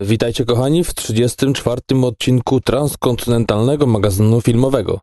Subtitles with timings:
[0.00, 1.80] Witajcie kochani w 34.
[2.02, 5.00] odcinku transkontynentalnego magazynu filmowego.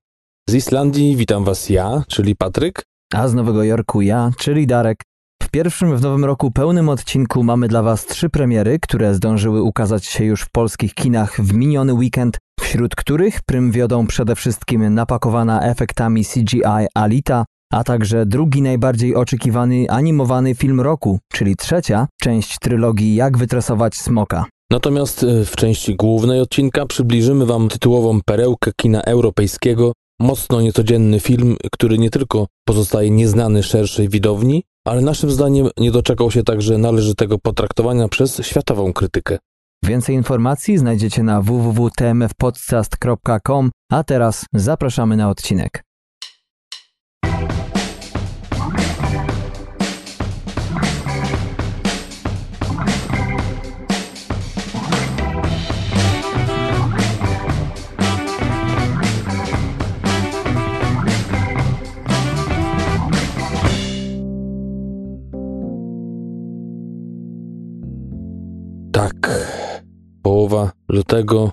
[0.50, 2.83] Z Islandii witam was ja, czyli Patryk.
[3.13, 5.02] A z Nowego Jorku ja, czyli Darek.
[5.44, 10.05] W pierwszym w nowym roku pełnym odcinku mamy dla was trzy premiery, które zdążyły ukazać
[10.05, 15.62] się już w polskich kinach w miniony weekend, wśród których prym wiodą przede wszystkim napakowana
[15.62, 23.16] efektami CGI Alita, a także drugi najbardziej oczekiwany animowany film roku, czyli trzecia część trylogii
[23.16, 24.46] Jak wytresować smoka.
[24.71, 31.57] Natomiast e, w części głównej odcinka przybliżymy wam tytułową perełkę kina europejskiego, mocno niecodzienny film,
[31.71, 37.40] który nie tylko pozostaje nieznany szerszej widowni, ale naszym zdaniem nie doczekał się także należytego
[37.40, 39.38] potraktowania przez światową krytykę.
[39.84, 45.84] Więcej informacji znajdziecie na www.tmfpodcast.com, a teraz zapraszamy na odcinek.
[68.96, 69.29] Tak,
[70.22, 71.51] połowa lutego,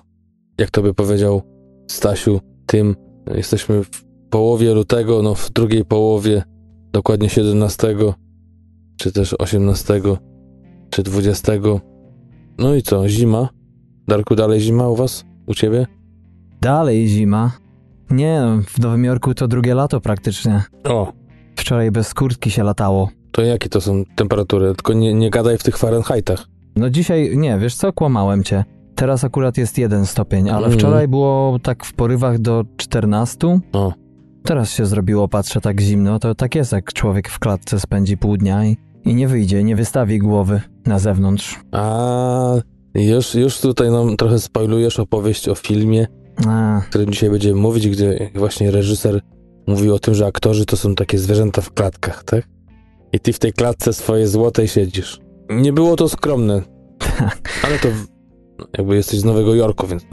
[0.57, 1.41] jak to by powiedział
[1.91, 2.95] Stasiu, tym
[3.35, 6.43] jesteśmy w połowie lutego, no w drugiej połowie,
[6.91, 7.95] dokładnie 17,
[8.97, 10.01] czy też 18,
[10.89, 11.51] czy 20.
[12.57, 13.49] No i co, zima?
[14.07, 15.25] Darku, dalej zima u was?
[15.47, 15.87] U ciebie?
[16.61, 17.51] Dalej zima.
[18.09, 20.63] Nie, w Nowym Jorku to drugie lato praktycznie.
[20.83, 21.13] O,
[21.55, 23.09] Wczoraj bez kurtki się latało.
[23.31, 24.75] to jakie to są temperatury?
[24.75, 26.52] Tylko nie, nie gadaj w tych Fahrenheitach.
[26.75, 28.63] No dzisiaj, nie, wiesz co, kłamałem cię.
[28.95, 30.79] Teraz akurat jest jeden stopień, ale Mhm.
[30.79, 33.59] wczoraj było tak w porywach do 14.
[33.73, 33.93] O,
[34.43, 36.19] Teraz się zrobiło, patrzę, tak zimno.
[36.19, 39.75] To tak jest, jak człowiek w klatce spędzi pół dnia i, i nie wyjdzie, nie
[39.75, 41.59] wystawi głowy na zewnątrz.
[41.71, 42.53] a
[42.95, 46.07] już, już tutaj nam trochę spoilujesz opowieść o filmie,
[46.47, 49.21] A, o którym dzisiaj będziemy mówić, gdzie właśnie reżyser
[49.67, 52.47] mówił o tym, że aktorzy to są takie zwierzęta w klatkach, tak?
[53.13, 55.19] I ty w tej klatce swojej złotej siedzisz.
[55.49, 56.61] Nie było to skromne,
[56.99, 57.49] tak.
[57.65, 58.07] ale to w-
[58.77, 60.05] jakby jesteś z Nowego Jorku, więc.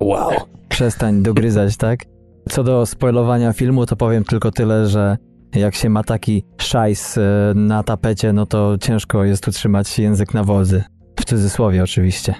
[0.00, 0.30] Wow.
[0.68, 2.00] Przestań dogryzać, tak?
[2.48, 5.16] Co do spoilowania filmu, to powiem tylko tyle, że
[5.54, 10.44] jak się ma taki szajs e, na tapecie, no to ciężko jest utrzymać język na
[10.44, 10.82] wodzy.
[11.20, 12.34] W cudzysłowie oczywiście.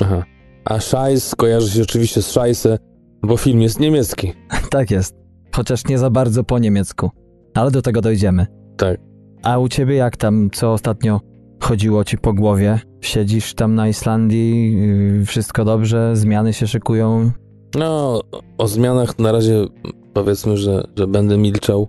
[0.00, 0.24] Aha.
[0.64, 2.78] A Scheiss kojarzy się oczywiście z Scheisse,
[3.22, 4.32] bo film jest niemiecki.
[4.70, 5.14] tak jest.
[5.54, 7.10] Chociaż nie za bardzo po niemiecku.
[7.54, 8.46] Ale do tego dojdziemy.
[8.76, 9.00] Tak.
[9.42, 10.50] A u ciebie jak tam?
[10.52, 11.20] Co ostatnio
[11.64, 12.80] chodziło ci po głowie?
[13.00, 14.76] Siedzisz tam na Islandii,
[15.18, 17.30] yy, wszystko dobrze, zmiany się szykują.
[17.74, 18.20] No,
[18.58, 19.66] o zmianach na razie
[20.14, 21.88] powiedzmy, że, że będę milczał.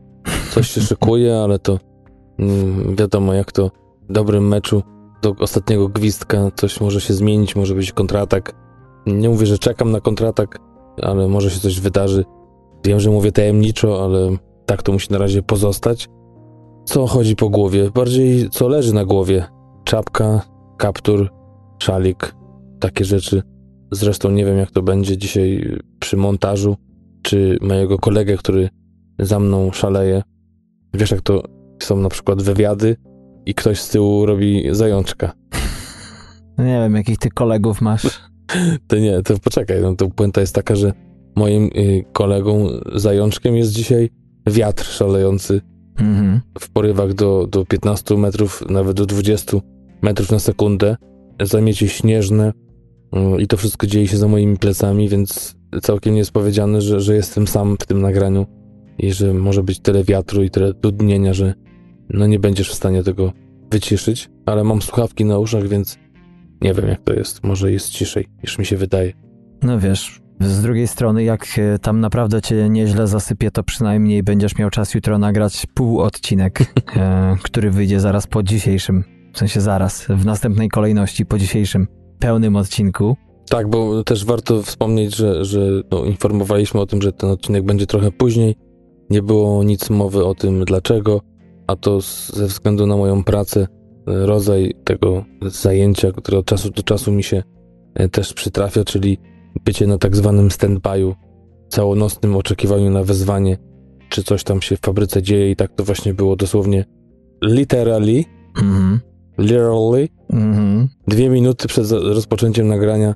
[0.51, 1.79] Coś się szykuje, ale to
[2.39, 3.71] mm, wiadomo, jak to
[4.09, 4.83] w dobrym meczu
[5.21, 8.55] do ostatniego gwizdka coś może się zmienić, może być kontratak.
[9.05, 10.59] Nie mówię, że czekam na kontratak,
[11.01, 12.25] ale może się coś wydarzy.
[12.85, 16.09] Wiem, że mówię tajemniczo, ale tak to musi na razie pozostać.
[16.85, 17.91] Co chodzi po głowie?
[17.95, 19.54] Bardziej co leży na głowie.
[19.85, 20.41] Czapka,
[20.77, 21.29] kaptur,
[21.79, 22.35] szalik,
[22.79, 23.41] takie rzeczy.
[23.91, 26.75] Zresztą nie wiem, jak to będzie dzisiaj przy montażu,
[27.21, 28.69] czy mojego kolegę, który
[29.19, 30.21] za mną szaleje.
[30.93, 31.43] Wiesz, jak to
[31.83, 32.95] są na przykład wywiady
[33.45, 35.31] i ktoś z tyłu robi zajączka.
[36.57, 38.05] No Nie wiem, jakich ty kolegów masz.
[38.87, 40.93] To nie, to poczekaj, no to puenta jest taka, że
[41.35, 44.09] moim y, kolegą zajączkiem jest dzisiaj
[44.47, 45.61] wiatr szalejący
[45.99, 46.41] Mhm.
[46.59, 49.57] w porywach do, do 15 metrów, nawet do 20
[50.05, 50.97] metrów na sekundę.
[51.41, 52.53] Zamiecie śnieżne
[53.37, 56.99] y, i to wszystko dzieje się za moimi plecami, więc całkiem nie jest powiedziane, że,
[56.99, 58.45] że jestem sam w tym nagraniu
[58.97, 61.53] i że może być tyle wiatru i tyle dudnienia, że
[62.09, 63.31] no nie będziesz w stanie tego
[63.71, 65.97] wyciszyć, ale mam słuchawki na uszach, więc
[66.61, 67.43] nie wiem jak to jest.
[67.43, 69.13] Może jest ciszej niż mi się wydaje.
[69.63, 74.57] No wiesz, z drugiej strony, jak e, tam naprawdę cię nieźle zasypie, to przynajmniej będziesz
[74.57, 76.59] miał czas jutro nagrać pół odcinek,
[76.95, 79.14] e, który wyjdzie zaraz po dzisiejszym.
[79.35, 81.87] W sensie zaraz, w następnej kolejności po dzisiejszym
[82.19, 83.15] pełnym odcinku.
[83.49, 85.59] Tak, bo też warto wspomnieć, że, że
[85.91, 88.55] no, informowaliśmy o tym, że ten odcinek będzie trochę później.
[89.09, 91.21] Nie było nic mowy o tym dlaczego,
[91.67, 92.01] a to
[92.33, 93.67] ze względu na moją pracę,
[94.07, 97.43] e, rodzaj tego zajęcia, które od czasu do czasu mi się
[97.95, 99.17] e, też przytrafia, czyli
[99.65, 101.13] bycie na tak zwanym stand-by'u,
[101.69, 103.57] całonocnym oczekiwaniu na wezwanie,
[104.09, 106.85] czy coś tam się w fabryce dzieje i tak to właśnie było dosłownie
[107.43, 108.23] literally,
[108.57, 108.99] Mhm.
[109.37, 110.87] Literally, Mhm.
[111.07, 113.13] Dwie minuty przed rozpoczęciem nagrania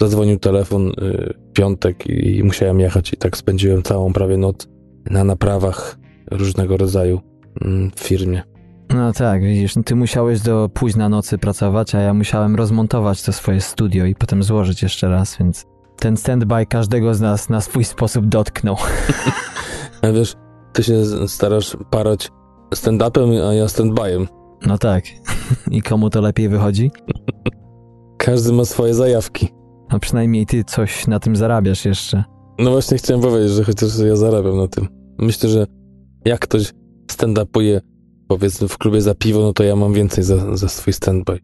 [0.00, 0.92] zadzwonił telefon y,
[1.50, 4.68] w piątek i, i musiałem jechać i tak spędziłem całą prawie noc
[5.10, 5.98] na naprawach
[6.30, 7.20] różnego rodzaju
[7.64, 8.42] mm, w firmie.
[8.94, 13.60] No tak, widzisz, ty musiałeś do późna nocy pracować, a ja musiałem rozmontować to swoje
[13.60, 15.64] studio i potem złożyć jeszcze raz, więc
[15.98, 18.76] ten stand-by każdego z nas na swój sposób dotknął.
[20.02, 20.34] A wiesz,
[20.72, 22.30] ty się starasz parać
[22.74, 24.37] stand-upem, a ja stand-byem.
[24.66, 25.04] No tak.
[25.70, 26.90] I komu to lepiej wychodzi?
[28.18, 29.48] Każdy ma swoje zajawki.
[29.88, 32.24] A przynajmniej ty coś na tym zarabiasz jeszcze.
[32.58, 34.88] No właśnie chciałem powiedzieć, że chociaż ja zarabiam na tym.
[35.18, 35.66] Myślę, że
[36.24, 36.72] jak ktoś
[37.12, 37.80] stand-upuje
[38.28, 41.38] powiedzmy w klubie za piwo, no to ja mam więcej za, za swój stand-by.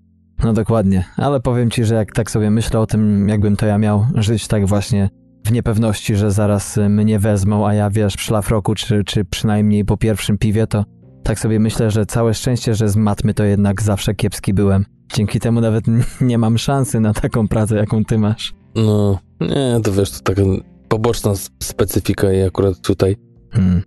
[0.45, 3.79] No dokładnie, ale powiem ci, że jak tak sobie myślę o tym, jakbym to ja
[3.79, 5.09] miał żyć tak właśnie
[5.47, 9.97] w niepewności, że zaraz mnie wezmą, a ja wiesz, w szlafroku, czy, czy przynajmniej po
[9.97, 10.85] pierwszym piwie, to
[11.25, 14.85] tak sobie myślę, że całe szczęście, że z matmy to jednak zawsze kiepski byłem.
[15.15, 15.85] Dzięki temu nawet
[16.21, 18.55] nie mam szansy na taką pracę, jaką ty masz.
[18.75, 20.43] No, nie, to wiesz, to taka
[20.89, 21.33] poboczna
[21.63, 23.17] specyfika i akurat tutaj.
[23.51, 23.83] Hmm.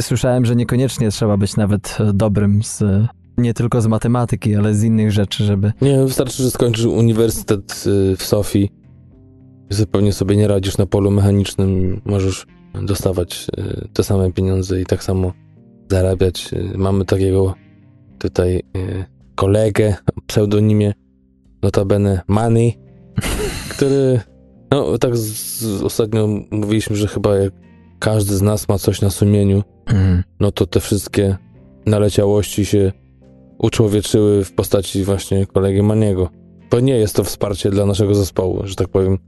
[0.00, 2.82] Słyszałem, że niekoniecznie trzeba być nawet dobrym z
[3.38, 5.72] nie tylko z matematyki, ale z innych rzeczy, żeby.
[5.80, 8.70] Nie, wystarczy, że skończysz uniwersytet y, w Sofii
[9.70, 12.46] i zupełnie sobie nie radzisz na polu mechanicznym, możesz
[12.82, 15.32] dostawać y, te same pieniądze i tak samo
[15.90, 16.52] zarabiać.
[16.52, 17.54] Y, mamy takiego
[18.18, 18.62] tutaj
[19.34, 20.92] kolegę o pseudonimie
[21.62, 22.78] notabene Money,
[23.72, 24.20] który
[24.70, 27.52] no tak z, z, ostatnio mówiliśmy, że chyba jak
[27.98, 30.22] każdy z nas ma coś na sumieniu, mhm.
[30.40, 31.36] no to te wszystkie
[31.86, 32.92] naleciałości się
[33.58, 36.30] uczłowieczyły w postaci właśnie kolegi Maniego.
[36.70, 39.18] Bo nie jest to wsparcie dla naszego zespołu, że tak powiem,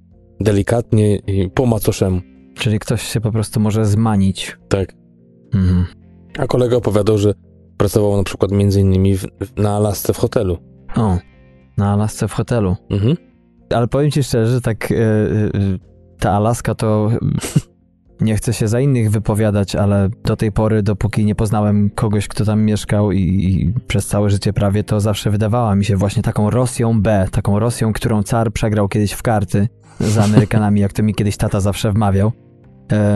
[0.40, 2.20] delikatnie i po macoszemu.
[2.54, 4.56] Czyli ktoś się po prostu może zmanić.
[4.68, 4.94] Tak.
[5.54, 6.01] Mhm.
[6.38, 7.34] A kolega opowiadał, że
[7.76, 9.26] pracował na przykład między innymi w,
[9.56, 10.58] na Alasce w hotelu.
[10.96, 11.18] O,
[11.76, 12.76] na Alasce w hotelu.
[12.90, 13.16] Mhm.
[13.70, 14.96] Ale powiem ci szczerze, tak yy,
[15.54, 15.78] yy,
[16.18, 17.10] ta Alaska to
[18.22, 22.44] Nie chcę się za innych wypowiadać, ale do tej pory, dopóki nie poznałem kogoś, kto
[22.44, 26.50] tam mieszkał i, i, przez całe życie prawie, to zawsze wydawała mi się właśnie taką
[26.50, 29.68] Rosją B, taką Rosją, którą car przegrał kiedyś w karty
[30.00, 32.32] z Amerykanami, jak to mi kiedyś tata zawsze wmawiał.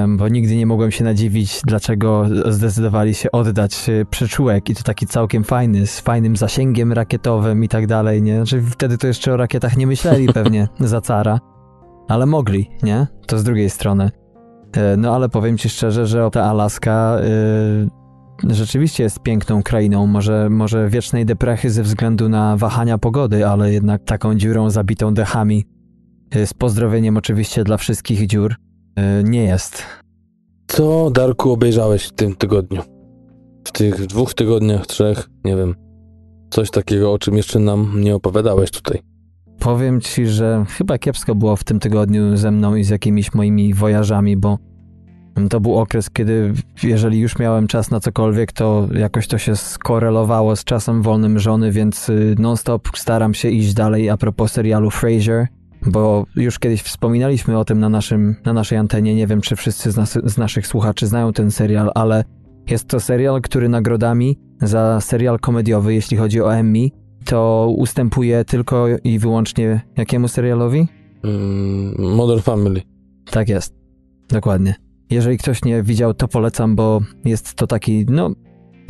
[0.08, 5.06] Bo nigdy nie mogłem się nadziwić, dlaczego zdecydowali się oddać e, przyczółek i to taki
[5.06, 8.36] całkiem fajny, z fajnym zasięgiem rakietowym i tak dalej, nie?
[8.36, 11.38] Znaczy wtedy to jeszcze o rakietach nie myśleli pewnie za cara,
[12.08, 13.06] ale mogli, nie?
[13.26, 14.10] To z drugiej strony.
[14.72, 17.18] E, no ale powiem ci szczerze, że ta Alaska
[18.42, 20.06] yy, rzeczywiście jest piękną krainą.
[20.06, 25.64] Może, może wiecznej deprechy ze względu na wahania pogody, ale jednak taką dziurą zabitą dechami.
[26.34, 28.65] Yy, z pozdrowieniem oczywiście dla wszystkich dziur.
[28.96, 29.82] Yy, nie jest.
[30.66, 32.82] Co, Darku, obejrzałeś w tym tygodniu?
[33.64, 35.74] W tych dwóch tygodniach, trzech, nie wiem.
[36.50, 39.02] Coś takiego, o czym jeszcze nam nie opowiadałeś tutaj.
[39.58, 43.74] Powiem ci, że chyba kiepsko było w tym tygodniu ze mną i z jakimiś moimi
[43.74, 44.58] wojażami, bo
[45.50, 46.52] to był okres, kiedy
[46.82, 51.72] jeżeli już miałem czas na cokolwiek, to jakoś to się skorelowało z czasem wolnym żony,
[51.72, 55.46] więc y, non-stop staram się iść dalej a propos serialu Frasier,
[55.86, 59.14] bo już kiedyś wspominaliśmy o tym na, naszym, na naszej antenie.
[59.14, 62.24] Nie wiem, czy wszyscy z, nas, z naszych słuchaczy znają ten serial, ale
[62.70, 66.88] jest to serial, który nagrodami za serial komediowy, jeśli chodzi o Emmy,
[67.24, 70.88] to ustępuje tylko i wyłącznie jakiemu serialowi?
[71.24, 72.82] Mm, Modern Family.
[73.30, 73.74] Tak jest.
[74.28, 74.74] Dokładnie.
[75.10, 78.30] Jeżeli ktoś nie widział, to polecam, bo jest to taki, no,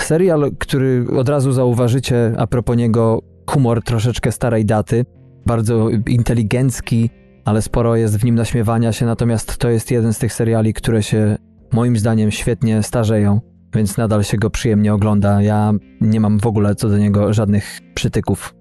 [0.00, 5.04] serial, który od razu zauważycie a propos niego humor troszeczkę starej daty,
[5.46, 7.10] bardzo inteligencki,
[7.44, 11.02] ale sporo jest w nim naśmiewania się, natomiast to jest jeden z tych seriali, które
[11.02, 11.37] się
[11.73, 13.40] moim zdaniem świetnie starzeją
[13.76, 15.42] więc nadal się go przyjemnie ogląda.
[15.42, 18.54] Ja nie mam w ogóle co do niego żadnych przytyków.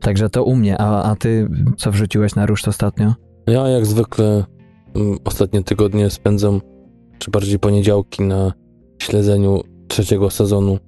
[0.00, 3.14] Także to u mnie, a, a ty co wrzuciłeś na ruszt ostatnio?
[3.46, 4.44] Ja jak zwykle
[4.94, 6.60] um, ostatnie tygodnie spędzam,
[7.18, 8.52] czy bardziej poniedziałki na
[8.98, 10.78] śledzeniu trzeciego sezonu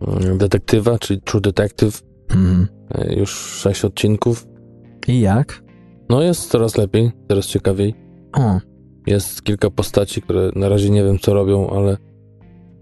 [0.00, 2.02] um, Detektywa, czyli True Detective.
[2.30, 2.68] Mhm.
[2.94, 4.46] E, już sześć odcinków.
[5.08, 5.62] I jak?
[6.08, 7.94] No jest coraz lepiej, coraz ciekawiej.
[8.32, 8.58] O.
[9.06, 11.96] Jest kilka postaci, które na razie nie wiem co robią, ale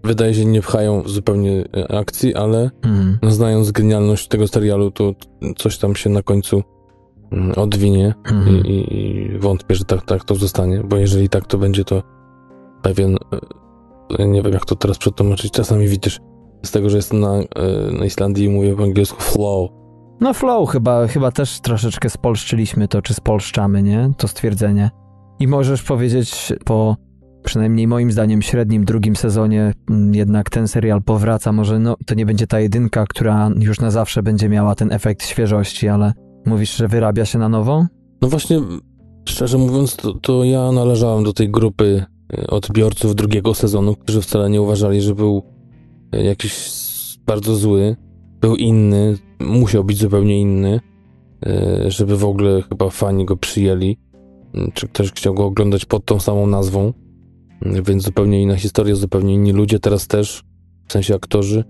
[0.03, 3.17] wydaje się, nie pchają zupełnie e, akcji, ale mm.
[3.27, 5.13] znając genialność tego serialu, to
[5.57, 6.63] coś tam się na końcu
[7.31, 8.65] mm, odwinie mm.
[8.65, 12.03] I, i, wątpię, że tak, tak to zostanie, bo jeżeli tak, to będzie to
[12.81, 13.17] pewien,
[14.19, 16.19] e, nie wiem jak to teraz przetłumaczyć, czasami widzisz
[16.65, 17.45] z tego, że jestem na, e,
[17.99, 19.69] na Islandii i mówię po angielsku flow.
[20.19, 24.11] No flow chyba, chyba też troszeczkę spolszczyliśmy to, czy spolszczamy, nie?
[24.17, 24.89] To stwierdzenie.
[25.39, 26.95] I możesz powiedzieć po
[27.43, 31.51] przynajmniej moim zdaniem średnim drugim sezonie mm, jednak ten serial powraca.
[31.51, 35.25] Może no, to nie będzie ta jedynka, która już na zawsze będzie miała ten efekt
[35.25, 36.13] świeżości, ale
[36.45, 37.85] mówisz, że wyrabia się na nowo?
[38.21, 38.61] No właśnie,
[39.29, 42.05] szczerze mówiąc, to, to ja należałem do tej grupy
[42.37, 45.43] e, odbiorców drugiego sezonu, którzy wcale nie uważali, że był
[46.11, 46.69] e, jakiś
[47.25, 47.95] bardzo zły.
[48.41, 50.79] Był inny, musiał być zupełnie inny,
[51.45, 53.97] e, żeby w ogóle chyba fani go przyjęli,
[54.73, 56.93] czy ktoś chciał go oglądać pod tą samą nazwą,
[57.61, 60.43] więc zupełnie inna historia, zupełnie inni ludzie teraz też,
[60.87, 61.63] w sensie aktorzy,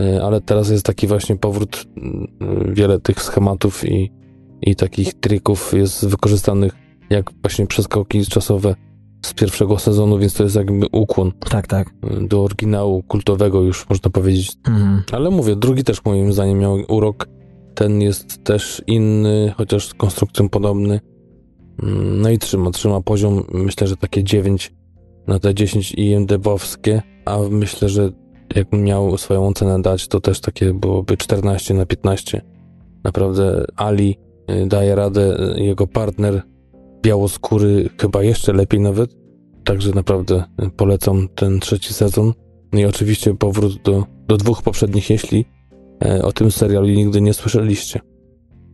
[0.00, 1.86] e, ale teraz jest taki właśnie powrót,
[2.68, 4.12] wiele tych schematów i,
[4.62, 8.74] i takich trików jest wykorzystanych jak właśnie przeskoki czasowe
[9.22, 11.32] z pierwszego sezonu, więc to jest jakby ukłon.
[11.50, 11.90] Tak, tak.
[12.20, 14.52] Do oryginału kultowego już można powiedzieć.
[14.68, 15.02] Mhm.
[15.12, 17.28] Ale mówię, drugi też moim zdaniem miał urok.
[17.74, 21.00] Ten jest też inny, chociaż z konstrukcją podobny.
[21.82, 24.72] Mm, no i trzyma, trzyma poziom, myślę, że takie 9
[25.26, 28.10] na te 10 IMDB-owskie, a myślę, że
[28.54, 32.42] jakbym miał swoją ocenę dać, to też takie byłoby 14 na 15.
[33.04, 34.18] Naprawdę Ali
[34.50, 36.42] y, daje radę, y, jego partner
[37.02, 39.10] białoskóry chyba jeszcze lepiej nawet.
[39.64, 40.44] Także naprawdę
[40.76, 42.32] polecam ten trzeci sezon.
[42.72, 45.44] No I oczywiście powrót do, do dwóch poprzednich, jeśli
[46.04, 48.00] e, o tym serialu nigdy nie słyszeliście.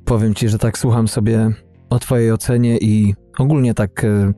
[0.04, 1.50] Powiem ci, że tak słucham sobie
[1.90, 4.32] o twojej ocenie i ogólnie tak e,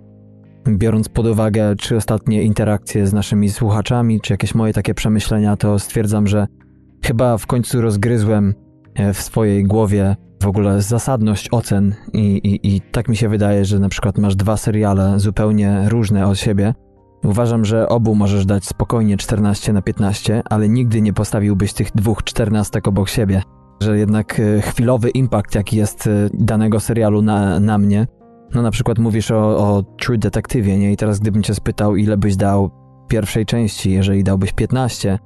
[0.69, 5.79] biorąc pod uwagę czy ostatnie interakcje z naszymi słuchaczami, czy jakieś moje takie przemyślenia, to
[5.79, 6.47] stwierdzam, że
[7.05, 8.55] chyba w końcu rozgryzłem
[8.95, 13.65] e, w swojej głowie w ogóle zasadność ocen i, i, i tak mi się wydaje,
[13.65, 16.75] że na przykład masz dwa seriale zupełnie różne od siebie.
[17.25, 22.25] Uważam, że obu możesz dać spokojnie 14 na 15, ale nigdy nie postawiłbyś tych dwóch
[22.25, 23.43] czternastek obok siebie.
[23.83, 28.07] Że jednak e, chwilowy impact, jaki jest e, danego serialu na, na mnie,
[28.55, 30.93] no na przykład mówisz o, o True Detective, nie?
[30.93, 32.71] I teraz gdybym cię spytał, ile byś dał
[33.09, 35.19] pierwszej części, jeżeli dałbyś 15,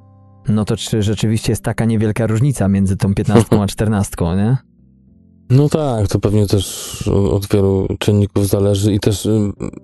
[0.48, 4.73] no to czy rzeczywiście jest taka niewielka różnica między tą 15 a 14, nie?
[5.50, 6.94] No tak, to pewnie też
[7.30, 9.28] od wielu czynników zależy i też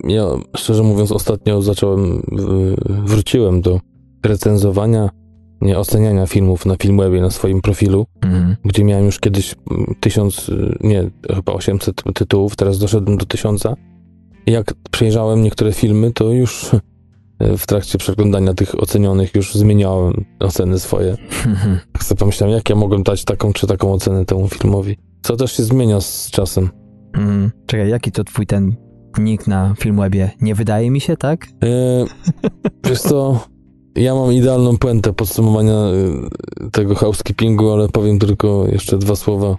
[0.03, 0.25] ja
[0.57, 2.21] szczerze mówiąc ostatnio zacząłem,
[3.05, 3.79] wróciłem do
[4.25, 5.09] recenzowania,
[5.61, 8.55] nie oceniania filmów na Filmwebie na swoim profilu, mhm.
[8.65, 9.55] gdzie miałem już kiedyś
[9.99, 13.75] tysiąc, y, nie, chyba 800 tytułów, teraz doszedłem do tysiąca.
[14.45, 16.71] Jak przejrzałem niektóre filmy, to już
[17.53, 21.17] y, w trakcie przeglądania tych ocenionych już zmieniałem oceny swoje.
[21.45, 21.79] Mhm.
[21.93, 24.97] Tak sobie pomyślałem, jak ja mogłem dać taką czy taką ocenę temu filmowi.
[25.21, 26.69] Co też się zmienia z czasem.
[27.13, 28.75] Mm, czekaj, jaki to twój ten
[29.19, 30.31] nick na Filmwebie?
[30.41, 31.47] Nie wydaje mi się, tak?
[31.63, 32.05] E,
[32.89, 33.39] wiesz co,
[33.95, 39.57] ja mam idealną puentę podsumowania e, tego housekeepingu, ale powiem tylko jeszcze dwa słowa,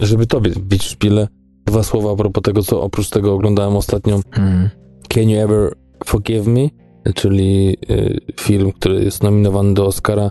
[0.00, 1.28] żeby tobie bić szpilę.
[1.66, 4.20] Dwa słowa a propos tego, co oprócz tego oglądałem ostatnio.
[4.32, 4.70] Mm.
[5.08, 5.72] Can You Ever
[6.04, 6.68] Forgive Me?
[7.14, 10.30] Czyli y, film, który jest nominowany do Oscara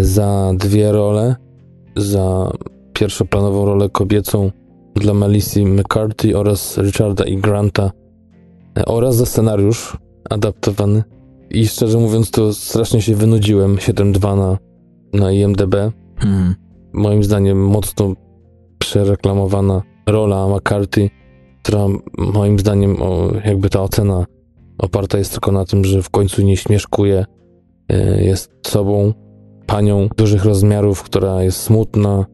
[0.00, 1.36] za dwie role.
[1.96, 2.50] Za
[2.98, 4.50] pierwszoplanową rolę kobiecą
[4.94, 7.36] dla Melissy McCarthy oraz Richarda E.
[7.36, 7.90] Granta
[8.78, 9.96] e, oraz za scenariusz
[10.30, 11.02] adaptowany.
[11.50, 13.76] I szczerze mówiąc, to strasznie się wynudziłem.
[13.76, 14.58] 7.2 na,
[15.12, 15.74] na IMDb.
[16.16, 16.54] Hmm.
[16.92, 18.12] Moim zdaniem mocno
[18.78, 21.10] przereklamowana rola McCarthy,
[21.62, 21.86] która
[22.18, 24.26] moim zdaniem o, jakby ta ocena
[24.78, 27.24] oparta jest tylko na tym, że w końcu nie śmieszkuje,
[27.88, 29.12] e, jest sobą,
[29.66, 32.26] panią dużych rozmiarów, która jest smutna,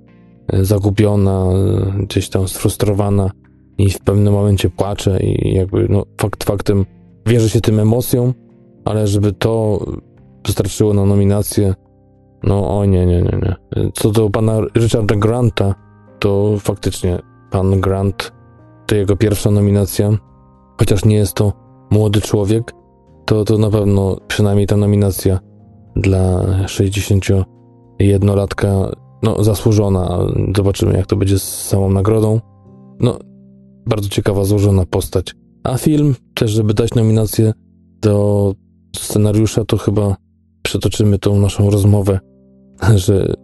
[0.53, 3.31] zagubiona, e, gdzieś tam sfrustrowana
[3.79, 6.87] i w pewnym momencie płacze i jakby no fakt faktem
[7.27, 8.35] wierzy się tym emocjom,
[8.85, 9.85] ale żeby to
[10.47, 11.75] wystarczyło na nominację,
[12.43, 13.57] no o nie, nie, nie, nie.
[13.95, 15.75] Co do pana Richarda Granta,
[16.19, 17.19] to faktycznie
[17.51, 18.33] pan Grant
[18.87, 20.11] to jego pierwsza nominacja,
[20.79, 21.53] chociaż nie jest to
[21.91, 22.73] młody człowiek,
[23.25, 25.39] to, to na pewno przynajmniej ta nominacja
[25.97, 28.93] dla 61-latka
[29.23, 30.19] no, zasłużona.
[30.57, 32.41] Zobaczymy, jak to będzie z samą nagrodą.
[33.01, 33.19] No,
[33.87, 35.35] bardzo ciekawa, złożona postać.
[35.63, 37.53] A film, też żeby dać nominację
[38.01, 38.55] do
[38.97, 40.17] scenariusza, to chyba
[40.63, 42.21] przetoczymy tą naszą rozmowę,
[43.07, 43.35] że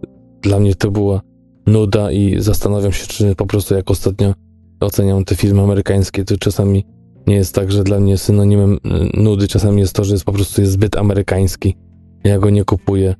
[0.42, 1.20] dla mnie to była
[1.66, 4.34] nuda i zastanawiam się, czy po prostu jak ostatnio
[4.80, 6.84] oceniam te filmy amerykańskie, to czasami
[7.26, 8.78] nie jest tak, że dla mnie synonimem
[9.14, 11.76] nudy czasami jest to, że jest po prostu jest zbyt amerykański.
[12.24, 13.14] Ja go nie kupuję,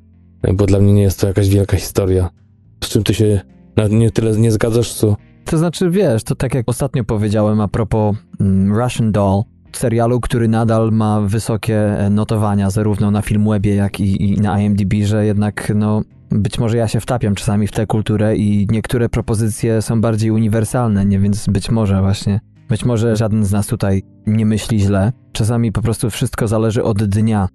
[0.54, 2.30] bo dla mnie nie jest to jakaś wielka historia
[2.85, 3.40] z czym ty się
[3.90, 5.16] nie tyle nie zgadzasz, co...
[5.44, 9.42] To znaczy, wiesz, to tak jak ostatnio powiedziałem a propos mm, Russian Doll,
[9.73, 14.94] serialu, który nadal ma wysokie e, notowania, zarówno na Filmwebie, jak i, i na IMDb,
[15.04, 19.82] że jednak, no, być może ja się wtapiam czasami w tę kulturę i niektóre propozycje
[19.82, 21.18] są bardziej uniwersalne, nie?
[21.18, 25.12] Więc być może właśnie, być może żaden z nas tutaj nie myśli źle.
[25.32, 27.49] Czasami po prostu wszystko zależy od dnia.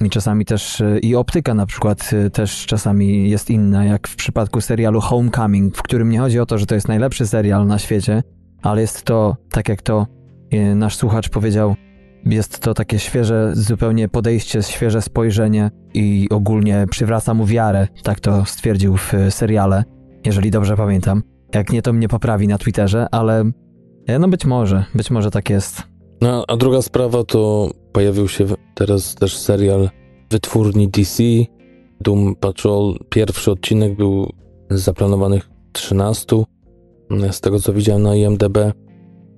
[0.00, 4.16] I czasami też e, i optyka na przykład e, też czasami jest inna, jak w
[4.16, 7.78] przypadku serialu Homecoming, w którym nie chodzi o to, że to jest najlepszy serial na
[7.78, 8.22] świecie,
[8.62, 10.06] ale jest to, tak jak to
[10.50, 11.76] e, nasz słuchacz powiedział,
[12.24, 18.44] jest to takie świeże zupełnie podejście, świeże spojrzenie i ogólnie przywraca mu wiarę, tak to
[18.44, 19.84] stwierdził w seriale,
[20.24, 21.22] jeżeli dobrze pamiętam.
[21.54, 23.44] Jak nie, to mnie poprawi na Twitterze, ale
[24.20, 25.91] no być może, być może tak jest.
[26.22, 29.90] No, a druga sprawa to pojawił się teraz też serial
[30.30, 31.22] wytwórni DC,
[32.00, 32.98] Doom Patrol.
[33.08, 34.32] Pierwszy odcinek był
[34.70, 36.36] z zaplanowanych 13.
[37.30, 38.58] Z tego co widziałem na IMDb,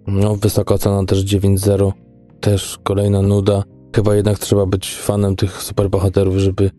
[0.06, 1.92] no wysoka cena też 9.0.
[2.40, 3.62] Też kolejna nuda.
[3.96, 6.70] Chyba jednak trzeba być fanem tych superbohaterów, żeby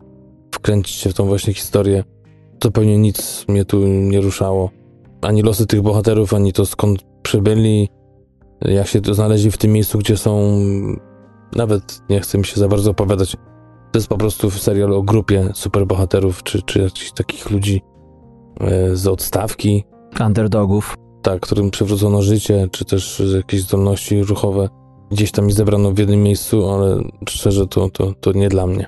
[0.54, 2.04] wkręcić się w tą właśnie historię.
[2.64, 4.70] Zupełnie nic mnie tu nie ruszało.
[5.22, 7.88] Ani losy tych bohaterów, ani to skąd przybyli,
[8.60, 10.60] jak się to znaleźli w tym miejscu, gdzie są.
[11.56, 13.36] Nawet nie chcę mi się za bardzo opowiadać.
[13.92, 17.82] To jest po prostu serial o grupie superbohaterów, czy, czy jakichś takich ludzi
[18.60, 19.84] e, z odstawki.
[20.26, 20.94] Underdogów.
[21.22, 24.68] Tak, którym przywrócono życie, czy też jakieś zdolności ruchowe.
[25.10, 28.86] Gdzieś tam ich zebrano w jednym miejscu, ale szczerze to, to, to nie dla mnie.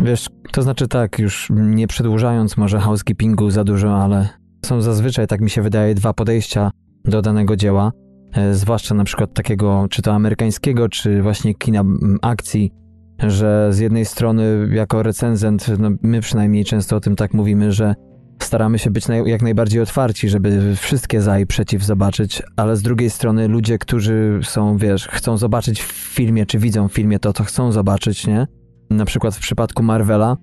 [0.00, 4.28] Wiesz, to znaczy tak, już nie przedłużając może housekeepingu za dużo, ale
[4.66, 6.70] są zazwyczaj, tak mi się wydaje, dwa podejścia
[7.04, 7.92] do danego dzieła.
[8.32, 11.84] E, zwłaszcza na przykład takiego, czy to amerykańskiego, czy właśnie kina
[12.22, 12.72] akcji,
[13.18, 17.94] że z jednej strony jako recenzent, no my przynajmniej często o tym tak mówimy, że
[18.42, 22.82] staramy się być naj, jak najbardziej otwarci, żeby wszystkie za i przeciw zobaczyć, ale z
[22.82, 27.32] drugiej strony ludzie, którzy są, wiesz, chcą zobaczyć w filmie, czy widzą w filmie to,
[27.32, 28.46] co chcą zobaczyć, nie?
[28.90, 30.36] Na przykład w przypadku Marvela,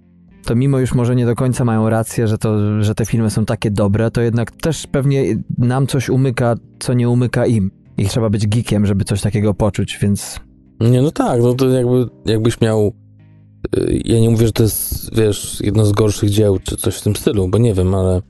[0.45, 3.45] to mimo już może nie do końca mają rację, że, to, że te filmy są
[3.45, 7.71] takie dobre, to jednak też pewnie nam coś umyka, co nie umyka im.
[7.97, 10.39] I trzeba być geekiem, żeby coś takiego poczuć, więc...
[10.79, 12.93] Nie, no tak, no to jakby, jakbyś miał...
[13.77, 17.01] Y, ja nie mówię, że to jest, wiesz, jedno z gorszych dzieł, czy coś w
[17.03, 18.21] tym stylu, bo nie wiem, ale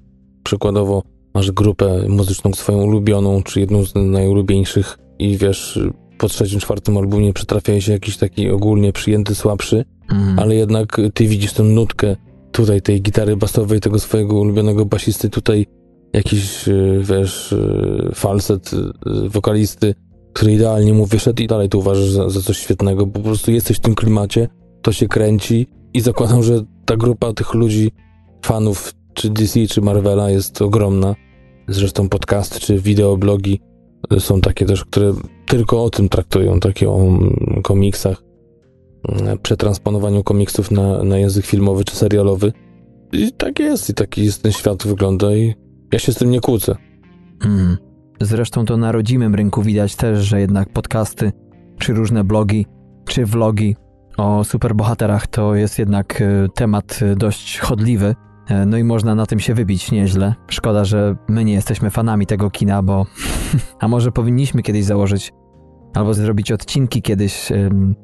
[0.43, 1.03] przykładowo
[1.33, 5.79] masz grupę muzyczną swoją ulubioną, czy jedną z najulubieńszych i wiesz,
[6.17, 10.39] po trzecim, czwartym albumie przytrafia się jakiś taki ogólnie przyjęty słabszy, mm.
[10.39, 12.15] ale jednak ty widzisz tę nutkę
[12.51, 15.65] tutaj tej gitary basowej, tego swojego ulubionego basisty, tutaj
[16.13, 19.95] jakiś, y, wiesz, y, falset y, wokalisty,
[20.33, 23.77] który idealnie mu wyszedł i dalej to uważasz za, za coś świetnego, po prostu jesteś
[23.77, 24.47] w tym klimacie,
[24.81, 27.91] to się kręci i zakładam, że ta grupa tych ludzi,
[28.45, 31.15] fanów czy DC, czy Marvela jest ogromna.
[31.67, 33.61] Zresztą podcast czy wideoblogi
[34.19, 35.13] są takie też, które
[35.45, 38.23] tylko o tym traktują, takie o mm, komiksach,
[39.09, 42.53] mm, przetransponowaniu komiksów na, na język filmowy czy serialowy.
[43.11, 45.53] I tak jest, i taki jest ten świat wygląda i
[45.93, 46.75] ja się z tym nie kłócę.
[47.39, 47.77] Hmm.
[48.21, 51.31] Zresztą to na rodzimym rynku widać też, że jednak podcasty,
[51.79, 52.65] czy różne blogi,
[53.07, 53.75] czy vlogi
[54.17, 58.15] o superbohaterach to jest jednak e, temat e, dość chodliwy.
[58.47, 60.35] E, no i można na tym się wybić nieźle.
[60.47, 63.05] Szkoda, że my nie jesteśmy fanami tego kina, bo.
[63.79, 65.33] A może powinniśmy kiedyś założyć
[65.93, 67.51] albo zrobić odcinki kiedyś,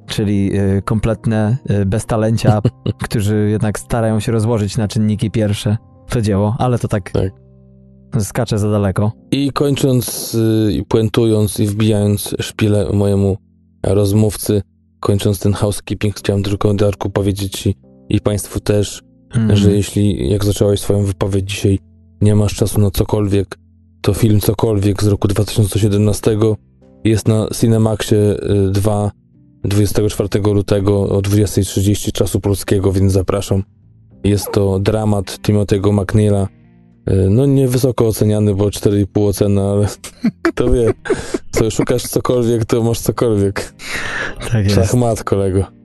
[0.07, 0.51] czyli
[0.85, 2.61] kompletne beztalencia,
[3.03, 5.77] którzy jednak starają się rozłożyć na czynniki pierwsze
[6.11, 7.31] to dzieło, ale to tak, tak.
[8.19, 9.11] skacze za daleko.
[9.31, 13.37] I kończąc, y, i puentując i wbijając szpilę mojemu
[13.83, 14.61] rozmówcy,
[14.99, 17.75] kończąc ten housekeeping, chciałem tylko, Darku, powiedzieć ci
[18.09, 19.03] i Państwu też,
[19.35, 19.55] mm.
[19.55, 21.79] że jeśli, jak zacząłeś swoją wypowiedź dzisiaj,
[22.21, 23.57] nie masz czasu na cokolwiek,
[24.01, 26.37] to film Cokolwiek z roku 2017
[27.03, 28.35] jest na Cinemaxie
[28.71, 29.11] 2
[29.65, 33.63] y, 24 lutego o 20.30 czasu polskiego, więc zapraszam.
[34.23, 36.47] Jest to dramat Timothy'ego McNeila.
[37.09, 39.87] Y, no nie wysoko oceniany, bo 4,5 ocena, ale
[40.47, 40.93] kto wie,
[41.51, 43.73] co szukasz cokolwiek, to masz cokolwiek.
[44.51, 44.75] Tak jest.
[44.75, 45.80] Szachmat, kolego.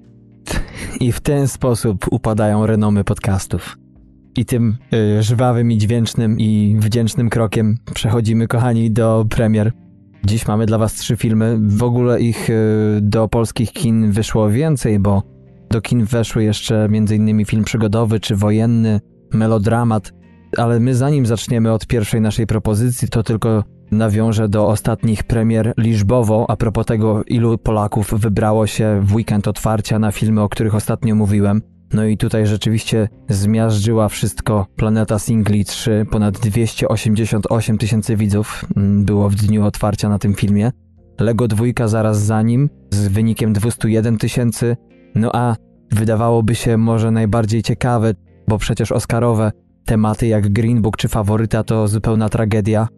[1.00, 3.78] I w ten sposób upadają renomy podcastów.
[4.36, 4.76] I tym
[5.18, 9.72] y, żwawym i dźwięcznym i wdzięcznym krokiem przechodzimy, kochani, do premier.
[10.24, 11.58] Dziś mamy dla was trzy filmy.
[11.60, 12.54] W ogóle ich y,
[13.02, 15.22] do polskich kin wyszło więcej, bo
[15.70, 17.44] do kin weszły jeszcze m.in.
[17.44, 19.00] film przygodowy czy wojenny,
[19.32, 20.12] melodramat.
[20.56, 26.46] Ale my zanim zaczniemy od pierwszej naszej propozycji, to tylko nawiążę do ostatnich premier liczbowo
[26.48, 31.14] a propos tego, ilu Polaków wybrało się w weekend otwarcia na filmy, o których ostatnio
[31.14, 31.62] mówiłem.
[31.92, 36.06] No i tutaj rzeczywiście zmiażdżyła wszystko Planeta Singli 3.
[36.10, 40.70] Ponad 288 tysięcy widzów mm, było w dniu otwarcia na tym filmie.
[41.20, 44.76] Lego 2 zaraz za nim z wynikiem 201 tysięcy.
[45.14, 45.56] No a
[45.92, 48.14] wydawałoby się może najbardziej ciekawe,
[48.48, 49.52] bo przecież Oscarowe
[49.84, 52.88] tematy jak Green Book czy Faworyta to zupełna tragedia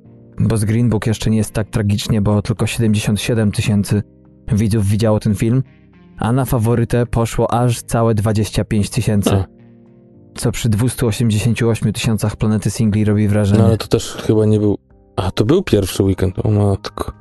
[0.40, 4.02] bo z Green Book jeszcze nie jest tak tragicznie, bo tylko 77 tysięcy
[4.52, 5.62] widzów widziało ten film,
[6.18, 9.44] a na faworytę poszło aż całe 25 tysięcy.
[10.34, 13.60] Co przy 288 tysiącach planety singli robi wrażenie.
[13.60, 14.78] No ale to też chyba nie był.
[15.16, 17.12] A to był pierwszy weekend, o matko.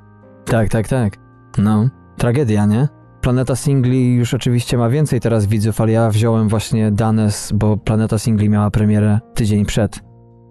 [0.45, 1.17] Tak, tak, tak.
[1.57, 2.87] No, tragedia, nie?
[3.21, 8.17] Planeta Singli już oczywiście ma więcej teraz widzów, ale ja wziąłem właśnie dane, bo Planeta
[8.17, 9.99] Singli miała premierę tydzień przed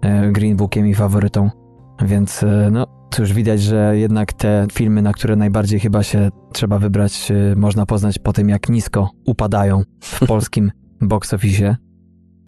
[0.01, 1.49] e, Green Bookiem i faworytą.
[2.05, 6.79] Więc e, no, cóż, widać, że jednak te filmy, na które najbardziej chyba się trzeba
[6.79, 11.75] wybrać, e, można poznać po tym, jak nisko upadają w polskim box office.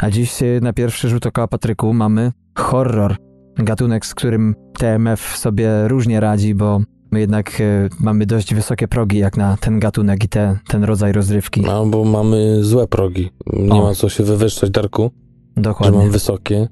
[0.01, 3.15] A dziś na pierwszy rzut oka Patryku mamy horror.
[3.57, 6.81] Gatunek, z którym TMF sobie różnie radzi, bo
[7.11, 11.11] my jednak e, mamy dość wysokie progi jak na ten gatunek i te, ten rodzaj
[11.11, 11.61] rozrywki.
[11.61, 13.29] No, bo mamy złe progi.
[13.53, 13.83] Nie o.
[13.83, 15.11] ma co się wywyższać, Darku.
[15.57, 15.97] Dokładnie.
[15.97, 16.67] Że mam wysokie.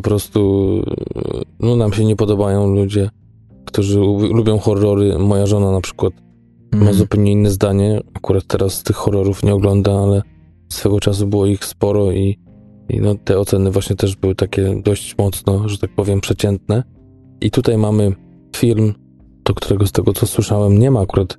[0.00, 0.82] Po prostu
[1.60, 3.10] no, nam się nie podobają ludzie,
[3.64, 3.98] którzy
[4.32, 5.18] lubią horrory.
[5.18, 6.12] Moja żona na przykład
[6.72, 6.86] mm.
[6.86, 8.00] ma zupełnie inne zdanie.
[8.14, 10.22] Akurat teraz tych horrorów nie ogląda, ale
[10.68, 12.38] swego czasu było ich sporo i,
[12.88, 16.82] i no, te oceny właśnie też były takie dość mocno, że tak powiem, przeciętne.
[17.40, 18.12] I tutaj mamy
[18.56, 18.94] film,
[19.44, 21.38] do którego z tego co słyszałem nie ma akurat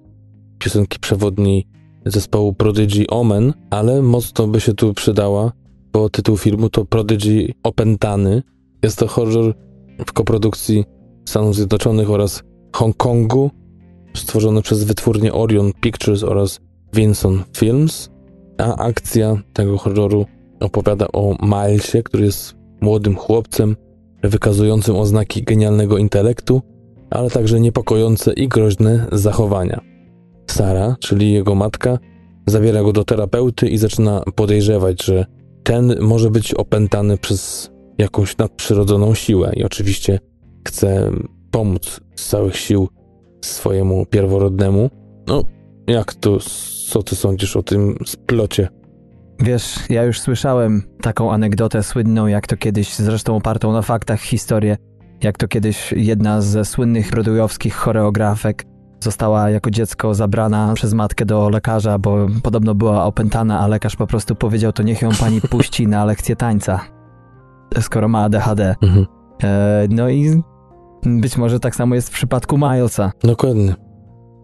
[0.59, 1.67] piosenki przewodniej
[2.05, 5.51] zespołu Prodigy Omen, ale mocno by się tu przydała,
[5.93, 8.43] bo tytuł filmu to Prodigy Opętany.
[8.83, 9.53] Jest to horror
[10.05, 10.85] w koprodukcji
[11.29, 12.43] Stanów Zjednoczonych oraz
[12.75, 13.51] Hongkongu,
[14.13, 16.59] stworzony przez wytwórnię Orion Pictures oraz
[16.93, 18.09] Vinson Films,
[18.57, 20.25] a akcja tego horroru
[20.59, 23.75] opowiada o Milesie, który jest młodym chłopcem
[24.23, 26.61] wykazującym oznaki genialnego intelektu,
[27.09, 29.81] ale także niepokojące i groźne zachowania.
[30.47, 31.99] Sara, czyli jego matka,
[32.45, 35.25] zabiera go do terapeuty i zaczyna podejrzewać, że
[35.63, 40.19] ten może być opętany przez jakąś nadprzyrodzoną siłę i oczywiście
[40.67, 41.11] chce
[41.51, 42.89] pomóc z całych sił
[43.41, 44.89] swojemu pierworodnemu.
[45.27, 45.43] No,
[45.87, 46.37] jak to,
[46.89, 48.67] co ty sądzisz o tym splocie?
[49.39, 54.77] Wiesz, ja już słyszałem taką anegdotę słynną, jak to kiedyś, zresztą opartą na faktach, historię,
[55.23, 58.63] jak to kiedyś jedna ze słynnych brodujowskich choreografek
[59.01, 64.07] została jako dziecko zabrana przez matkę do lekarza, bo podobno była opętana, a lekarz po
[64.07, 66.79] prostu powiedział, to niech ją pani puści na lekcję tańca,
[67.79, 68.75] skoro ma ADHD.
[68.81, 69.05] Mhm.
[69.43, 70.43] E, no i
[71.05, 73.11] być może tak samo jest w przypadku Milesa.
[73.23, 73.75] Dokładnie.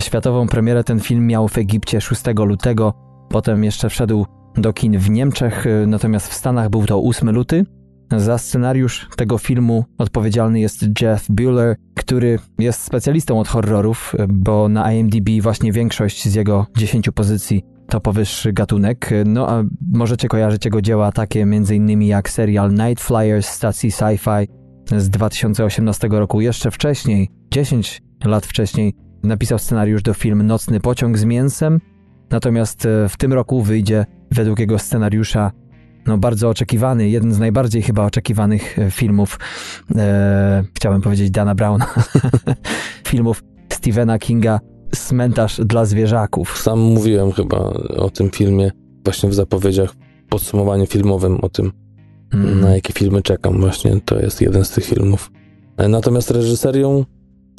[0.04, 2.94] Światową premierę ten film miał w Egipcie 6 lutego,
[3.30, 7.66] potem jeszcze wszedł do kin w Niemczech, e, natomiast w Stanach był to 8 luty.
[8.12, 14.94] Za scenariusz tego filmu odpowiedzialny jest Jeff Bueller, który jest specjalistą od horrorów, bo na
[14.94, 19.10] IMDb właśnie większość z jego 10 pozycji to powyższy gatunek.
[19.26, 22.02] No a możecie kojarzyć jego dzieła takie m.in.
[22.02, 24.48] jak serial Night Flyers stacji Sci-Fi
[24.98, 26.42] z 2018 roku.
[26.42, 28.94] Jeszcze wcześniej, 10 lat wcześniej,
[29.24, 31.80] napisał scenariusz do filmu Nocny pociąg z mięsem.
[32.30, 35.52] Natomiast e, w tym roku wyjdzie według jego scenariusza
[36.08, 39.40] no, bardzo oczekiwany, jeden z najbardziej chyba oczekiwanych e, filmów,
[39.96, 41.88] e, chciałem powiedzieć Dana Browna,
[43.08, 43.44] filmów
[43.74, 44.60] Stephena Kinga
[44.96, 46.58] Cmentarz dla zwierzaków.
[46.58, 47.58] Sam mówiłem chyba
[47.98, 48.72] o tym filmie,
[49.04, 49.96] właśnie w zapowiedziach,
[50.30, 51.72] podsumowaniu filmowym o tym,
[52.34, 52.62] mm.
[52.62, 53.60] na jakie filmy czekam.
[53.60, 55.32] Właśnie to jest jeden z tych filmów.
[55.78, 57.06] E, natomiast reżyserią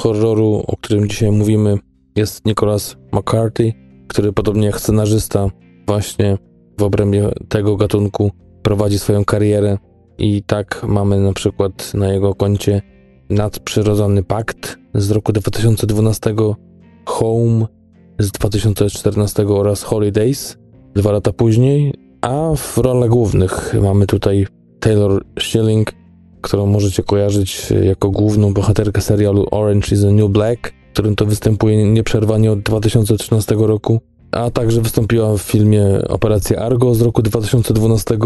[0.00, 1.78] horroru, o którym dzisiaj mówimy,
[2.16, 3.72] jest Nicholas McCarthy,
[4.08, 5.50] który podobnie jak scenarzysta
[5.86, 6.38] właśnie
[6.78, 8.30] w obrębie tego gatunku
[8.62, 9.78] prowadzi swoją karierę.
[10.18, 12.82] I tak mamy na przykład na jego koncie
[13.30, 16.34] Nadprzyrodzony Pakt z roku 2012,
[17.04, 17.66] Home
[18.18, 20.58] z 2014 oraz Holidays
[20.94, 24.46] dwa lata później, a w rolach głównych mamy tutaj
[24.80, 25.92] Taylor Schilling,
[26.40, 31.26] którą możecie kojarzyć jako główną bohaterkę serialu Orange is the New Black, w którym to
[31.26, 34.00] występuje nieprzerwanie od 2013 roku,
[34.32, 38.18] a także wystąpiła w filmie Operacja Argo z roku 2012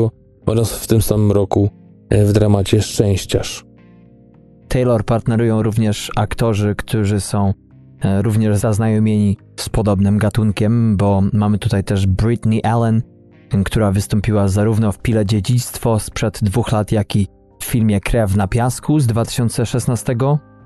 [0.47, 1.71] oraz w tym samym roku
[2.11, 3.65] w dramacie Szczęściarz.
[4.69, 7.53] Taylor partnerują również aktorzy, którzy są
[8.01, 13.03] e, również zaznajomieni z podobnym gatunkiem, bo mamy tutaj też Britney Allen,
[13.65, 17.27] która wystąpiła zarówno w Pile Dziedzictwo sprzed dwóch lat, jak i
[17.61, 20.17] w filmie Krew na piasku z 2016.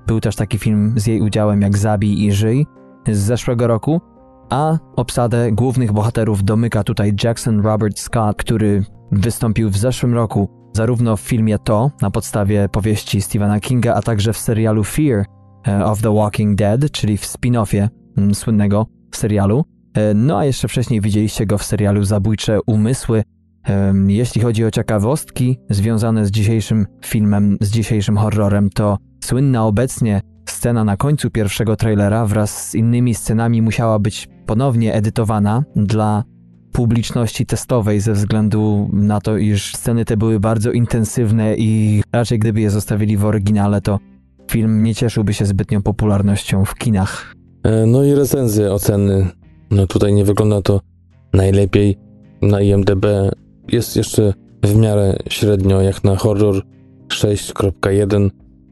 [0.07, 2.65] Był też taki film z jej udziałem jak Zabij i Żyj
[3.07, 4.01] z zeszłego roku,
[4.49, 11.17] a obsadę głównych bohaterów domyka tutaj Jackson Robert Scott, który wystąpił w zeszłym roku zarówno
[11.17, 15.25] w filmie To na podstawie powieści Stephena Kinga, a także w serialu Fear
[15.67, 19.65] e, of the Walking Dead, czyli w spin-offie mm, słynnego serialu.
[19.93, 23.23] E, no a jeszcze wcześniej widzieliście go w serialu Zabójcze Umysły.
[24.07, 30.83] Jeśli chodzi o ciekawostki związane z dzisiejszym filmem, z dzisiejszym horrorem, to słynna obecnie scena
[30.83, 36.23] na końcu pierwszego trailera wraz z innymi scenami musiała być ponownie edytowana dla
[36.71, 42.61] publiczności testowej ze względu na to, iż sceny te były bardzo intensywne i raczej gdyby
[42.61, 43.99] je zostawili w oryginale, to
[44.51, 47.35] film nie cieszyłby się zbytnią popularnością w kinach.
[47.63, 49.27] E, no i recenzje, oceny
[49.71, 50.81] No tutaj nie wygląda to
[51.33, 51.97] najlepiej.
[52.41, 53.05] Na IMDb
[53.71, 54.33] jest jeszcze
[54.63, 56.61] w miarę średnio, jak na horror
[57.07, 58.29] 6.1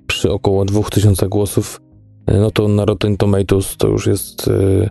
[0.07, 1.81] przy około 2000 głosów.
[2.27, 4.89] No to na Rotten Tomatoes to już jest yy,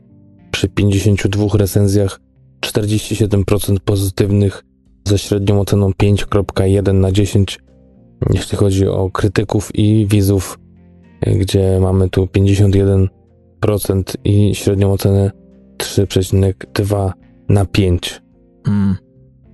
[0.55, 2.21] przy 52 recenzjach
[2.67, 4.64] 47% pozytywnych
[5.09, 7.59] ze średnią oceną 5.1 na 10,
[8.35, 10.59] jeśli chodzi o krytyków i widzów,
[11.40, 13.09] gdzie mamy tu 51%
[14.25, 15.31] i średnią ocenę
[15.79, 17.12] 3,2
[17.49, 18.23] na 5.
[18.67, 18.97] Mm.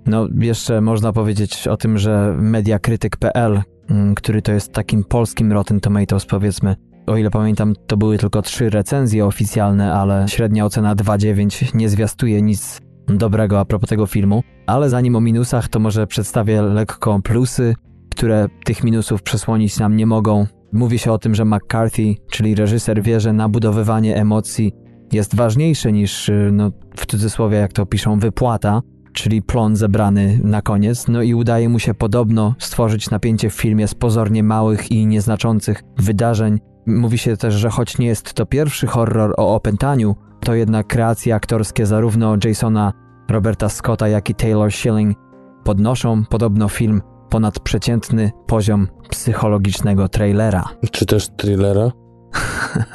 [0.07, 5.81] No, jeszcze można powiedzieć o tym, że mediakrytyk.pl, mm, który to jest takim polskim Rotten
[5.81, 11.75] Tomatoes, powiedzmy, o ile pamiętam, to były tylko trzy recenzje oficjalne, ale średnia ocena 2,9
[11.75, 14.43] nie zwiastuje nic dobrego a propos tego filmu.
[14.67, 17.75] Ale zanim o minusach, to może przedstawię lekko plusy,
[18.11, 20.47] które tych minusów przesłonić nam nie mogą.
[20.73, 24.73] Mówi się o tym, że McCarthy, czyli reżyser, wie, że nabudowywanie emocji
[25.13, 28.83] jest ważniejsze niż, no, w cudzysłowie, jak to piszą, wypłata,
[29.13, 31.09] czyli plon zebrany na koniec.
[31.09, 35.83] No i udaje mu się podobno stworzyć napięcie w filmie z pozornie małych i nieznaczących
[35.99, 36.59] wydarzeń.
[36.87, 41.35] Mówi się też, że choć nie jest to pierwszy horror o opętaniu, to jednak kreacje
[41.35, 42.93] aktorskie zarówno Jasona
[43.31, 45.17] Roberta Scotta, jak i Taylor Schilling
[45.65, 50.65] podnoszą podobno film ponad przeciętny poziom psychologicznego trailera.
[50.91, 51.93] Czy też thrillera?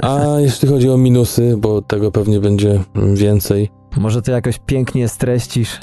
[0.03, 3.69] A jeśli chodzi o minusy, bo tego pewnie będzie więcej.
[3.97, 5.79] Może to jakoś pięknie streścisz.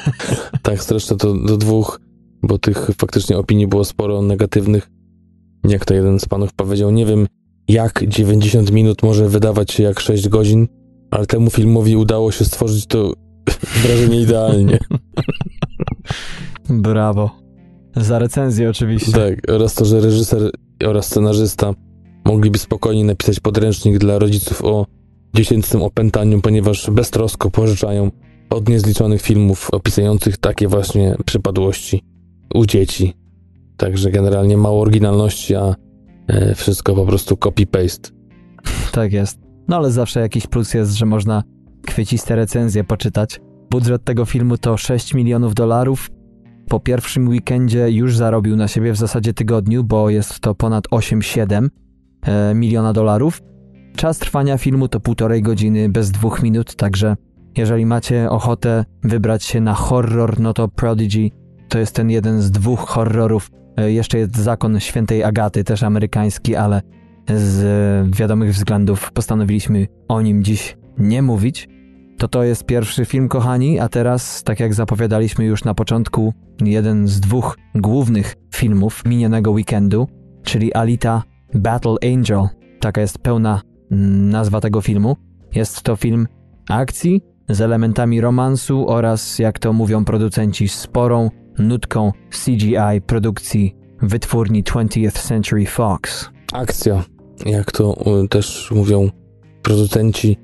[0.62, 2.00] tak, streszczę to do dwóch,
[2.42, 4.90] bo tych faktycznie opinii było sporo negatywnych.
[5.68, 7.26] Jak to jeden z panów powiedział, nie wiem
[7.68, 10.68] jak 90 minut może wydawać się jak 6 godzin,
[11.10, 13.12] ale temu filmowi udało się stworzyć to
[13.82, 14.78] wrażenie idealnie.
[16.70, 17.30] Brawo.
[17.96, 19.12] Za recenzję oczywiście.
[19.12, 20.50] Tak, oraz to, że reżyser
[20.84, 21.74] oraz scenarzysta
[22.24, 24.86] mogliby spokojnie napisać podręcznik dla rodziców o
[25.34, 28.10] dziecięcym opętaniu, ponieważ beztrosko pożyczają
[28.50, 32.02] od niezliczonych filmów opisujących takie właśnie przypadłości
[32.54, 33.14] u dzieci.
[33.76, 35.74] Także generalnie mało oryginalności, a
[36.28, 38.12] e, wszystko po prostu copy-paste.
[38.92, 39.38] Tak jest.
[39.68, 41.42] No ale zawsze jakiś plus jest, że można
[41.86, 43.40] kwieciste recenzje poczytać.
[43.70, 46.10] Budżet tego filmu to 6 milionów dolarów.
[46.68, 51.68] Po pierwszym weekendzie już zarobił na siebie w zasadzie tygodniu, bo jest to ponad 8,7
[52.22, 53.42] e, miliona dolarów.
[53.96, 57.16] Czas trwania filmu to półtorej godziny bez dwóch minut, także
[57.56, 61.30] jeżeli macie ochotę wybrać się na horror, no to Prodigy
[61.68, 63.50] to jest ten jeden z dwóch horrorów.
[63.76, 66.82] E, jeszcze jest Zakon Świętej Agaty, też amerykański, ale
[67.34, 71.68] z wiadomych względów postanowiliśmy o nim dziś nie mówić.
[72.18, 76.34] To to jest pierwszy film, kochani, a teraz, tak jak zapowiadaliśmy już na początku,
[76.64, 80.08] jeden z dwóch głównych filmów minionego weekendu,
[80.42, 81.22] czyli Alita
[81.54, 82.42] Battle Angel.
[82.80, 83.60] Taka jest pełna
[83.90, 85.16] mm, nazwa tego filmu.
[85.54, 86.28] Jest to film
[86.68, 92.12] akcji z elementami romansu oraz, jak to mówią producenci, sporą nutką
[92.44, 96.30] CGI produkcji wytwórni 20th Century Fox.
[96.52, 97.04] Akcja,
[97.46, 97.96] jak to
[98.30, 99.10] też mówią
[99.62, 100.36] producenci,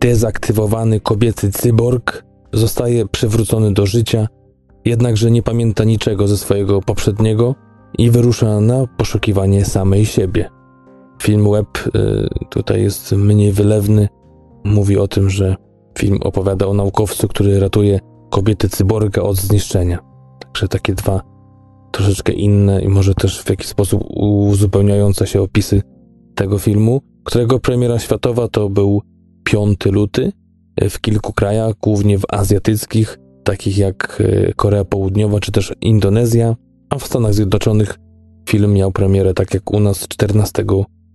[0.00, 4.28] dezaktywowany kobiecy cyborg zostaje przywrócony do życia,
[4.84, 7.54] jednakże nie pamięta niczego ze swojego poprzedniego
[7.98, 10.50] i wyrusza na poszukiwanie samej siebie.
[11.22, 14.08] Film web y, tutaj jest mniej wylewny.
[14.64, 15.56] Mówi o tym, że
[15.98, 18.00] film opowiada o naukowcu, który ratuje
[18.30, 20.05] kobietę cyborga od zniszczenia.
[20.56, 21.22] Także takie dwa
[21.92, 25.82] troszeczkę inne i może też w jakiś sposób uzupełniające się opisy
[26.34, 29.02] tego filmu, którego premiera światowa to był
[29.44, 30.32] 5 luty
[30.90, 36.56] w kilku krajach, głównie w azjatyckich, takich jak e, Korea Południowa czy też Indonezja,
[36.90, 37.98] a w Stanach Zjednoczonych
[38.48, 40.64] film miał premierę tak jak u nas 14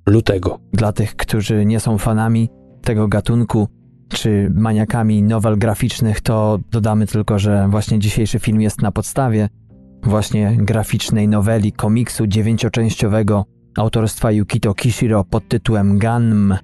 [0.05, 0.59] lutego.
[0.73, 2.49] Dla tych, którzy nie są fanami
[2.81, 3.67] tego gatunku,
[4.11, 9.49] czy maniakami nowel graficznych, to dodamy tylko, że właśnie dzisiejszy film jest na podstawie
[10.03, 13.45] właśnie graficznej noweli komiksu dziewięcioczęściowego
[13.77, 16.55] autorstwa Yukito Kishiro pod tytułem Gunm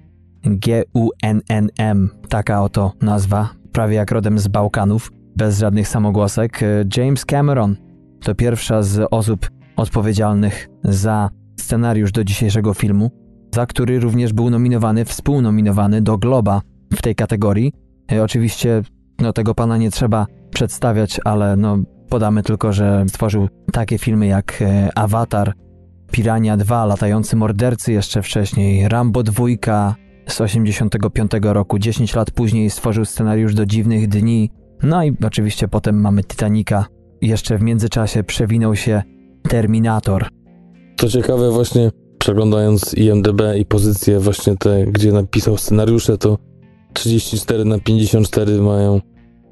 [0.44, 6.60] G-U-N-N-M, taka oto nazwa, prawie jak rodem z Bałkanów, bez żadnych samogłosek.
[6.96, 7.76] James Cameron
[8.20, 11.30] to pierwsza z osób odpowiedzialnych za
[11.60, 13.10] scenariusz do dzisiejszego filmu,
[13.54, 17.72] za który również był nominowany, współnominowany do Globa w tej kategorii.
[18.12, 18.82] E, oczywiście
[19.18, 24.62] no, tego pana nie trzeba przedstawiać, ale no, podamy tylko, że stworzył takie filmy jak
[24.62, 25.52] e, Avatar,
[26.12, 29.44] Pirania 2, Latający Mordercy jeszcze wcześniej, Rambo 2
[30.26, 34.50] z 85 roku, 10 lat później stworzył scenariusz do Dziwnych Dni,
[34.82, 36.86] no i oczywiście potem mamy Titanica.
[37.20, 39.02] Jeszcze w międzyczasie przewinął się
[39.48, 40.28] Terminator.
[40.96, 46.38] To ciekawe właśnie, przeglądając IMDB i pozycje właśnie te, gdzie napisał scenariusze, to
[46.98, 49.00] 34 na 54 mają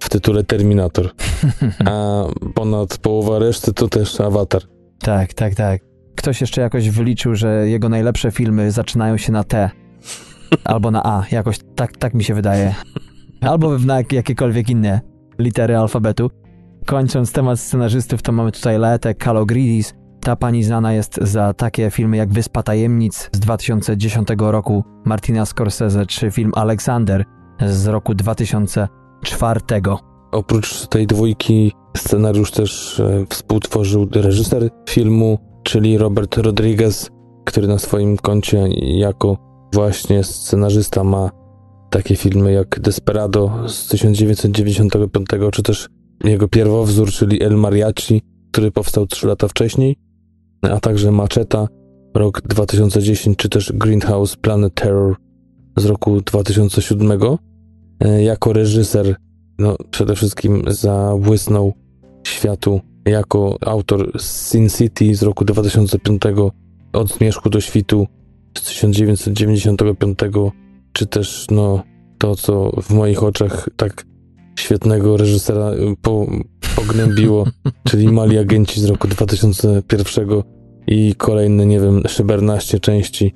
[0.01, 1.11] w tytule Terminator,
[1.91, 4.63] a ponad połowa reszty to też Avatar.
[4.99, 5.81] Tak, tak, tak.
[6.17, 9.71] Ktoś jeszcze jakoś wyliczył, że jego najlepsze filmy zaczynają się na T
[10.65, 12.75] albo na A, jakoś tak, tak mi się wydaje.
[13.41, 15.01] Albo na jakiekolwiek inne
[15.39, 16.31] litery alfabetu.
[16.87, 19.95] Kończąc temat scenarzystów, to mamy tutaj Leetę Kalogridis.
[20.21, 26.07] Ta pani znana jest za takie filmy jak Wyspa Tajemnic z 2010 roku Martina Scorsese,
[26.07, 27.25] czy film Alexander
[27.61, 29.61] z roku 2004.
[30.33, 37.11] Oprócz tej dwójki scenariusz też e, współtworzył reżyser filmu, czyli Robert Rodriguez,
[37.45, 39.37] który na swoim koncie jako
[39.73, 41.31] właśnie scenarzysta ma
[41.90, 45.88] takie filmy jak Desperado z 1995, czy też
[46.25, 49.97] jego pierwowzór, czyli El Mariachi, który powstał 3 lata wcześniej,
[50.62, 51.69] a także Macheta,
[52.14, 55.16] rok 2010, czy też Greenhouse Planet Terror
[55.77, 57.12] z roku 2007.
[58.01, 59.17] E, jako reżyser,
[59.59, 61.73] no, przede wszystkim zabłysnął
[62.27, 66.23] światu jako autor Sin City z roku 2005,
[66.93, 68.07] Od Zmierzchu do Świtu
[68.59, 70.19] z 1995,
[70.93, 71.83] czy też no,
[72.19, 74.07] to, co w moich oczach tak
[74.59, 75.71] świetnego reżysera
[76.03, 76.27] po,
[76.77, 77.47] pognębiło,
[77.89, 80.29] czyli Mali Agenci z roku 2001
[80.87, 83.35] i kolejne, nie wiem, 14 części.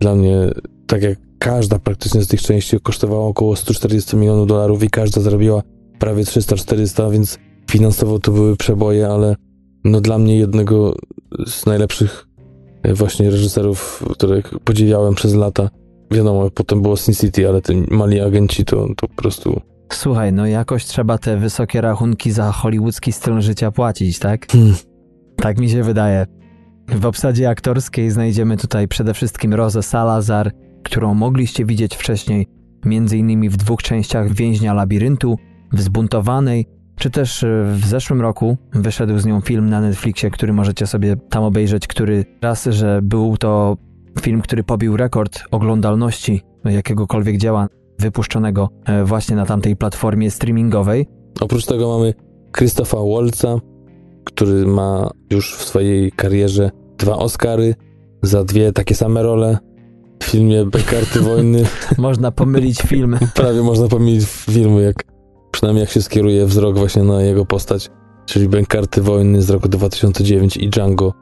[0.00, 0.50] Dla mnie,
[0.86, 5.62] tak jak każda praktycznie z tych części kosztowała około 140 milionów dolarów i każda zrobiła
[5.98, 7.38] prawie 300-400, więc
[7.70, 9.36] finansowo to były przeboje, ale
[9.84, 10.96] no dla mnie jednego
[11.46, 12.26] z najlepszych
[12.82, 15.70] e, właśnie reżyserów, których podziwiałem przez lata.
[16.10, 19.60] Wiadomo, potem było Sin City, ale te mali agenci to, to po prostu...
[19.92, 24.46] Słuchaj, no jakoś trzeba te wysokie rachunki za hollywoodzki styl życia płacić, tak?
[24.46, 24.74] Hmm.
[25.36, 26.26] Tak mi się wydaje.
[26.88, 32.46] W obsadzie aktorskiej znajdziemy tutaj przede wszystkim Rosę Salazar, którą mogliście widzieć wcześniej,
[32.86, 33.50] m.in.
[33.50, 35.36] w dwóch częściach Więźnia Labiryntu,
[35.72, 36.66] w Zbuntowanej,
[36.96, 41.16] czy też e, w zeszłym roku wyszedł z nią film na Netflixie, który możecie sobie
[41.16, 43.76] tam obejrzeć, który raz, że był to
[44.20, 51.06] film, który pobił rekord oglądalności jakiegokolwiek dzieła wypuszczonego e, właśnie na tamtej platformie streamingowej.
[51.40, 52.14] Oprócz tego mamy
[52.52, 53.56] Krzysztofa Wolca,
[54.24, 57.74] który ma już w swojej karierze dwa Oscary
[58.22, 59.58] za dwie takie same role
[60.22, 61.64] w filmie Karty Wojny.
[61.98, 63.18] można pomylić film.
[63.34, 65.04] Prawie można pomylić filmy, jak
[65.50, 67.90] przynajmniej jak się skieruje wzrok właśnie na jego postać,
[68.26, 71.12] czyli Karty Wojny z roku 2009 i Django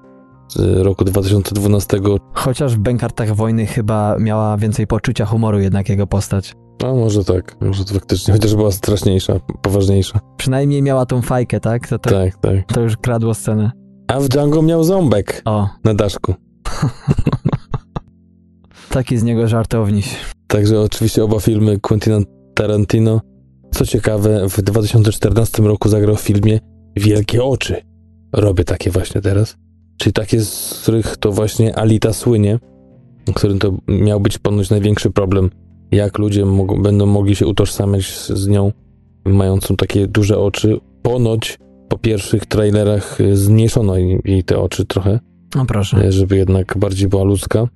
[0.49, 2.01] z roku 2012.
[2.33, 6.55] Chociaż w Bękartach Wojny chyba miała więcej poczucia humoru jednak jego postać.
[6.85, 10.21] A może tak, może to faktycznie, chociaż była straszniejsza, poważniejsza.
[10.37, 11.89] Przynajmniej miała tą fajkę, tak?
[11.89, 12.73] To, to, tak, tak.
[12.75, 13.71] To już kradło scenę.
[14.09, 15.69] A w Django miał ząbek o.
[15.85, 16.35] na daszku.
[18.91, 20.17] Taki z niego żartowniś.
[20.47, 22.19] Także oczywiście oba filmy Quentina
[22.55, 23.21] Tarantino.
[23.71, 26.61] Co ciekawe, w 2014 roku zagrał w filmie
[26.97, 27.77] Wielkie Oczy.
[28.33, 29.57] Robię takie właśnie teraz.
[29.99, 32.59] Czyli takie, z których to właśnie Alita słynie,
[33.35, 35.51] którym to miał być ponoć największy problem,
[35.91, 38.73] jak ludzie mogą, będą mogli się utożsamiać z, z nią,
[39.25, 40.81] mającą takie duże oczy.
[41.03, 45.21] Ponoć po pierwszych trailerach zmniejszono jej te oczy trochę.
[45.55, 46.13] No proszę.
[46.13, 47.69] Żeby jednak bardziej była ludzka.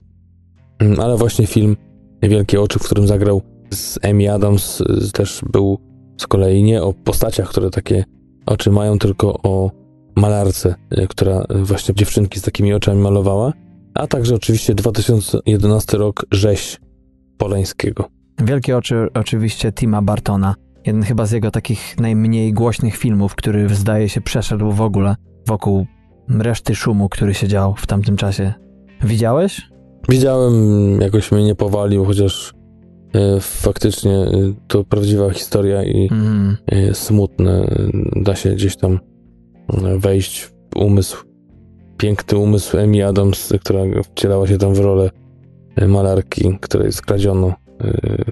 [0.83, 1.77] Mm, ale właśnie film
[2.23, 5.79] Wielkie Oczy, w którym zagrał z Amy Adams, też był
[6.17, 8.05] z kolei nie o postaciach, które takie
[8.47, 9.71] oczy mają, tylko o
[10.17, 13.53] malarce, e, która właśnie dziewczynki z takimi oczami malowała,
[13.95, 16.81] a także oczywiście 2011 rok Rzeź
[17.39, 18.09] Poleńskiego.
[18.45, 20.55] Wielkie oczy oczywiście Tima Bartona.
[20.87, 25.17] Jeden chyba z jego takich najmniej głośnych filmów, który zdaje się przeszedł w ogóle
[25.47, 25.87] wokół
[26.29, 28.55] reszty szumu, który się dział w tamtym czasie.
[29.03, 29.72] Widziałeś?
[30.09, 32.55] Widziałem, jakoś mnie nie powalił, chociaż
[33.15, 34.31] e, faktycznie e,
[34.67, 36.57] to prawdziwa historia i mm.
[36.93, 37.69] smutne.
[38.17, 38.99] Da się gdzieś tam
[39.99, 41.25] wejść w umysł,
[41.97, 45.11] piękny umysł Amy Adams, która wcielała się tam w rolę
[45.89, 47.55] malarki, której skradziono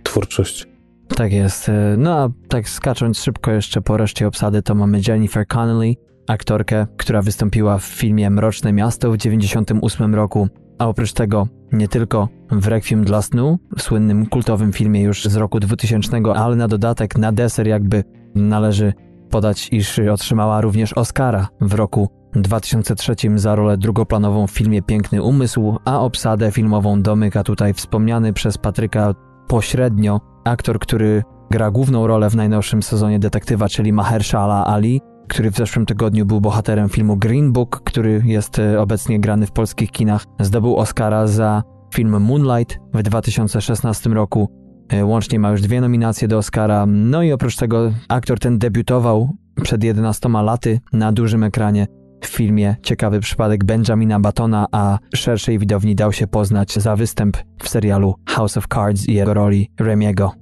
[0.03, 0.69] twórczość.
[1.17, 1.71] Tak jest.
[1.99, 5.95] No a tak skacząc szybko jeszcze po reszcie obsady, to mamy Jennifer Connelly,
[6.29, 10.49] aktorkę, która wystąpiła w filmie Mroczne Miasto w 1998 roku,
[10.79, 15.61] a oprócz tego nie tylko w Requiem dla snu, słynnym kultowym filmie już z roku
[15.61, 18.05] 2000, ale na dodatek, na deser jakby
[18.35, 18.93] należy
[19.31, 25.77] podać, iż otrzymała również Oscara w roku 2003 za rolę drugoplanową w filmie Piękny Umysł,
[25.85, 29.15] a obsadę filmową domyka tutaj wspomniany przez Patryka
[29.49, 35.01] pośrednio aktor, który gra główną rolę w najnowszym sezonie detektywa, czyli Mahershala Ali,
[35.31, 39.53] który w zeszłym tygodniu był bohaterem filmu Green Book, który jest e, obecnie grany w
[39.53, 40.25] polskich kinach.
[40.41, 41.63] Zdobył Oscara za
[41.95, 44.49] film Moonlight w 2016 roku.
[44.89, 46.87] E, łącznie ma już dwie nominacje do Oscara.
[46.87, 51.87] No i oprócz tego aktor ten debiutował przed 11 laty na dużym ekranie
[52.25, 57.69] w filmie Ciekawy przypadek Benjamina Batona, a szerszej widowni dał się poznać za występ w
[57.69, 60.33] serialu House of Cards i jego roli Remiego.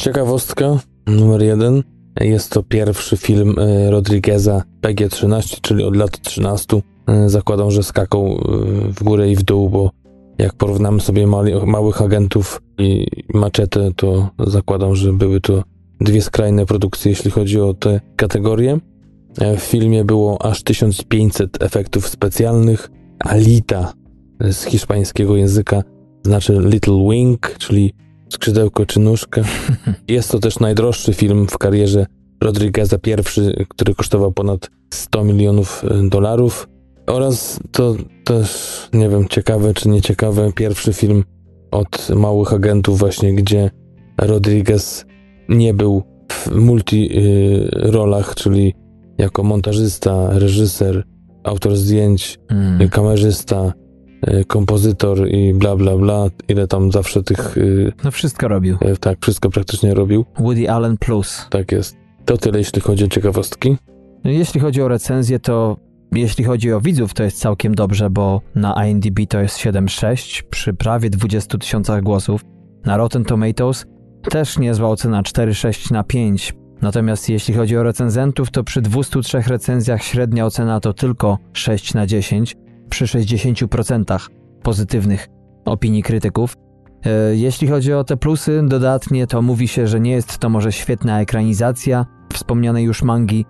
[0.00, 0.64] Ciekawostka
[1.06, 1.95] numer jeden.
[2.20, 6.82] Jest to pierwszy film e, Rodrigueza PG-13, czyli od lat 13.
[7.06, 8.38] E, zakładam, że skakał e,
[8.92, 9.90] w górę i w dół, bo
[10.38, 11.26] jak porównamy sobie
[11.66, 15.62] małych agentów i maczetę, to zakładam, że były to
[16.00, 18.78] dwie skrajne produkcje, jeśli chodzi o te kategorie.
[19.58, 22.90] W filmie było aż 1500 efektów specjalnych.
[23.18, 23.92] Alita
[24.40, 25.82] z hiszpańskiego języka
[26.22, 27.92] znaczy Little Wing, czyli
[28.28, 29.42] skrzydełko czy nóżkę.
[30.08, 32.06] Jest to też najdroższy film w karierze
[32.42, 36.68] Rodrigueza, pierwszy, który kosztował ponad 100 milionów e, dolarów.
[37.06, 41.24] Oraz to też, nie wiem, ciekawe czy nieciekawe, pierwszy film
[41.70, 43.70] od małych agentów właśnie, gdzie
[44.18, 45.04] Rodriguez
[45.48, 46.02] nie był
[46.32, 48.74] w multi y, rolach, czyli
[49.18, 51.04] jako montażysta, reżyser,
[51.44, 52.88] autor zdjęć, mm.
[52.88, 53.72] kamerzysta,
[54.46, 57.56] kompozytor i bla bla bla, ile tam zawsze tych...
[57.56, 58.76] Y, no wszystko robił.
[58.92, 60.24] Y, tak, wszystko praktycznie robił.
[60.38, 61.46] Woody Allen plus.
[61.50, 61.96] Tak jest.
[62.24, 63.76] To tyle, jeśli chodzi o ciekawostki.
[64.24, 65.76] No, jeśli chodzi o recenzję, to
[66.12, 70.74] jeśli chodzi o widzów, to jest całkiem dobrze, bo na IMDb to jest 7,6 przy
[70.74, 72.40] prawie 20 tysiącach głosów.
[72.84, 73.86] Na Rotten Tomatoes
[74.30, 76.54] też niezła ocena 4,6 na 5.
[76.82, 82.06] Natomiast jeśli chodzi o recenzentów, to przy 203 recenzjach średnia ocena to tylko 6 na
[82.06, 82.56] 10
[82.96, 84.28] przy 60%
[84.62, 85.28] pozytywnych
[85.64, 86.56] opinii krytyków.
[87.06, 90.72] E, jeśli chodzi o te plusy, dodatnie to mówi się, że nie jest to może
[90.72, 93.44] świetna ekranizacja wspomnianej już mangi,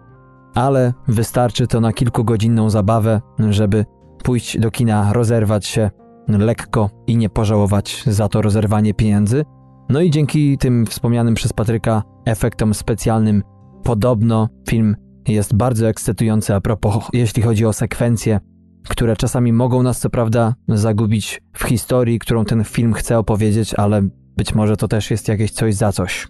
[0.54, 3.20] ale wystarczy to na kilkugodzinną zabawę,
[3.50, 3.84] żeby
[4.24, 5.90] pójść do kina, rozerwać się
[6.28, 9.44] lekko i nie pożałować za to rozerwanie pieniędzy.
[9.88, 13.42] No i dzięki tym wspomnianym przez Patryka efektom specjalnym,
[13.82, 14.96] podobno film
[15.28, 18.40] jest bardzo ekscytujący a propos, jeśli chodzi o sekwencje,
[18.88, 24.08] które czasami mogą nas co prawda zagubić w historii, którą ten film chce opowiedzieć, ale
[24.36, 26.28] być może to też jest jakieś coś za coś.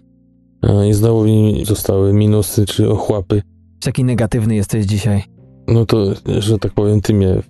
[0.89, 3.41] I znowu mi zostały minusy czy ochłapy.
[3.85, 5.23] Jaki negatywny jesteś dzisiaj?
[5.67, 7.41] No to, że tak powiem, ty mnie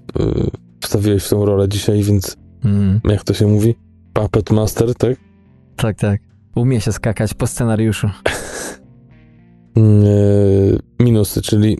[0.82, 3.02] wstawiłeś w tą rolę dzisiaj, więc mm.
[3.06, 3.76] jak to się mówi?
[4.14, 5.18] Puppet Master, tak?
[5.76, 6.22] Tak, tak.
[6.56, 8.10] Umie się skakać po scenariuszu.
[9.76, 11.78] Mm, e, minusy, czyli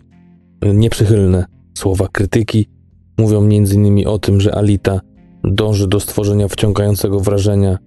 [0.74, 1.44] nieprzychylne
[1.78, 2.68] słowa krytyki
[3.18, 4.08] mówią m.in.
[4.08, 5.00] o tym, że Alita
[5.44, 7.78] dąży do stworzenia wciągającego wrażenia,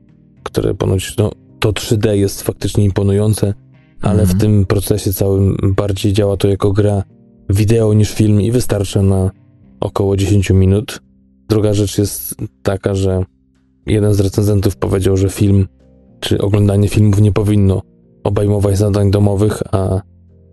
[0.44, 3.54] które ponoć no, to 3D jest faktycznie imponujące,
[4.02, 4.40] ale w mhm.
[4.40, 7.04] tym procesie całym bardziej działa to jako gra
[7.50, 9.32] wideo niż film i wystarcza na
[9.80, 11.02] około 10 minut.
[11.50, 13.24] Druga rzecz jest taka, że
[13.86, 15.68] jeden z recenzentów powiedział, że film
[16.20, 17.82] czy oglądanie filmów nie powinno
[18.24, 20.02] obejmować zadań domowych, a,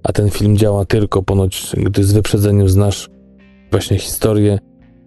[0.03, 3.09] a ten film działa tylko ponoć, gdy z wyprzedzeniem znasz
[3.71, 4.59] właśnie historię,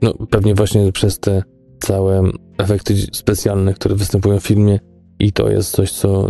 [0.02, 1.44] no pewnie właśnie przez te
[1.80, 2.24] całe
[2.58, 4.80] efekty specjalne, które występują w filmie.
[5.20, 6.28] I to jest coś, co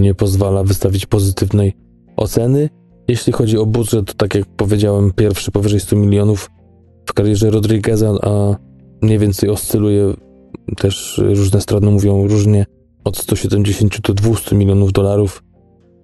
[0.00, 1.72] nie pozwala wystawić pozytywnej
[2.16, 2.68] oceny.
[3.08, 6.50] Jeśli chodzi o budżet, to tak jak powiedziałem, pierwszy powyżej 100 milionów
[7.06, 8.56] w karierze Rodrigueza, a
[9.02, 10.14] mniej więcej oscyluje
[10.76, 12.66] też różne strony mówią różnie
[13.04, 15.42] od 170 do 200 milionów dolarów.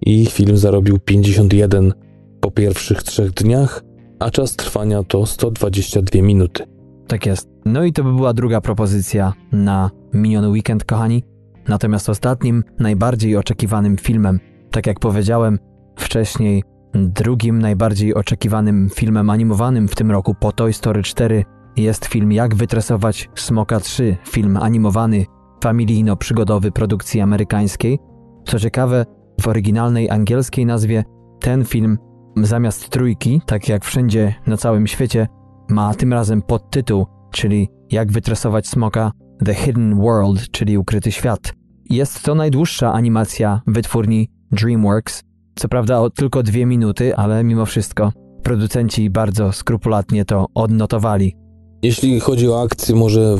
[0.01, 1.93] I film zarobił 51
[2.41, 3.83] po pierwszych trzech dniach,
[4.19, 6.63] a czas trwania to 122 minuty.
[7.07, 7.49] Tak jest.
[7.65, 11.23] No i to by była druga propozycja na miniony weekend, kochani.
[11.67, 14.39] Natomiast ostatnim, najbardziej oczekiwanym filmem,
[14.71, 15.59] tak jak powiedziałem
[15.95, 16.63] wcześniej,
[16.93, 21.45] drugim najbardziej oczekiwanym filmem animowanym w tym roku po Toy Story 4
[21.77, 25.25] jest film Jak wytresować Smoka 3, film animowany
[25.63, 27.99] familijno-przygodowy produkcji amerykańskiej.
[28.45, 29.05] Co ciekawe,
[29.41, 31.03] w oryginalnej angielskiej nazwie
[31.39, 31.97] ten film
[32.45, 35.27] zamiast trójki, tak jak wszędzie na całym świecie,
[35.69, 39.11] ma tym razem podtytuł, czyli Jak wytresować smoka
[39.45, 41.53] The Hidden World, czyli Ukryty Świat.
[41.89, 45.23] Jest to najdłuższa animacja wytwórni DreamWorks.
[45.55, 48.11] Co prawda o tylko dwie minuty, ale mimo wszystko
[48.43, 51.35] producenci bardzo skrupulatnie to odnotowali.
[51.83, 53.37] Jeśli chodzi o akcję, może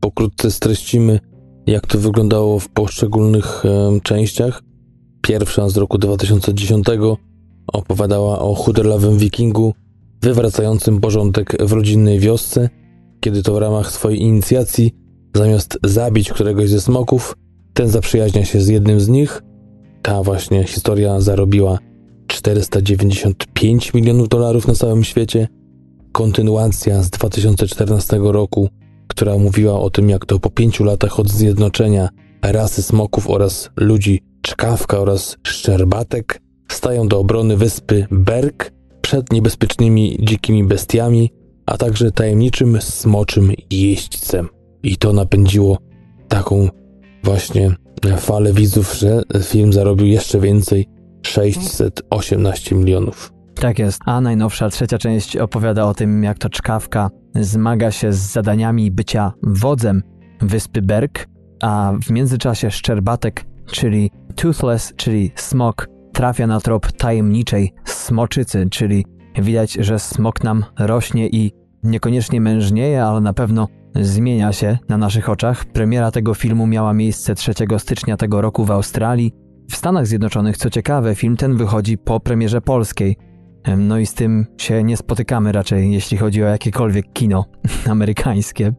[0.00, 1.20] pokrótce streścimy
[1.66, 4.62] jak to wyglądało w poszczególnych e, częściach.
[5.22, 6.86] Pierwsza z roku 2010
[7.72, 9.74] opowiadała o chuderlawym wikingu
[10.22, 12.68] wywracającym porządek w rodzinnej wiosce,
[13.20, 14.92] kiedy to w ramach swojej inicjacji,
[15.36, 17.36] zamiast zabić któregoś ze smoków,
[17.74, 19.42] ten zaprzyjaźnia się z jednym z nich.
[20.02, 21.78] Ta właśnie historia zarobiła
[22.26, 25.48] 495 milionów dolarów na całym świecie.
[26.12, 28.68] Kontynuacja z 2014 roku
[29.14, 32.08] która mówiła o tym, jak to po pięciu latach od zjednoczenia
[32.42, 40.64] rasy smoków oraz ludzi czkawka oraz szczerbatek stają do obrony wyspy Berg przed niebezpiecznymi dzikimi
[40.64, 41.30] bestiami,
[41.66, 44.48] a także tajemniczym smoczym jeźdźcem.
[44.82, 45.78] I to napędziło
[46.28, 46.68] taką
[47.22, 47.74] właśnie
[48.18, 50.88] falę widzów, że film zarobił jeszcze więcej
[51.22, 53.32] 618 milionów.
[53.54, 54.00] Tak jest.
[54.06, 59.32] A najnowsza trzecia część opowiada o tym, jak to czkawka zmaga się z zadaniami bycia
[59.42, 60.02] wodzem
[60.40, 61.26] wyspy Berg,
[61.62, 69.04] a w międzyczasie Szczerbatek, czyli Toothless, czyli smok, trafia na trop tajemniczej smoczycy, czyli
[69.42, 71.52] widać, że smok nam rośnie i
[71.82, 73.68] niekoniecznie mężnieje, ale na pewno
[74.00, 75.64] zmienia się na naszych oczach.
[75.64, 79.32] Premiera tego filmu miała miejsce 3 stycznia tego roku w Australii.
[79.70, 83.16] W Stanach Zjednoczonych, co ciekawe, film ten wychodzi po premierze polskiej.
[83.76, 87.44] No i z tym się nie spotykamy raczej, jeśli chodzi o jakiekolwiek kino
[87.90, 88.72] amerykańskie,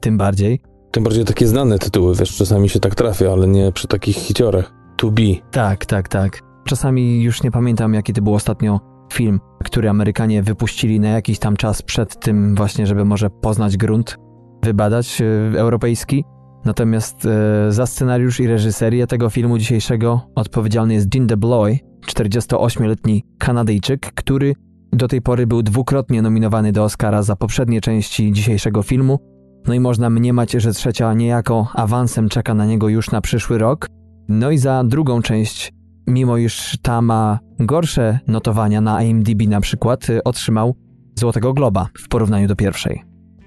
[0.00, 0.60] tym bardziej.
[0.90, 4.72] Tym bardziej takie znane tytuły, wiesz, czasami się tak trafia, ale nie przy takich hiciorach.
[4.96, 5.22] To be.
[5.50, 6.45] Tak, tak, tak.
[6.66, 8.80] Czasami już nie pamiętam, jaki to był ostatnio
[9.12, 14.16] film, który Amerykanie wypuścili na jakiś tam czas przed tym właśnie, żeby może poznać grunt,
[14.64, 16.24] wybadać e, europejski.
[16.64, 24.12] Natomiast e, za scenariusz i reżyserię tego filmu dzisiejszego odpowiedzialny jest Dean DeBloy, 48-letni Kanadyjczyk,
[24.14, 24.54] który
[24.92, 29.18] do tej pory był dwukrotnie nominowany do Oscara za poprzednie części dzisiejszego filmu.
[29.66, 33.86] No i można mniemać, że trzecia niejako awansem czeka na niego już na przyszły rok.
[34.28, 35.72] No i za drugą część,
[36.06, 40.74] mimo iż ta ma gorsze notowania na IMDb na przykład, otrzymał
[41.14, 43.02] Złotego Globa w porównaniu do pierwszej.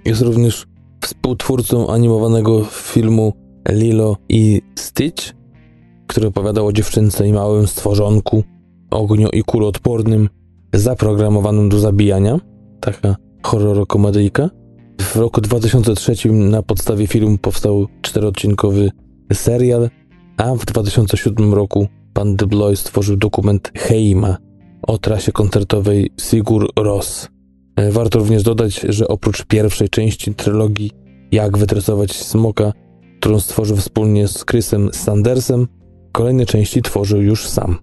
[0.06, 0.66] Jest również
[1.02, 3.34] współtwórcą animowanego filmu
[3.70, 5.34] Lilo i Stitch,
[6.08, 8.44] który opowiadał o dziewczynce i małym stworzonku,
[8.92, 10.30] ognio i kuloodpornym,
[10.74, 12.40] zaprogramowanym do zabijania.
[12.80, 14.50] Taka horror-komedyjka.
[15.02, 18.92] W roku 2003 na podstawie filmu powstał czteroodcinkowy
[19.34, 19.90] serial,
[20.38, 21.88] a w 2007 roku
[22.20, 24.38] pan DeBloy stworzył dokument Heima
[24.82, 27.30] o trasie koncertowej Sigur Ros.
[27.76, 30.92] E, warto również dodać, że oprócz pierwszej części trylogii
[31.32, 32.74] Jak wytresować smoka,
[33.20, 35.68] którą stworzył wspólnie z Chrisem Sandersem,
[36.12, 37.78] kolejne części tworzył już sam.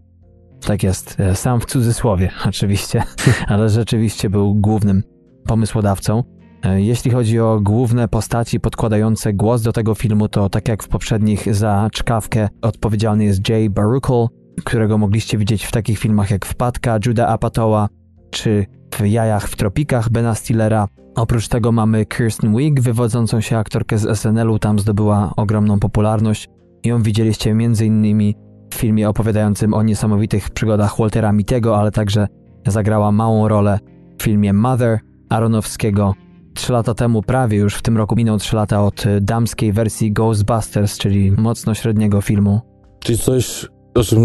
[0.66, 3.03] Tak jest, e, sam w cudzysłowie oczywiście,
[3.47, 5.03] ale rzeczywiście był głównym
[5.47, 6.22] pomysłodawcą.
[6.67, 10.89] E, jeśli chodzi o główne postaci podkładające głos do tego filmu, to tak jak w
[10.89, 14.27] poprzednich za czkawkę odpowiedzialny jest Jay Baruchel,
[14.64, 17.89] którego mogliście widzieć w takich filmach jak Wpadka, Judah Apatowa
[18.31, 20.89] czy w Jajach w tropikach Bena Stillera.
[21.14, 26.49] Oprócz tego mamy Kirsten Wiig, wywodzącą się aktorkę z SNL-u, tam zdobyła ogromną popularność.
[26.85, 28.35] Ją widzieliście m.in.
[28.71, 32.27] w filmie opowiadającym o niesamowitych przygodach Waltera Mittego, ale także
[32.67, 33.79] zagrała małą rolę
[34.19, 34.99] w filmie Mother
[35.29, 36.14] Aronowskiego.
[36.57, 40.99] Trzy lata temu, prawie już w tym roku minął trzy lata od damskiej wersji Ghostbusters,
[40.99, 42.61] czyli mocno średniego filmu.
[43.01, 44.23] Czyli coś, o czym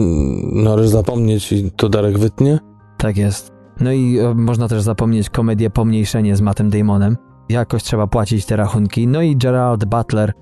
[0.63, 2.59] należy zapomnieć i to Darek wytnie?
[2.97, 3.51] Tak jest.
[3.79, 7.17] No i e, można też zapomnieć komedię Pomniejszenie z Mattem Damonem.
[7.49, 9.07] Jakoś trzeba płacić te rachunki.
[9.07, 10.33] No i Gerald Butler,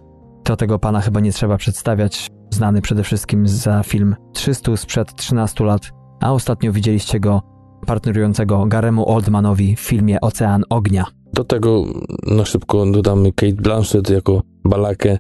[0.44, 2.28] to tego pana chyba nie trzeba przedstawiać.
[2.54, 7.42] Znany przede wszystkim za film 300 sprzed 13 lat, a ostatnio widzieliście go
[7.86, 11.19] partnerującego Garemu Oldmanowi w filmie Ocean Ognia.
[11.34, 11.86] Do tego
[12.28, 15.18] na szybko dodamy Kate Blanchett jako Balakę.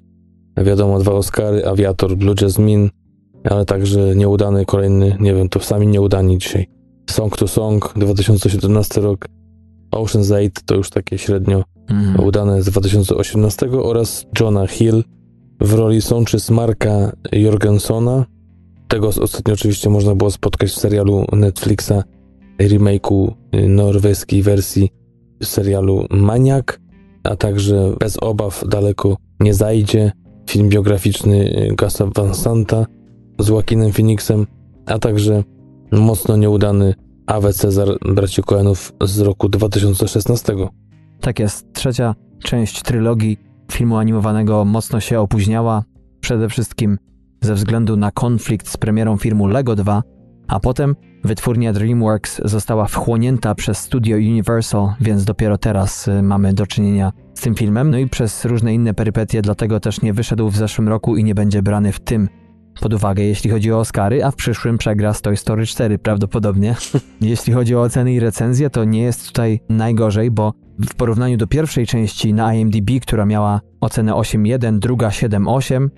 [0.57, 2.89] Wiadomo, dwa Oscary, Aviator, Blue Jasmine,
[3.43, 6.67] ale także nieudany kolejny, nie wiem, to sami nieudani dzisiaj.
[7.09, 9.25] Song to Song, 2017 rok.
[9.91, 12.19] Ocean's 8 to już takie średnio mm.
[12.19, 15.03] udane z 2018 oraz Johna Hill
[15.61, 18.25] w roli sączy Marka Jorgensona.
[18.87, 22.03] Tego ostatnio oczywiście można było spotkać w serialu Netflixa
[22.59, 23.31] remake'u
[23.67, 24.89] norweskiej wersji
[25.43, 26.79] serialu Maniak,
[27.23, 30.11] a także Bez obaw daleko nie zajdzie,
[30.49, 32.85] film biograficzny Gasa Van Santa
[33.39, 34.47] z Joaquinem Phoenixem,
[34.85, 35.43] a także
[35.91, 36.93] mocno nieudany
[37.27, 40.55] Awe Cezar braci Coenów z roku 2016.
[41.21, 41.73] Tak jest.
[41.73, 43.37] Trzecia część trylogii
[43.71, 45.83] filmu animowanego mocno się opóźniała,
[46.19, 46.97] przede wszystkim
[47.41, 50.03] ze względu na konflikt z premierą filmu Lego 2,
[50.49, 56.67] a potem wytwórnia DreamWorks została wchłonięta przez studio Universal, więc dopiero teraz y, mamy do
[56.67, 57.91] czynienia z tym filmem.
[57.91, 61.35] No i przez różne inne perypetie, dlatego też nie wyszedł w zeszłym roku i nie
[61.35, 62.29] będzie brany w tym
[62.81, 66.75] pod uwagę, jeśli chodzi o Oscary, a w przyszłym przegra Toy Story 4 prawdopodobnie.
[67.21, 71.47] jeśli chodzi o oceny i recenzje, to nie jest tutaj najgorzej, bo w porównaniu do
[71.47, 75.89] pierwszej części na IMDb, która miała ocenę 8.1, druga 7.8,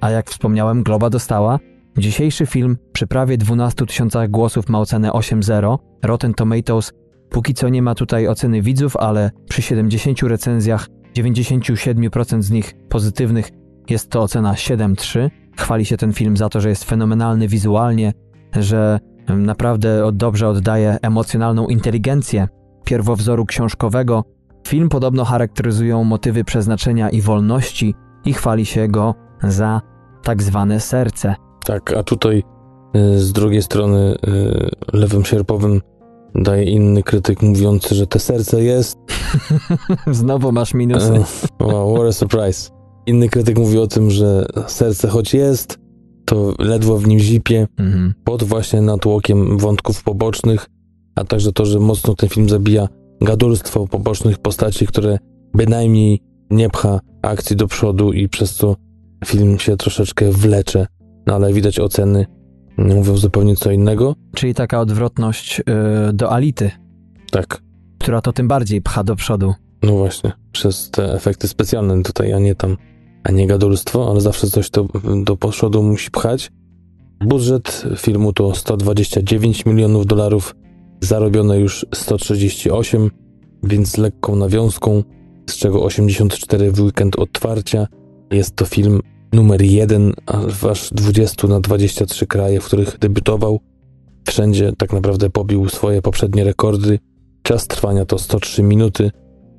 [0.00, 1.58] a jak wspomniałem, Globa dostała,
[1.98, 6.92] dzisiejszy film przy prawie 12 tysiącach głosów ma ocenę 8.0, Rotten Tomatoes
[7.30, 13.50] póki co nie ma tutaj oceny widzów, ale przy 70 recenzjach 97% z nich pozytywnych
[13.90, 15.30] Jest to ocena 7.3.
[15.56, 18.12] Chwali się ten film za to, że jest fenomenalny wizualnie,
[18.56, 22.48] że naprawdę dobrze oddaje emocjonalną inteligencję
[22.84, 24.24] pierwowzoru książkowego.
[24.66, 27.94] Film podobno charakteryzują motywy przeznaczenia i wolności
[28.24, 29.80] i chwali się go za
[30.22, 31.34] tak zwane serce.
[31.64, 32.42] Tak, a tutaj
[32.96, 35.80] y, z drugiej strony y, lewym sierpowym
[36.34, 38.98] daje inny krytyk mówiący, że te serce jest.
[40.10, 41.12] Znowu masz minusy.
[41.60, 42.70] E, wow, what a surprise.
[43.06, 45.78] Inny krytyk mówi o tym, że serce choć jest,
[46.24, 48.14] to ledwo w nim zipie, mhm.
[48.24, 50.66] pod właśnie natłokiem wątków pobocznych,
[51.14, 52.88] a także to, że mocno ten film zabija
[53.20, 55.18] gadulstwo pobocznych postaci, które
[55.54, 58.76] bynajmniej nie pcha akcji do przodu i przez co
[59.26, 60.86] film się troszeczkę wlecze,
[61.28, 62.26] no ale widać oceny
[62.78, 64.14] mówią zupełnie co innego.
[64.34, 66.70] Czyli taka odwrotność yy, do Ality.
[67.30, 67.62] Tak.
[67.98, 69.54] Która to tym bardziej pcha do przodu.
[69.82, 72.76] No właśnie, przez te efekty specjalne tutaj, a nie tam,
[73.24, 74.86] a nie gadulstwo, ale zawsze coś to
[75.24, 76.50] do przodu musi pchać.
[77.20, 80.54] Budżet filmu to 129 milionów dolarów,
[81.00, 83.10] zarobione już 138,
[83.62, 85.02] więc lekką nawiązką,
[85.50, 87.86] z czego 84 w weekend otwarcia.
[88.30, 89.00] Jest to film
[89.32, 90.12] numer jeden,
[90.70, 93.60] aż 20 na 23 kraje, w których debiutował.
[94.28, 96.98] Wszędzie tak naprawdę pobił swoje poprzednie rekordy.
[97.42, 99.10] Czas trwania to 103 minuty.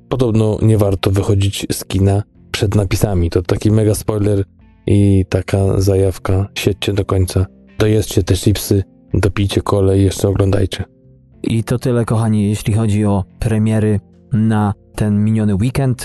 [0.08, 3.30] Podobno nie warto wychodzić z kina przed napisami.
[3.30, 4.44] To taki mega spoiler
[4.86, 6.48] i taka zajawka.
[6.54, 7.46] Siedźcie do końca.
[7.78, 10.84] Dojedźcie te chipsy, dopijcie kole i jeszcze oglądajcie.
[11.42, 14.00] I to tyle, kochani, jeśli chodzi o premiery
[14.32, 16.04] na ten miniony weekend.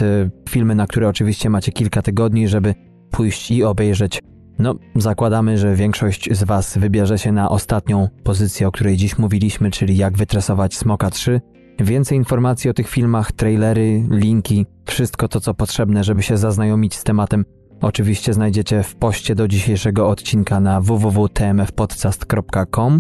[0.50, 2.76] Filmy, na które oczywiście macie kilka tygodni, żeby
[3.16, 4.20] pójść i obejrzeć.
[4.60, 9.72] No, zakładamy, że większość z Was wybierze się na ostatnią pozycję, o której dziś mówiliśmy,
[9.72, 11.42] czyli jak wytresować Smoka 3.
[11.80, 17.04] Więcej informacji o tych filmach, trailery, linki, wszystko to, co potrzebne, żeby się zaznajomić z
[17.04, 17.46] tematem,
[17.82, 23.00] oczywiście znajdziecie w poście do dzisiejszego odcinka na www.tmfpodcast.com.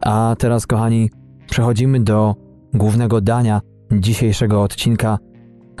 [0.00, 1.10] A teraz, kochani,
[1.50, 2.34] przechodzimy do
[2.74, 3.60] głównego dania
[3.92, 5.18] dzisiejszego odcinka,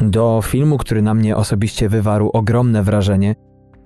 [0.00, 3.34] do filmu, który na mnie osobiście wywarł ogromne wrażenie.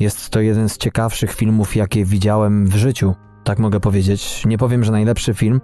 [0.01, 4.43] Jest to jeden z ciekawszych filmów, jakie widziałem w życiu, tak mogę powiedzieć.
[4.47, 5.61] Nie powiem, że najlepszy film,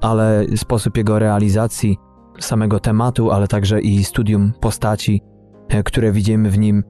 [0.00, 1.98] ale sposób jego realizacji,
[2.40, 5.22] samego tematu, ale także i studium postaci,
[5.68, 6.84] e, które widzimy w nim.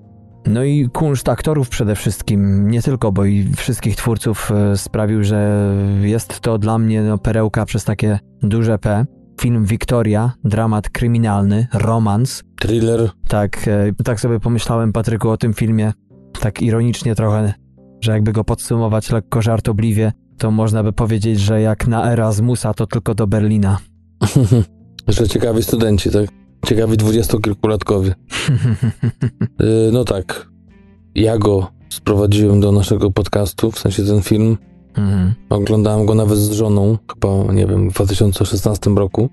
[0.47, 5.71] No i kunszt aktorów przede wszystkim, nie tylko, bo i wszystkich twórców e, sprawił, że
[6.03, 9.07] jest to dla mnie no, perełka przez takie duże P.
[9.41, 12.43] Film Victoria, dramat kryminalny, romans.
[12.61, 13.11] Thriller.
[13.28, 15.93] Tak, e, tak sobie pomyślałem, Patryku, o tym filmie.
[16.41, 17.55] Tak ironicznie trochę,
[18.01, 22.86] że jakby go podsumować lekko żartobliwie, to można by powiedzieć, że jak na Erasmusa, to
[22.86, 23.78] tylko do Berlina.
[25.09, 26.26] że ciekawi studenci, tak?
[26.66, 28.14] Ciekawi dwudziestokilkulatkowie.
[29.61, 30.51] yy, no tak.
[31.14, 34.57] Ja go sprowadziłem do naszego podcastu, w sensie ten film.
[34.97, 35.34] Mhm.
[35.51, 39.28] Oglądałem go nawet z żoną, chyba, nie wiem, w 2016 roku.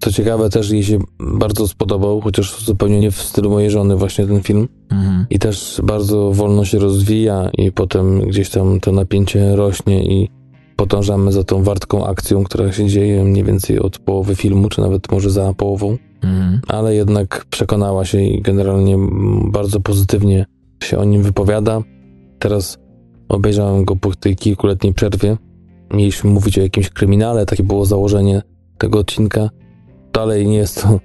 [0.00, 4.26] Co ciekawe, też jej się bardzo spodobał, chociaż zupełnie nie w stylu mojej żony, właśnie
[4.26, 4.68] ten film.
[4.90, 5.26] Mhm.
[5.30, 10.28] I też bardzo wolno się rozwija, i potem gdzieś tam to napięcie rośnie, i
[10.76, 15.12] podążamy za tą wartką akcją, która się dzieje mniej więcej od połowy filmu, czy nawet
[15.12, 15.96] może za połową.
[16.22, 16.60] Mhm.
[16.68, 18.96] Ale jednak przekonała się i generalnie
[19.44, 20.46] bardzo pozytywnie
[20.82, 21.80] się o nim wypowiada.
[22.38, 22.78] Teraz
[23.28, 25.36] Obejrzałem go po tej kilkuletniej przerwie.
[25.92, 28.42] Mieliśmy mówić o jakimś kryminale, takie było założenie
[28.78, 29.50] tego odcinka.
[30.12, 31.00] Dalej nie jest to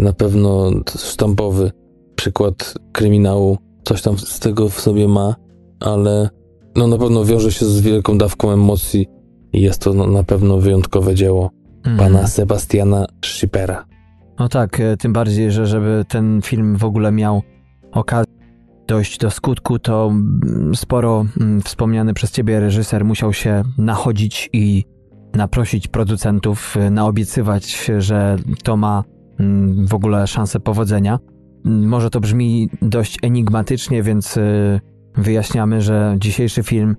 [0.00, 1.70] na pewno sztampowy
[2.16, 3.58] przykład kryminału.
[3.84, 5.34] Coś tam z tego w sobie ma,
[5.80, 6.28] ale
[6.76, 9.06] no na pewno wiąże się z wielką dawką emocji
[9.52, 11.50] i jest to no, na pewno wyjątkowe dzieło
[11.84, 11.98] mm.
[11.98, 13.84] pana Sebastiana Schippera.
[14.38, 17.42] No tak, e, tym bardziej, że żeby ten film w ogóle miał
[17.92, 18.35] okazję
[18.86, 24.84] dojść do skutku, to mm, sporo mm, wspomniany przez ciebie reżyser musiał się nachodzić i
[25.34, 29.04] naprosić producentów, y, naobiecywać, że to ma
[29.40, 31.18] mm, w ogóle szansę powodzenia.
[31.64, 34.80] Może to brzmi dość enigmatycznie, więc y,
[35.14, 36.96] wyjaśniamy, że dzisiejszy film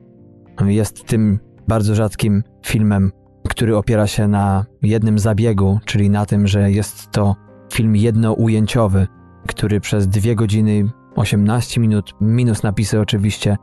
[0.66, 3.12] jest tym bardzo rzadkim filmem,
[3.50, 7.36] który opiera się na jednym zabiegu, czyli na tym, że jest to
[7.74, 9.08] film jednoujęciowy,
[9.48, 13.57] który przez dwie godziny 18 minut, minus napisy oczywiście.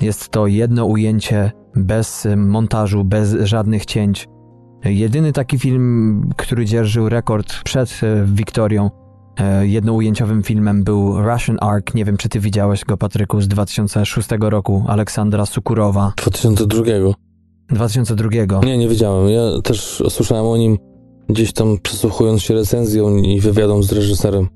[0.00, 4.28] Jest to jedno ujęcie, bez montażu, bez żadnych cięć.
[4.84, 8.90] Jedyny taki film, który dzierżył rekord przed e, Wiktorią,
[9.40, 11.94] e, jednoujęciowym filmem był Russian Ark.
[11.94, 16.12] Nie wiem, czy ty widziałeś go, Patryku, z 2006 roku, Aleksandra Sukurowa.
[16.16, 17.14] 2002.
[17.68, 18.28] 2002.
[18.64, 19.28] Nie, nie widziałem.
[19.28, 20.78] Ja też słyszałem o nim
[21.28, 24.48] gdzieś tam przesłuchując się recenzją i wywiadom z reżyserem.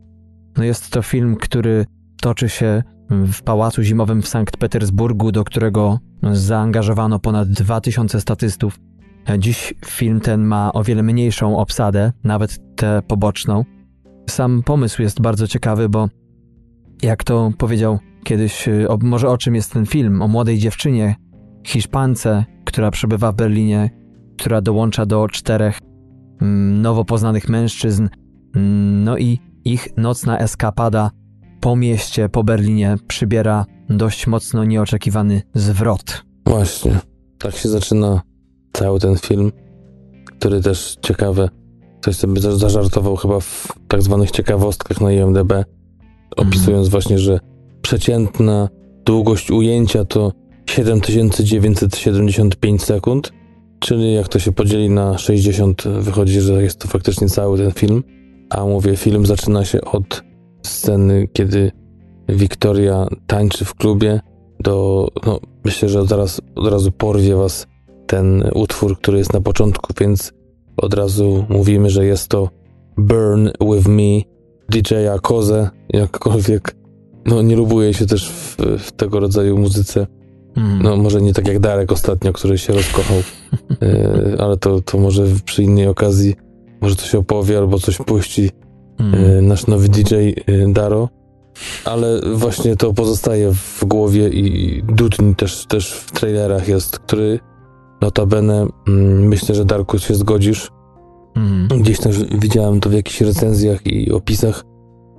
[0.57, 1.84] No jest to film, który
[2.25, 5.99] toczy się w pałacu zimowym w Sankt Petersburgu, do którego
[6.33, 8.79] zaangażowano ponad 2000 statystów.
[9.39, 13.64] Dziś film ten ma o wiele mniejszą obsadę, nawet tę poboczną.
[14.31, 16.09] Sam pomysł jest bardzo ciekawy, bo
[17.03, 20.22] jak to powiedział kiedyś, o, może o czym jest ten film?
[20.22, 21.16] O młodej dziewczynie,
[21.66, 23.91] Hiszpance, która przebywa w Berlinie,
[24.39, 25.79] która dołącza do czterech
[26.41, 28.09] mm, nowo poznanych mężczyzn,
[28.57, 31.11] mm, no i ich nocna eskapada
[31.65, 36.25] po mieście, po Berlinie przybiera dość mocno nieoczekiwany zwrot.
[36.47, 36.99] Właśnie.
[37.39, 38.23] Tak się zaczyna
[38.73, 39.53] cały ten film,
[40.27, 41.49] który też ciekawe,
[42.01, 45.53] ktoś sobie zażartował chyba w tak zwanych ciekawostkach na IMDb,
[46.37, 46.91] opisując mm.
[46.91, 47.41] właśnie, że
[47.83, 48.69] przeciętna
[49.05, 50.33] długość ujęcia to
[50.67, 53.33] 7975 sekund,
[53.79, 58.05] czyli jak to się podzieli na 60, wychodzi, że jest to faktycznie cały ten film.
[58.51, 60.34] A mówię, film zaczyna się od
[60.67, 61.73] sceny, kiedy
[62.29, 64.21] Wiktoria tańczy w klubie,
[64.61, 67.67] do, no, myślę, że zaraz, od razu porwie was
[68.07, 70.33] ten utwór, który jest na początku, więc
[70.77, 72.49] od razu mówimy, że jest to
[72.97, 74.21] Burn With Me
[74.69, 76.77] DJ-a Koze, jakkolwiek
[77.27, 80.07] no nie lubuję się też w, w tego rodzaju muzyce.
[80.57, 80.83] Mm.
[80.83, 83.17] No może nie tak jak Darek ostatnio, który się rozkochał,
[83.83, 86.35] e, ale to, to może przy innej okazji
[86.81, 88.51] może coś opowie albo coś puści
[88.99, 89.47] mm.
[89.47, 90.32] nasz nowy DJ e,
[90.68, 91.09] Daro.
[91.84, 97.40] Ale właśnie to pozostaje w głowie i Dudni też, też w trailerach jest, który
[98.01, 100.70] notabene mm, myślę, że Darku się zgodzisz.
[101.36, 101.68] Mm.
[101.68, 104.64] Gdzieś też widziałem to w jakichś recenzjach i opisach,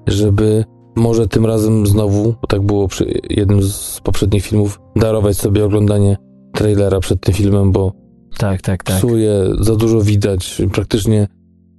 [0.08, 0.66] żeby
[0.96, 6.18] może tym razem znowu, bo tak było przy jednym z poprzednich filmów, darować sobie oglądanie
[6.54, 7.92] trailera przed tym filmem, bo
[8.38, 8.98] tak, tak, tak.
[8.98, 10.62] psuje, za dużo widać.
[10.72, 11.28] Praktycznie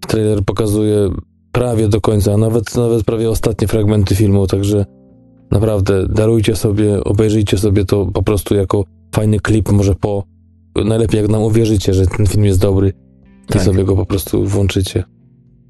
[0.07, 1.11] trailer pokazuje
[1.57, 4.85] prawie do końca, a nawet, nawet prawie ostatnie fragmenty filmu, także
[5.51, 8.85] naprawdę darujcie sobie, obejrzyjcie sobie to po prostu jako
[9.15, 10.25] fajny klip, może po,
[10.85, 12.93] najlepiej jak nam uwierzycie, że ten film jest dobry
[13.47, 13.63] tak.
[13.63, 15.05] i sobie go po prostu włączycie.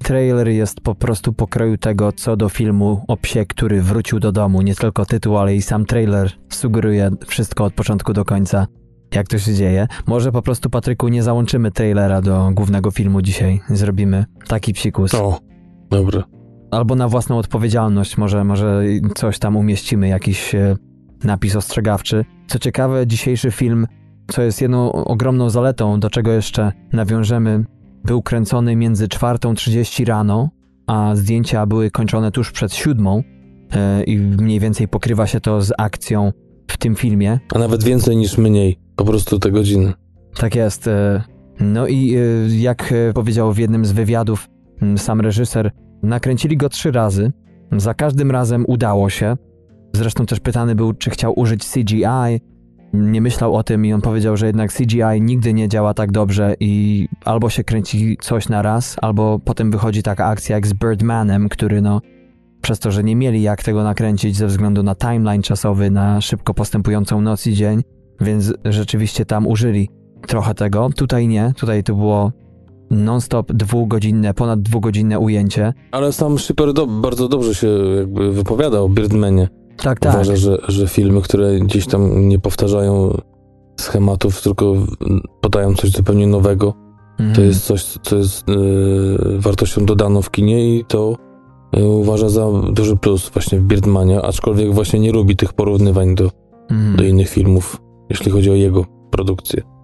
[0.03, 4.61] Trailer jest po prostu pokroju tego, co do filmu o psie, który wrócił do domu.
[4.61, 8.67] Nie tylko tytuł, ale i sam trailer sugeruje wszystko od początku do końca,
[9.15, 9.87] jak to się dzieje.
[10.07, 13.61] Może po prostu, Patryku, nie załączymy trailera do głównego filmu dzisiaj.
[13.69, 15.13] Zrobimy taki psikus.
[15.13, 15.46] O,
[15.89, 16.23] dobra.
[16.71, 18.83] Albo na własną odpowiedzialność, może, może
[19.15, 20.75] coś tam umieścimy, jakiś e,
[21.23, 22.25] napis ostrzegawczy.
[22.47, 23.87] Co ciekawe, dzisiejszy film,
[24.27, 27.65] co jest jedną ogromną zaletą, do czego jeszcze nawiążemy
[28.05, 30.49] był kręcony między 4.30 rano,
[30.87, 33.23] a zdjęcia były kończone tuż przed siódmą
[33.71, 36.31] e, i mniej więcej pokrywa się to z akcją
[36.67, 37.39] w tym filmie.
[37.55, 39.93] A nawet więcej niż mniej, po prostu te godziny.
[40.35, 40.87] Tak jest.
[40.87, 41.23] E,
[41.59, 42.15] no i
[42.49, 44.49] jak powiedział w jednym z wywiadów
[44.97, 45.71] sam reżyser,
[46.03, 47.31] nakręcili go trzy razy.
[47.71, 49.35] Za każdym razem udało się.
[49.93, 52.41] Zresztą też pytany był, czy chciał użyć CGI,
[52.93, 56.55] nie myślał o tym i on powiedział, że jednak CGI nigdy nie działa tak dobrze
[56.59, 61.49] i albo się kręci coś na raz, albo potem wychodzi taka akcja jak z Birdmanem,
[61.49, 62.01] który no
[62.61, 66.53] przez to, że nie mieli jak tego nakręcić ze względu na timeline czasowy, na szybko
[66.53, 67.83] postępującą noc i dzień,
[68.21, 69.89] więc rzeczywiście tam użyli
[70.27, 70.89] trochę tego.
[70.95, 72.31] Tutaj nie, tutaj to było
[72.91, 75.73] non-stop dwugodzinne, ponad dwugodzinne ujęcie.
[75.91, 77.67] Ale sam Shipper do, bardzo dobrze się
[77.97, 79.49] jakby wypowiada o Birdmanie.
[79.77, 80.13] Tak, tak.
[80.13, 83.17] Uważa, że, że filmy, które gdzieś tam nie powtarzają
[83.79, 84.73] schematów, tylko
[85.41, 86.73] podają coś zupełnie nowego,
[87.11, 87.35] mhm.
[87.35, 91.15] to jest coś, co jest yy, wartością dodaną w kinie i to
[91.73, 96.31] yy, uważa za duży plus właśnie w Birdmanie, aczkolwiek właśnie nie lubi tych porównywań do,
[96.69, 96.95] mhm.
[96.95, 99.76] do innych filmów, jeśli chodzi o jego produkcję.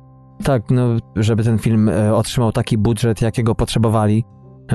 [0.43, 4.23] Tak, no, żeby ten film e, otrzymał taki budżet, jakiego potrzebowali,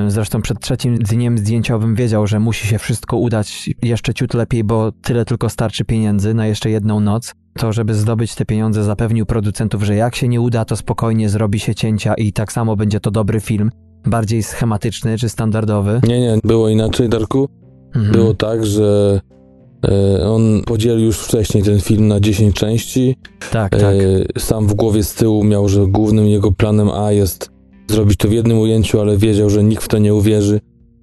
[0.08, 4.92] Zresztą przed trzecim dniem zdjęciowym wiedział, że musi się wszystko udać jeszcze ciut lepiej, bo
[4.92, 7.32] tyle tylko starczy pieniędzy na jeszcze jedną noc.
[7.58, 11.58] To, żeby zdobyć te pieniądze, zapewnił producentów, że jak się nie uda, to spokojnie zrobi
[11.58, 13.70] się cięcia i tak samo będzie to dobry film.
[14.06, 16.00] Bardziej schematyczny czy standardowy.
[16.08, 17.48] Nie, nie, było inaczej, Darku.
[17.94, 18.12] Mhm.
[18.12, 19.37] Było tak, że e,
[20.24, 23.16] on podzielił już wcześniej ten film na 10 części.
[23.50, 23.82] Tak, tak.
[23.82, 27.50] E, sam w głowie z tyłu miał, że głównym jego planem A jest
[27.88, 30.60] zrobić to w jednym ujęciu, ale wiedział, że nikt w to nie uwierzy,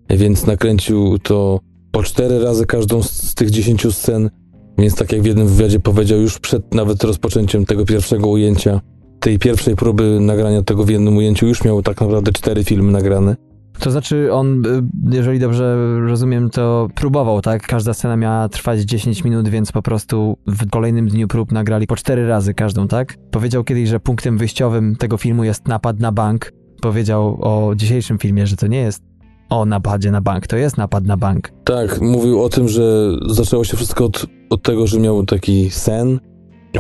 [0.10, 1.60] więc nakręcił to
[1.92, 4.30] po cztery razy każdą z tych dziesięciu scen.
[4.78, 8.82] Więc tak jak w jednym wywiadzie powiedział, już przed nawet rozpoczęciem tego pierwszego ujęcia,
[9.20, 13.36] tej pierwszej próby nagrania tego w jednym ujęciu, już miał tak naprawdę cztery filmy nagrane.
[13.80, 17.68] To znaczy on, y, jeżeli dobrze rozumiem, to próbował, tak?
[17.68, 21.96] Każda scena miała trwać 10 minut, więc po prostu w kolejnym dniu prób nagrali po
[21.96, 23.18] cztery razy każdą, tak?
[23.32, 26.52] Powiedział kiedyś, że punktem wyjściowym tego filmu jest napad na bank,
[26.82, 29.04] powiedział o dzisiejszym filmie, że to nie jest
[29.50, 30.48] o napadzie na bank.
[30.48, 31.52] To jest napad na bank.
[31.64, 36.20] Tak, mówił o tym, że zaczęło się wszystko od, od tego, że miał taki sen,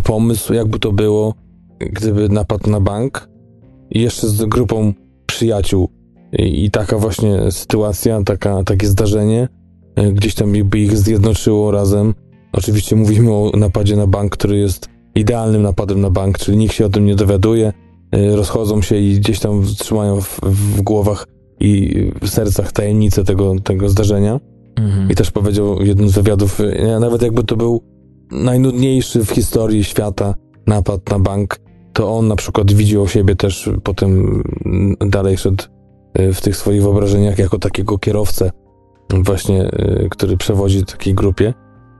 [0.03, 1.33] pomysł, jakby to było,
[1.79, 3.29] gdyby napadł na bank
[3.89, 4.93] i jeszcze z grupą
[5.25, 5.89] przyjaciół.
[6.39, 9.47] I, taka właśnie sytuacja, taka, takie zdarzenie
[9.95, 12.13] e, gdzieś tam by ich zjednoczyło razem.
[12.53, 16.85] Oczywiście mówimy o napadzie na bank, który jest idealnym napadem na bank, czyli nikt się
[16.85, 17.73] o tym nie dowiaduje,
[18.11, 21.27] e, rozchodzą się i gdzieś tam trzymają w, w głowach
[21.59, 24.39] i w sercach tajemnicę tego, tego zdarzenia.
[24.75, 25.09] Mhm.
[25.11, 26.61] I też powiedział jednym z wywiadów,
[26.99, 27.81] nawet jakby to był
[28.31, 30.35] najnudniejszy w historii świata
[30.67, 31.59] napad na bank,
[31.93, 34.43] to on na przykład widział siebie też potem
[35.09, 35.74] dalej szedł e,
[36.33, 38.51] w tych swoich wyobrażeniach jako takiego kierowcę
[39.13, 41.53] właśnie, e, który przewodzi takiej grupie,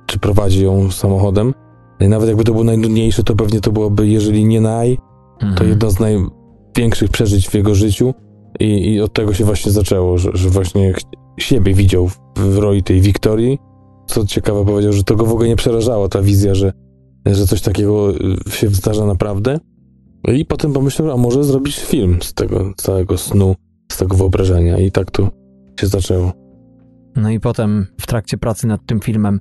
[0.06, 1.54] czy prowadzi ją samochodem.
[2.00, 4.98] I nawet jakby to było najnudniejsze, to pewnie to byłoby, jeżeli nie naj,
[5.40, 5.70] to mhm.
[5.70, 8.14] jedno z największych przeżyć w jego życiu.
[8.60, 10.94] I, i od tego się właśnie zaczęło, że, że właśnie
[11.38, 13.60] siebie widział w, w roli tej Wiktorii.
[14.08, 16.74] Co ciekawe powiedział, że to go w ogóle nie przerażało, ta wizja, że,
[17.26, 18.14] że coś takiego
[18.50, 19.60] się zdarza naprawdę.
[20.34, 23.56] I potem pomyślał, a może zrobić film z tego całego snu,
[23.92, 24.78] z tego wyobrażenia.
[24.78, 25.30] I tak to
[25.80, 26.32] się zaczęło.
[27.16, 29.40] No i potem w trakcie pracy nad tym filmem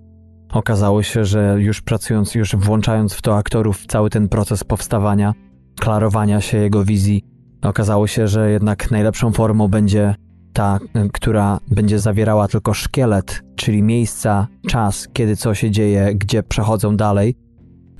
[0.52, 5.34] okazało się, że już pracując, już włączając w to aktorów cały ten proces powstawania,
[5.80, 7.24] klarowania się jego wizji,
[7.62, 10.14] okazało się, że jednak najlepszą formą będzie
[10.52, 10.78] ta,
[11.12, 17.36] która będzie zawierała tylko szkielet, czyli miejsca, czas, kiedy co się dzieje, gdzie przechodzą dalej.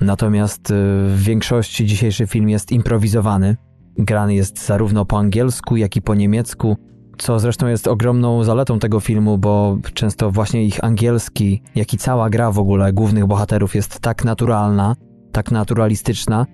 [0.01, 0.73] Natomiast y,
[1.07, 3.57] w większości dzisiejszy film jest improwizowany.
[3.97, 6.77] Grany jest zarówno po angielsku, jak i po niemiecku,
[7.17, 12.29] co zresztą jest ogromną zaletą tego filmu, bo często właśnie ich angielski, jak i cała
[12.29, 14.95] gra w ogóle głównych bohaterów jest tak naturalna,
[15.31, 16.45] tak naturalistyczna.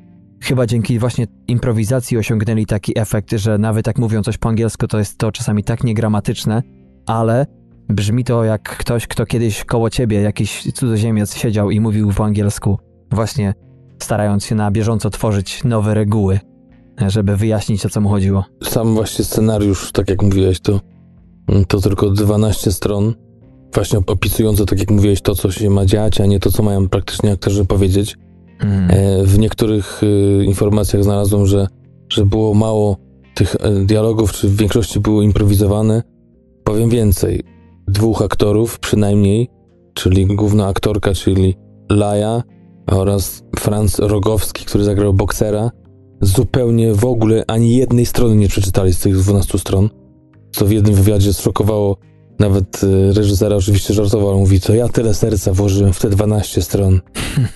[0.41, 4.99] Chyba dzięki właśnie improwizacji osiągnęli taki efekt, że nawet jak mówią coś po angielsku, to
[4.99, 6.63] jest to czasami tak niegramatyczne,
[7.05, 7.45] ale
[7.89, 12.79] brzmi to jak ktoś, kto kiedyś koło ciebie, jakiś cudzoziemiec siedział i mówił po angielsku,
[13.11, 13.53] właśnie
[13.99, 16.39] starając się na bieżąco tworzyć nowe reguły
[17.09, 18.45] żeby wyjaśnić, o co mu chodziło.
[18.63, 20.79] Sam właśnie scenariusz, tak jak mówiłeś, to,
[21.67, 23.13] to tylko 12 stron,
[23.73, 26.89] właśnie opisujące, tak jak mówiłeś, to, co się ma dziać, a nie to, co mają
[26.89, 28.17] praktycznie aktorzy powiedzieć.
[28.59, 29.25] Mm.
[29.25, 31.67] W niektórych y, informacjach znalazłem, że,
[32.09, 32.97] że było mało
[33.35, 36.03] tych e, dialogów, czy w większości były improwizowane.
[36.63, 37.43] Powiem więcej,
[37.87, 39.49] dwóch aktorów przynajmniej,
[39.93, 41.55] czyli główna aktorka, czyli
[41.89, 42.43] Laja
[42.87, 45.71] oraz Franz Rogowski, który zagrał boksera,
[46.21, 49.89] zupełnie w ogóle ani jednej strony nie przeczytali z tych 12 stron,
[50.51, 51.97] co w jednym wywiadzie zszokowało
[52.39, 56.99] nawet e, reżysera, oczywiście żartował, mówi, to ja tyle serca włożyłem w te 12 stron,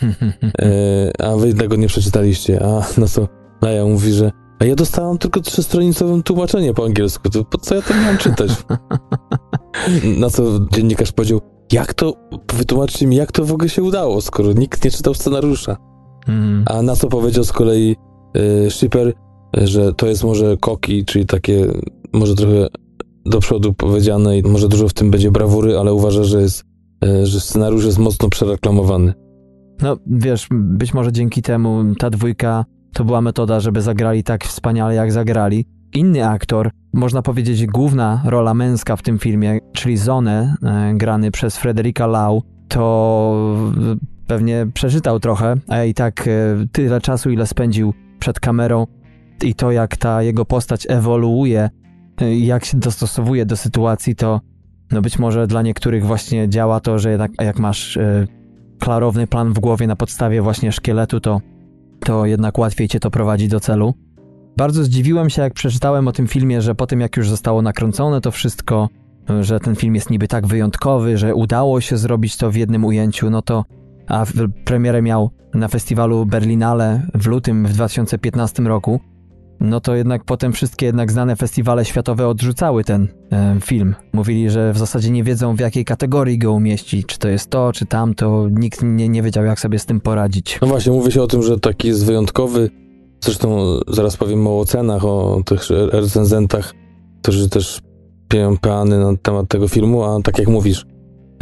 [0.61, 3.27] e, a wy tego nie przeczytaliście, a no co,
[3.61, 7.81] Laja mówi, że a ja dostałam tylko trzystronicowym tłumaczenie po angielsku, to po co ja
[7.81, 8.51] to miałem czytać?
[10.21, 11.41] Na co dziennikarz powiedział,
[11.71, 12.13] jak to,
[12.53, 15.77] wytłumaczcie mi, jak to w ogóle się udało, skoro nikt nie czytał scenariusza.
[16.27, 16.65] Mm.
[16.67, 17.95] A na co powiedział z kolei
[18.69, 19.13] Shipper,
[19.53, 21.67] że to jest może koki, czyli takie
[22.13, 22.67] może trochę
[23.25, 26.63] do przodu powiedziane i może dużo w tym będzie brawury, ale uważa, że jest,
[27.05, 29.13] y, że scenariusz jest mocno przereklamowany.
[29.81, 34.95] No, wiesz, być może dzięki temu ta dwójka to była metoda, żeby zagrali tak wspaniale,
[34.95, 35.65] jak zagrali.
[35.93, 41.57] Inny aktor, można powiedzieć główna rola męska w tym filmie, czyli Zone, e, grany przez
[41.57, 43.57] Frederika Lau, to
[44.27, 46.29] pewnie przeczytał trochę, a i tak
[46.71, 48.87] tyle czasu, ile spędził przed kamerą
[49.43, 51.69] i to, jak ta jego postać ewoluuje,
[52.37, 54.41] jak się dostosowuje do sytuacji, to
[54.91, 58.27] no być może dla niektórych właśnie działa to, że jednak jak masz y,
[58.79, 61.41] klarowny plan w głowie na podstawie właśnie szkieletu, to,
[61.99, 63.93] to jednak łatwiej cię to prowadzi do celu.
[64.57, 68.21] Bardzo zdziwiłem się, jak przeczytałem o tym filmie, że po tym, jak już zostało nakręcone
[68.21, 68.89] to wszystko,
[69.41, 73.29] że ten film jest niby tak wyjątkowy, że udało się zrobić to w jednym ujęciu,
[73.29, 73.65] no to
[74.07, 74.25] a
[74.65, 78.99] premierę miał na festiwalu Berlinale w lutym w 2015 roku,
[79.59, 83.95] no to jednak potem wszystkie jednak znane festiwale światowe odrzucały ten e, film.
[84.13, 87.71] Mówili, że w zasadzie nie wiedzą w jakiej kategorii go umieścić, czy to jest to,
[87.73, 88.47] czy tamto.
[88.51, 90.59] Nikt nie, nie wiedział jak sobie z tym poradzić.
[90.61, 92.69] No właśnie, mówi się o tym, że taki jest wyjątkowy.
[93.23, 96.73] Zresztą zaraz powiem o ocenach, o tych recenzentach,
[97.21, 97.81] którzy też
[98.27, 100.85] piją peany na temat tego filmu, a tak jak mówisz,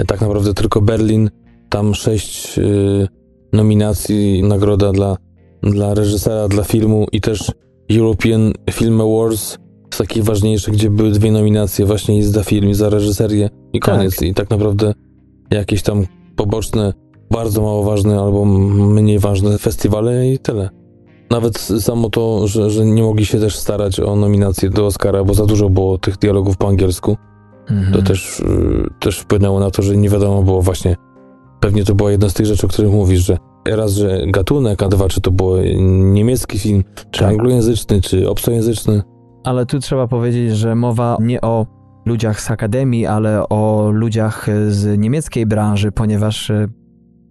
[0.08, 1.30] tak naprawdę tylko Berlin
[1.74, 3.08] tam sześć y,
[3.54, 5.18] nominacji, nagroda dla,
[5.64, 7.52] dla reżysera, dla filmu i też
[7.92, 9.58] European Film Awards
[9.94, 13.80] z takich ważniejszych, gdzie były dwie nominacje właśnie i za film, i za reżyserię i
[13.80, 14.16] koniec.
[14.16, 14.28] Tak.
[14.28, 14.94] I tak naprawdę
[15.52, 16.06] jakieś tam
[16.36, 16.94] poboczne,
[17.32, 20.70] bardzo mało ważne albo mniej ważne festiwale i tyle.
[21.30, 25.34] Nawet samo to, że, że nie mogli się też starać o nominację do Oscara, bo
[25.34, 27.18] za dużo było tych dialogów po angielsku.
[27.70, 27.94] Mhm.
[27.94, 30.96] To też, y, też wpłynęło na to, że nie wiadomo było właśnie,
[31.64, 33.38] pewnie to była jedna z tych rzeczy, o których mówisz, że
[33.68, 35.58] raz, że gatunek, a dwa, czy to był
[36.14, 37.30] niemiecki film, czy tak.
[37.30, 39.02] anglojęzyczny, czy obcojęzyczny.
[39.44, 41.66] Ale tu trzeba powiedzieć, że mowa nie o
[42.06, 46.70] ludziach z akademii, ale o ludziach z niemieckiej branży, ponieważ y,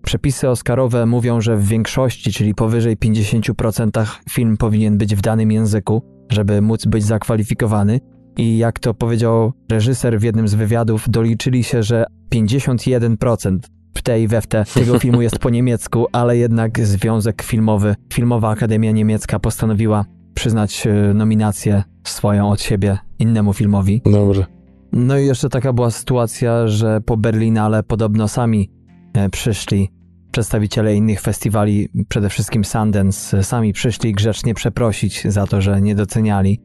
[0.03, 6.03] przepisy Oscarowe mówią, że w większości, czyli powyżej 50% film powinien być w danym języku,
[6.30, 8.01] żeby móc być zakwalifikowany.
[8.37, 12.05] I jak to powiedział reżyser w jednym z wywiadów, doliczyli się, że
[12.35, 13.59] 51%
[13.95, 18.51] w tej we w te tego filmu jest po niemiecku, ale jednak Związek Filmowy, Filmowa
[18.51, 24.03] Akademia Niemiecka postanowiła przyznać e, nominację swoją od siebie innemu filmowi.
[24.05, 24.47] Dobrze.
[24.93, 28.70] No i jeszcze taka była sytuacja, że po Berlinale podobno sami
[29.14, 29.90] e, przyszli
[30.32, 36.61] przedstawiciele innych festiwali, przede wszystkim Sundance, sami przyszli grzecznie przeprosić za to, że nie doceniali.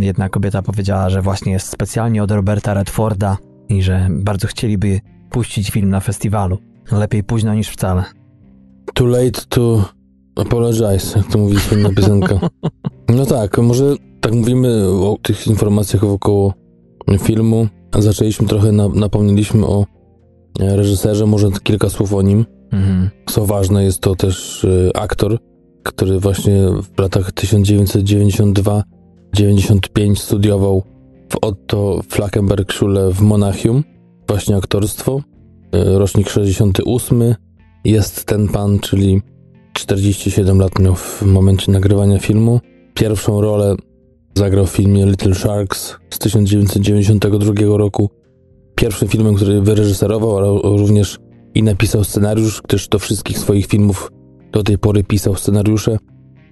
[0.00, 3.36] Jedna kobieta powiedziała, że właśnie jest specjalnie od Roberta Redforda
[3.68, 5.00] i że bardzo chcieliby
[5.30, 6.58] puścić film na festiwalu.
[6.92, 8.04] Lepiej późno niż wcale.
[8.94, 9.84] Too late to
[10.36, 12.40] apologize, jak to mówi słynna piosenka.
[13.08, 16.54] No tak, może tak mówimy o tych informacjach wokoło
[17.18, 17.68] filmu.
[17.98, 19.86] Zaczęliśmy trochę, na, napomnieliśmy o
[20.60, 22.46] reżyserze, może kilka słów o nim.
[22.72, 23.10] Mhm.
[23.26, 25.38] Co ważne, jest to też y, aktor,
[25.82, 30.82] który właśnie w latach 1992-95 studiował
[31.32, 33.84] w Otto Flackenberg Schule w Monachium,
[34.28, 35.22] właśnie aktorstwo.
[35.74, 37.34] Y, rocznik 68
[37.84, 39.22] jest ten pan, czyli
[39.72, 42.60] 47 lat miał w momencie nagrywania filmu.
[42.94, 43.76] Pierwszą rolę
[44.34, 48.10] zagrał w filmie Little Sharks z 1992 roku.
[48.74, 51.18] Pierwszym filmem, który wyreżyserował, ale również
[51.54, 54.12] i napisał scenariusz, gdyż do wszystkich swoich filmów
[54.52, 55.98] do tej pory pisał scenariusze.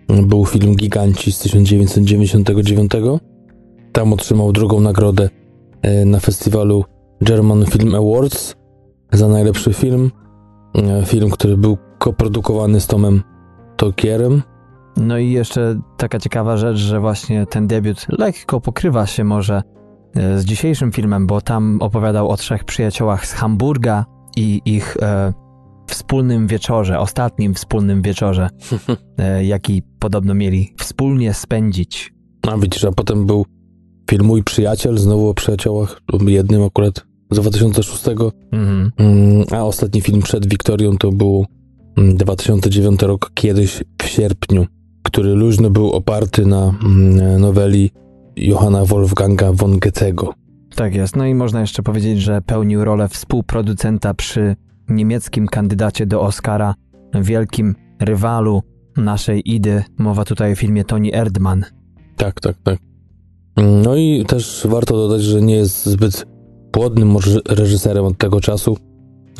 [0.08, 2.92] Był film Giganci z 1999.
[3.92, 5.30] Tam otrzymał drugą nagrodę
[5.82, 6.84] e, na festiwalu
[7.22, 8.56] German Film Awards
[9.12, 10.10] za najlepszy film.
[10.74, 13.22] E, film, który był koprodukowany z Tomem
[13.76, 14.42] Tokierem.
[14.96, 19.62] No i jeszcze taka ciekawa rzecz, że właśnie ten debiut lekko pokrywa się może
[20.14, 24.04] e, z dzisiejszym filmem, bo tam opowiadał o trzech przyjaciołach z Hamburga
[24.36, 25.32] i ich e,
[25.86, 28.48] wspólnym wieczorze, ostatnim wspólnym wieczorze,
[29.18, 32.12] e, jaki podobno mieli wspólnie spędzić.
[32.50, 33.46] A widzisz, a potem był
[34.10, 38.04] film Mój Przyjaciel, znowu o przyjaciołach, jednym akurat z 2006,
[38.52, 38.92] mhm.
[38.96, 41.46] Mm, a ostatni film przed Wiktorią to był
[41.96, 44.66] 2009 mm, rok, kiedyś w sierpniu,
[45.02, 47.90] który luźno był oparty na mm, noweli
[48.36, 50.34] Johanna Wolfganga von Goethego.
[50.74, 51.16] Tak jest.
[51.16, 54.56] No i można jeszcze powiedzieć, że pełnił rolę współproducenta przy
[54.88, 56.74] niemieckim kandydacie do Oscara,
[57.14, 58.62] wielkim rywalu
[58.96, 59.82] naszej Idy.
[59.98, 61.64] Mowa tutaj o filmie Tony Erdmann.
[62.16, 62.78] Tak, tak, tak.
[63.56, 66.26] No i też warto dodać, że nie jest zbyt
[66.70, 67.16] płodnym
[67.48, 68.76] reżyserem od tego czasu.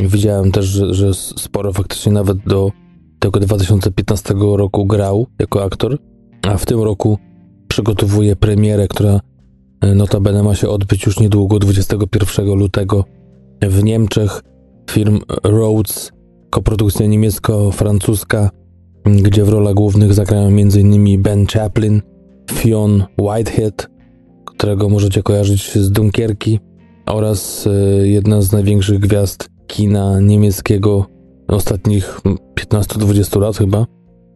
[0.01, 2.73] Widziałem też, że, że sporo faktycznie nawet do
[3.19, 5.99] tego 2015 roku grał jako aktor,
[6.43, 7.19] a w tym roku
[7.69, 9.21] przygotowuje premierę, która
[9.81, 13.05] e, notabene ma się odbyć już niedługo, 21 lutego
[13.63, 14.43] w Niemczech.
[14.91, 16.13] Film Rhodes,
[16.51, 18.51] koprodukcja niemiecko-francuska,
[19.05, 21.23] gdzie w rolach głównych zagrają m.in.
[21.23, 22.03] Ben Chaplin,
[22.53, 23.89] Fionn Whitehead,
[24.57, 26.61] którego możecie kojarzyć z Dunkierki,
[27.07, 27.71] oraz e,
[28.09, 31.07] jedna z największych gwiazd kina niemieckiego
[31.49, 32.21] ostatnich
[32.61, 33.87] 15-20 lat chyba,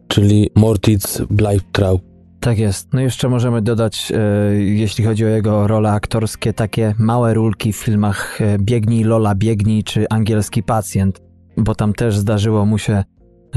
[0.07, 1.99] czyli Mortitz Bleibtrau.
[2.39, 2.93] Tak jest.
[2.93, 7.77] No jeszcze możemy dodać, e, jeśli chodzi o jego role aktorskie, takie małe rulki w
[7.77, 11.21] filmach e, Biegnij Lola, Biegnij czy Angielski Pacjent,
[11.57, 13.03] bo tam też zdarzyło mu się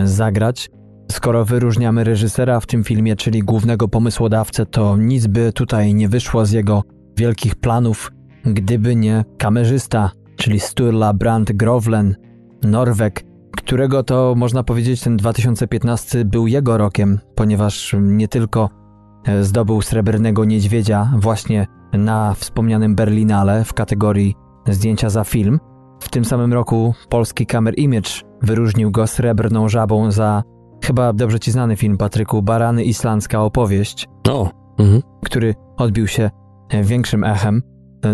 [0.05, 0.71] zagrać.
[1.13, 6.47] Skoro wyróżniamy reżysera w tym filmie, czyli głównego pomysłodawcę, to nic by tutaj nie wyszło
[6.47, 6.83] z jego
[7.17, 8.13] wielkich planów,
[8.45, 12.17] gdyby nie kamerzysta, czyli Sturla Brandt Grovlen,
[12.63, 13.25] Norweg,
[13.57, 18.71] którego to można powiedzieć ten 2015 był jego rokiem, ponieważ nie tylko
[19.27, 24.35] e, zdobył srebrnego niedźwiedzia właśnie na wspomnianym Berlinale w kategorii
[24.67, 25.61] zdjęcia za film.
[26.01, 28.11] W tym samym roku polski Camera Image
[28.43, 30.43] wyróżnił go srebrną żabą za
[30.85, 35.03] chyba dobrze ci znany film Patryku Barany Islandzka opowieść, o, mhm.
[35.25, 36.31] który odbił się
[36.83, 37.63] większym echem.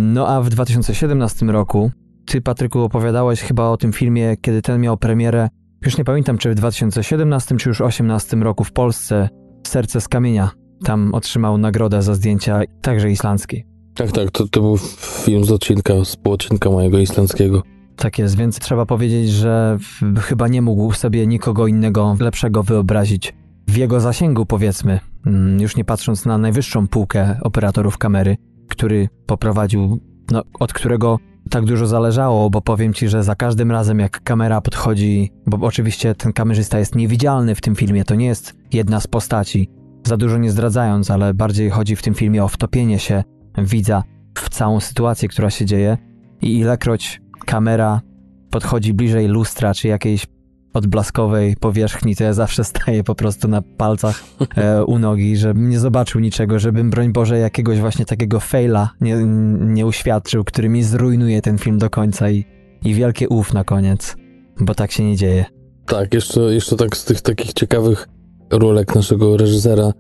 [0.01, 1.91] No a w 2017 roku
[2.27, 5.49] ty, Patryku, opowiadałeś chyba o tym filmie, kiedy ten miał premierę,
[5.85, 9.29] już nie pamiętam, czy w 2017, czy już 2018 roku w Polsce,
[9.67, 10.51] Serce z kamienia.
[10.85, 13.63] Tam otrzymał nagrodę za zdjęcia także islandzkie.
[13.95, 14.79] Tak, tak, to, to był
[15.25, 17.63] film z odcinka, z odcinka mojego islandzkiego.
[18.01, 19.79] Tak jest, więc trzeba powiedzieć, że
[20.21, 23.35] chyba nie mógł sobie nikogo innego lepszego wyobrazić
[23.69, 28.37] w jego zasięgu, powiedzmy, mm, już nie patrząc na najwyższą półkę operatorów kamery,
[28.69, 31.19] który poprowadził no, od którego
[31.51, 36.15] tak dużo zależało, bo powiem ci, że za każdym razem jak kamera podchodzi, bo oczywiście
[36.15, 39.69] ten kamerzysta jest niewidzialny w tym filmie, to nie jest jedna z postaci,
[40.07, 43.25] za dużo nie zdradzając, ale bardziej chodzi w tym filmie o wtopienie się
[43.59, 44.03] widza
[44.39, 45.99] w całą sytuację, która się dzieje
[46.43, 47.21] i ilekroć
[47.51, 48.01] kamera
[48.51, 50.27] podchodzi bliżej lustra czy jakiejś
[50.75, 54.25] odblaskowej powierzchni, to ja zawsze staję po prostu na palcach
[54.57, 59.17] e, u nogi, żebym nie zobaczył niczego, żebym, broń Boże, jakiegoś właśnie takiego faila nie,
[59.61, 62.45] nie uświadczył, który mi zrujnuje ten film do końca i,
[62.85, 64.17] i wielkie ów na koniec,
[64.61, 65.45] bo tak się nie dzieje.
[65.87, 68.09] Tak, jeszcze, jeszcze tak z tych takich ciekawych
[68.51, 69.93] rolek naszego reżysera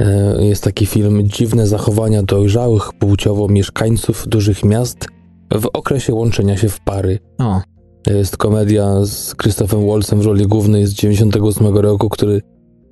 [0.00, 5.17] e, jest taki film Dziwne zachowania dojrzałych płciowo mieszkańców dużych miast
[5.54, 7.18] w okresie łączenia się w pary.
[7.38, 7.60] O,
[8.06, 12.42] Jest komedia z Christophem Waltzem w roli głównej z 98 roku, który,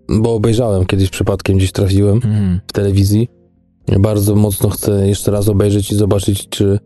[0.09, 3.29] bo obejrzałem kiedyś przypadkiem, gdzieś trafiłem mm, w telewizji.
[3.99, 6.79] Bardzo mocno chcę jeszcze raz obejrzeć i zobaczyć, czy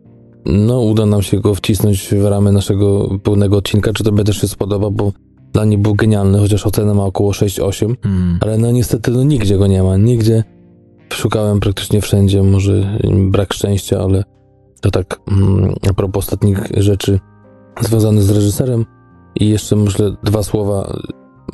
[0.45, 4.41] no, uda nam się go wcisnąć w ramy naszego pełnego odcinka, czy to by też
[4.41, 5.11] się spodoba, bo
[5.53, 8.39] dla mnie był genialny, chociaż ocenę ma około 6-8, mm.
[8.41, 10.43] ale no niestety no, nigdzie go nie ma, nigdzie.
[11.13, 12.97] Szukałem praktycznie wszędzie, może
[13.29, 14.23] brak szczęścia, ale
[14.81, 17.19] to tak mm, a propos ostatnich rzeczy
[17.81, 18.85] związanych z reżyserem
[19.35, 20.97] i jeszcze myślę dwa słowa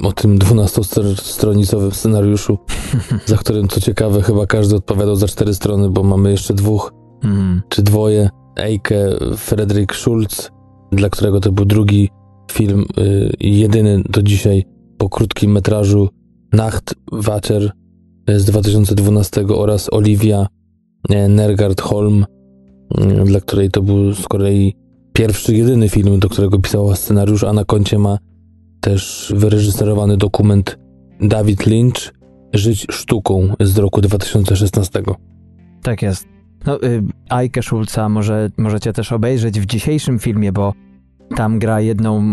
[0.03, 2.57] o tym 12-stronicowym scenariuszu,
[3.25, 6.91] za którym co ciekawe chyba każdy odpowiadał za cztery strony, bo mamy jeszcze dwóch
[7.23, 7.61] Mm.
[7.69, 8.29] czy dwoje.
[8.55, 10.51] Eike Frederick Schulz,
[10.91, 12.09] dla którego to był drugi
[12.51, 14.65] film y, i jedyny do dzisiaj
[14.97, 16.09] po krótkim metrażu
[16.53, 17.71] Nacht Wacher
[18.29, 20.47] y, z 2012 oraz Olivia
[21.11, 22.25] y, Nergard Holm,
[23.25, 24.75] dla której to był z kolei
[25.13, 28.17] pierwszy, jedyny film, do którego pisała scenariusz, a na koncie ma
[28.81, 30.79] też wyreżyserowany dokument
[31.21, 32.17] David Lynch
[32.53, 35.03] Żyć sztuką z roku 2016.
[35.83, 36.27] Tak jest.
[36.65, 40.73] No, y, Ajkę Schulza może, możecie też obejrzeć w dzisiejszym filmie, bo
[41.35, 42.23] tam gra jedną,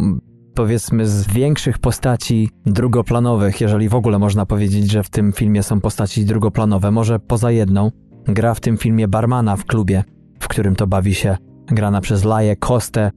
[0.54, 5.80] powiedzmy, z większych postaci drugoplanowych, jeżeli w ogóle można powiedzieć, że w tym filmie są
[5.80, 6.90] postaci drugoplanowe.
[6.90, 7.90] Może poza jedną.
[8.26, 10.04] Gra w tym filmie barmana w klubie,
[10.40, 13.10] w którym to bawi się grana przez Laję Kostę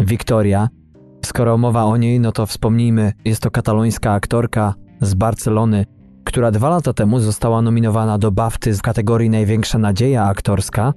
[0.00, 0.68] Victoria.
[1.24, 5.84] Skoro mowa o niej, no to wspomnijmy, jest to katalońska aktorka z Barcelony,
[6.24, 10.92] która dwa lata temu została nominowana do BAFTY w kategorii Największa Nadzieja Aktorska.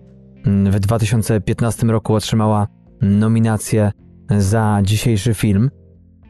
[0.45, 2.67] Mm, W 2015 roku otrzymała
[3.01, 3.91] nominację
[4.37, 5.69] za dzisiejszy film.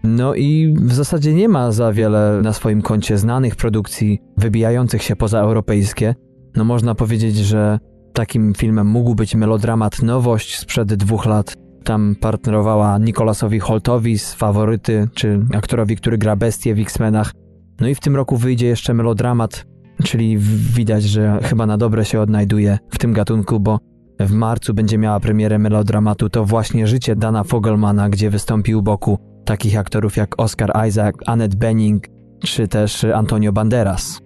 [0.04, 5.16] No i w zasadzie nie ma za wiele na swoim koncie znanych produkcji wybijających się
[5.16, 6.16] poza europejskie.
[6.56, 7.80] No można powiedzieć, że
[8.16, 11.53] takim filmem mógł być melodramat Nowość sprzed dwóch lat.
[11.84, 17.32] Tam partnerowała Nicolasowi Holtowi z Faworyty, czy aktorowi, który gra bestię w X-Menach.
[17.80, 19.66] No i w tym roku wyjdzie jeszcze melodramat,
[20.03, 20.38] czyli
[20.76, 23.80] widać, że chyba na dobre się odnajduje w tym gatunku, bo
[24.20, 29.18] w marcu będzie miała premierę melodramatu To właśnie życie Dana Fogelmana, gdzie wystąpi u boku
[29.45, 32.03] takich aktorów jak Oscar Isaac, Annette Bening
[32.43, 34.24] czy też Antonio Banderas.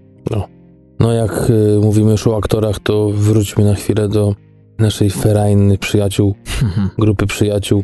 [1.00, 4.36] No jak y, mówimy już o aktorach, to wróćmy na chwilę do
[4.80, 6.36] naszej ferajny przyjaciół,
[6.98, 7.84] grupy przyjaciół.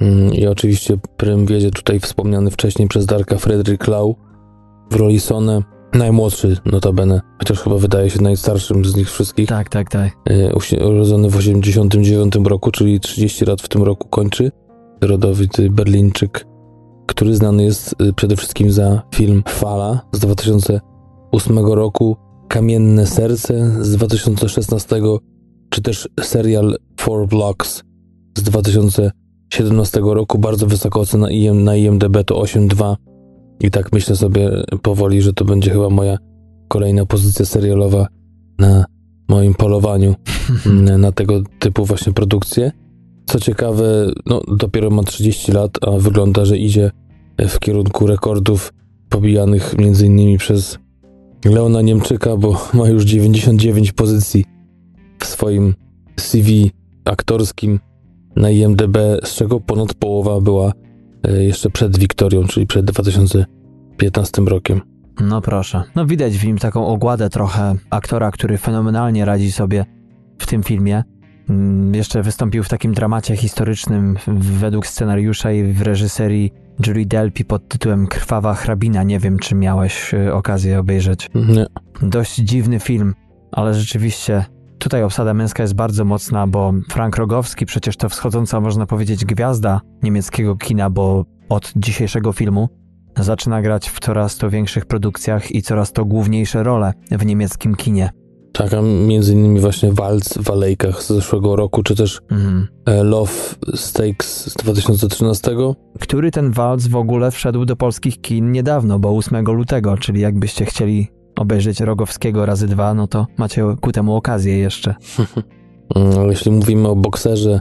[0.00, 4.16] Mm, I oczywiście prym wiedzie tutaj wspomniany wcześniej przez Darka Frederick Lau
[4.90, 5.62] w roli Sone,
[5.94, 9.48] najmłodszy notabene, chociaż chyba wydaje się najstarszym z nich wszystkich.
[9.48, 10.12] tak, tak, tak.
[10.30, 14.50] Y, Urodzony w 89 roku, czyli 30 lat w tym roku kończy.
[15.00, 16.46] Rodowity Berlińczyk,
[17.06, 22.16] który znany jest y, przede wszystkim za film Fala z 2008 roku,
[22.52, 25.00] Kamienne Serce z 2016,
[25.70, 27.82] czy też serial Four Blocks
[28.38, 30.38] z 2017 roku.
[30.38, 32.96] Bardzo wysoka ocena IM, na IMDB to 8.2
[33.60, 34.50] i tak myślę sobie
[34.82, 36.18] powoli, że to będzie chyba moja
[36.68, 38.06] kolejna pozycja serialowa
[38.58, 38.84] na
[39.28, 40.14] moim polowaniu
[40.98, 42.72] na tego typu właśnie produkcje.
[43.26, 46.90] Co ciekawe, no dopiero ma 30 lat, a wygląda, że idzie
[47.48, 48.72] w kierunku rekordów
[49.08, 49.74] pobijanych
[50.04, 50.78] innymi przez
[51.44, 54.44] Leona Niemczyka, bo ma już 99 pozycji
[55.18, 55.74] w swoim
[56.20, 56.70] CV
[57.04, 57.80] aktorskim
[58.36, 60.72] na IMDb, z czego ponad połowa była
[61.22, 64.80] e, jeszcze przed Wiktorią, czyli przed 2015 rokiem.
[65.20, 65.82] No proszę.
[65.94, 69.84] No widać w nim taką ogładę trochę aktora, który fenomenalnie radzi sobie
[70.38, 71.02] w tym filmie.
[71.48, 76.50] Mm, Jeszcze wystąpił w takim dramacie historycznym według scenariusza i w reżyserii
[76.86, 79.02] Julie Delpy pod tytułem Krwawa hrabina.
[79.02, 81.30] Nie wiem, czy miałeś y, okazję obejrzeć.
[81.34, 81.66] Nie.
[82.02, 83.14] Dość dziwny film,
[83.52, 84.44] ale rzeczywiście
[84.78, 89.80] tutaj obsada męska jest bardzo mocna, bo Frank Rogowski przecież to wschodząca, można powiedzieć, gwiazda
[90.02, 92.68] niemieckiego kina, bo od dzisiejszego filmu
[93.16, 98.10] zaczyna grać w coraz to większych produkcjach i coraz to główniejsze role w niemieckim kinie.
[98.52, 102.68] Tak, a między innymi właśnie Walc w Alejkach z zeszłego roku, czy też Mhm.
[102.86, 103.32] e, Love
[103.74, 105.74] Stakes z 2013.
[106.00, 110.64] Który ten walc w ogóle wszedł do polskich kin niedawno, bo 8 lutego, czyli jakbyście
[110.64, 114.94] chcieli obejrzeć Rogowskiego razy dwa, no to macie ku temu okazję jeszcze.
[115.96, 117.60] Mm, ale Jeśli mówimy o bokserze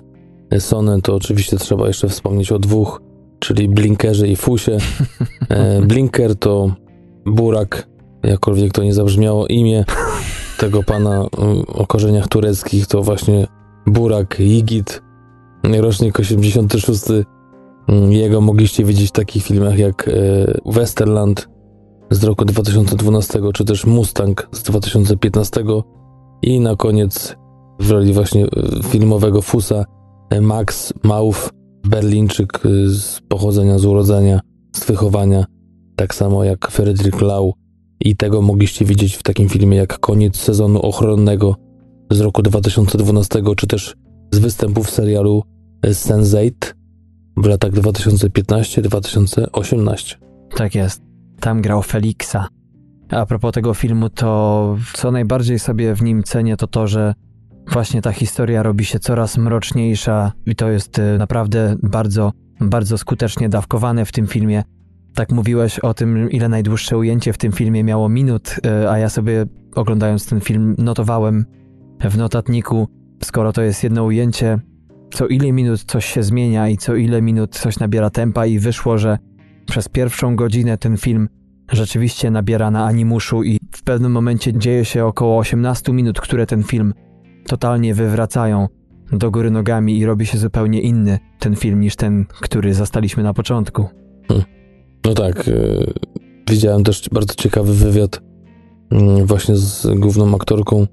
[0.60, 3.02] Sony, to oczywiście trzeba jeszcze wspomnieć o dwóch,
[3.40, 4.78] czyli Blinkerze i Fusie.
[5.50, 6.72] E, Blinker to
[7.26, 7.88] Burak,
[8.24, 9.86] jakkolwiek to nie zabrzmiało imię
[10.62, 13.48] tego pana mm, o korzeniach tureckich, to właśnie
[13.88, 15.02] Burak Yigit,
[15.64, 17.02] rocznik 86.
[17.88, 20.12] Mm, Jego mogliście widzieć w takich filmach jak e,
[20.66, 21.50] Westerland
[22.10, 25.64] z roku 2012, czy też Mustang z 2015
[26.42, 27.36] i na koniec
[27.80, 28.50] w roli właśnie e,
[28.84, 29.86] filmowego Fusa
[30.30, 31.50] e, Max Mauf,
[31.86, 34.40] Berlińczyk z pochodzenia, z urodzenia,
[34.76, 35.46] z wychowania,
[35.96, 37.54] tak samo jak Frederick Lau
[38.02, 41.56] i tego mogliście widzieć w takim filmie jak Koniec sezonu ochronnego
[42.11, 43.95] z roku 2012, czy też
[44.32, 45.44] z występów serialu
[45.86, 46.52] Sense8
[47.38, 50.15] w latach 2015-2018.
[50.56, 51.02] Tak jest.
[51.40, 52.48] Tam grał Felixa.
[53.10, 57.14] A propos tego filmu, to co najbardziej sobie w nim cenię, to to, że
[57.72, 63.49] właśnie ta historia robi się coraz mroczniejsza i to jest y, naprawdę bardzo, bardzo skutecznie
[63.49, 64.64] dawkowane w tym filmie.
[65.16, 69.10] Tak mówiłeś o tym, ile najdłuższe ujęcie w tym filmie miało minut, y, a ja
[69.10, 71.46] sobie oglądając ten film notowałem
[72.10, 72.88] w notatniku,
[73.24, 74.60] skoro to jest jedno ujęcie,
[75.14, 78.98] co ile minut coś się zmienia i co ile minut coś nabiera tempa i wyszło,
[78.98, 79.18] że
[79.66, 81.30] przez pierwszą godzinę ten film
[81.72, 86.64] rzeczywiście nabiera na animuszu i w pewnym momencie dzieje się około 18 minut, które ten
[86.64, 86.94] film
[87.46, 88.68] totalnie wywracają
[89.12, 93.34] do góry nogami i robi się zupełnie inny ten film niż ten, który zastaliśmy na
[93.34, 93.90] początku.
[95.06, 95.52] No tak, e,
[96.49, 98.22] widziałem też bardzo ciekawy wywiad
[98.91, 100.88] mm, właśnie z główną aktorką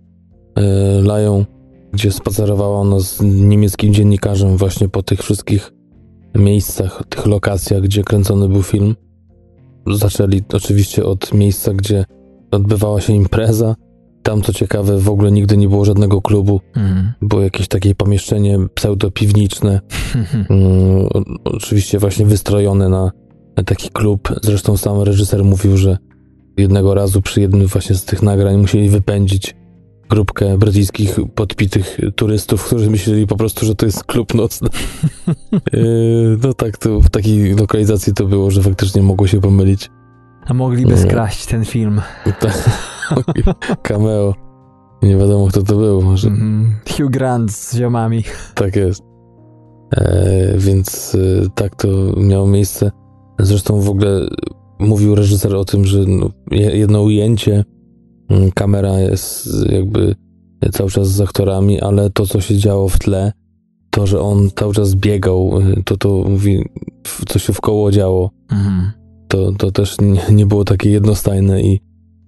[0.54, 0.62] e,
[1.02, 1.44] Lają,
[1.92, 5.72] gdzie spacerowała ona z niemieckim dziennikarzem właśnie po tych wszystkich
[6.34, 8.96] miejscach, tych lokacjach, gdzie kręcony był film.
[9.86, 12.04] Zaczęli oczywiście od miejsca, gdzie
[12.50, 13.74] odbywała się impreza.
[14.22, 16.60] Tam, co ciekawe, w ogóle nigdy nie było żadnego klubu.
[16.76, 17.12] Mm.
[17.22, 19.80] Było jakieś takie pomieszczenie pseudopiwniczne,
[20.50, 21.08] Mm,
[21.44, 23.10] oczywiście właśnie wystrojone na
[23.64, 24.34] taki klub.
[24.42, 25.98] Zresztą sam reżyser mówił, że
[26.56, 29.54] jednego razu przy jednym właśnie z tych nagrań musieli wypędzić
[30.10, 34.68] grupkę brytyjskich podpitych turystów, którzy myśleli po prostu, że to jest klub nocny.
[35.72, 39.90] Yy, no tak, to w takiej lokalizacji to było, że faktycznie mogło się pomylić.
[40.46, 42.00] A mogliby skraść ten film.
[42.40, 42.70] Tak.
[43.82, 44.34] Cameo.
[45.02, 46.02] Nie wiadomo, kto to był.
[46.02, 46.74] Może Mhm.
[46.96, 48.24] Hugh Grant z ziomami.
[48.54, 49.02] Tak jest.
[49.96, 52.90] E, więc e, tak to miało miejsce.
[53.38, 54.28] Zresztą w ogóle
[54.78, 57.64] mówił reżyser o tym, że no, je- jedno ujęcie,
[58.28, 60.14] mm, kamera jest jakby
[60.72, 63.32] cały czas z aktorami, ale to, co się działo w tle,
[63.90, 66.64] to, że on cały czas biegał, e, to to mówi,
[67.28, 68.90] co się w koło działo, Mhm.
[69.28, 69.96] to, to też
[70.32, 71.80] nie, było takie jednostajne i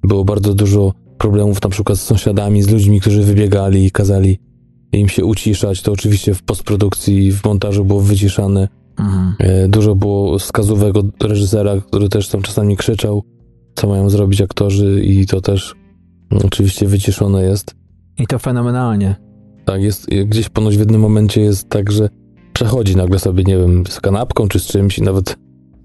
[0.05, 4.39] było bardzo dużo problemów na przykład z sąsiadami, z ludźmi, którzy wybiegali i kazali
[4.93, 5.83] im się uciszać.
[5.83, 8.69] To oczywiście w postprodukcji w montażu było wyciszane.
[9.01, 9.35] Mhm.
[9.39, 13.23] E, Dużo było wskazówek od reżysera, który też tam czasami krzyczał,
[13.75, 15.75] co mają zrobić aktorzy i to też
[16.45, 17.75] oczywiście wyciszone jest.
[18.19, 19.17] I to fenomenalnie.
[19.65, 22.09] Tak, jest gdzieś ponoć w jednym momencie jest tak, że
[22.53, 25.37] przechodzi nagle sobie, nie wiem, z kanapką czy z czymś i nawet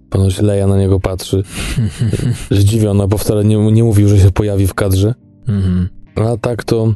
[0.09, 1.43] ponoć Leja na niego patrzy,
[2.51, 5.13] zdziwiona, bo wcale nie, nie mówił, że się pojawi w kadrze.
[5.47, 5.89] Mhm.
[6.15, 6.93] A tak to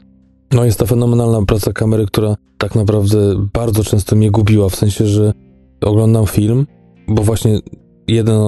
[0.54, 3.18] no jest ta fenomenalna praca kamery, która tak naprawdę
[3.54, 5.34] bardzo często mnie gubiła, w sensie, że
[5.82, 6.68] oglądam film,
[7.08, 7.60] bo właśnie
[8.08, 8.42] jeden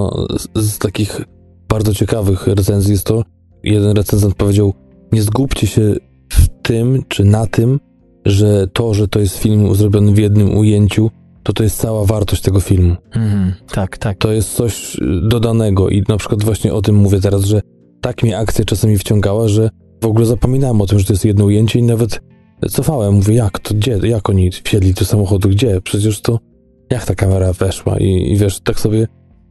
[0.56, 1.22] z, takich
[1.70, 3.24] bardzo ciekawych recenzji jest to,
[3.64, 4.74] jeden recenzent powiedział,
[5.12, 5.96] nie zgubcie się
[6.30, 7.80] w tym, czy na tym,
[8.26, 11.10] że to, że to jest film zrobiony w jednym ujęciu,
[11.44, 13.54] to to jest cała wartość tego filmu Mhm.
[13.72, 14.18] Tak, tak.
[14.18, 17.62] to jest coś dodanego i na przykład właśnie o tym mówię teraz, że
[18.02, 19.70] tak mnie akcja czasami wciągała, że
[20.02, 22.22] w ogóle zapominałem o tym, że to jest jedno ujęcie i nawet
[22.70, 26.40] cofałem, mówię, jak to, gdzie, jak oni wsiedli do samochodu, gdzie, przecież to,
[26.92, 29.08] jak ta kamera weszła i, i wiesz, tak sobie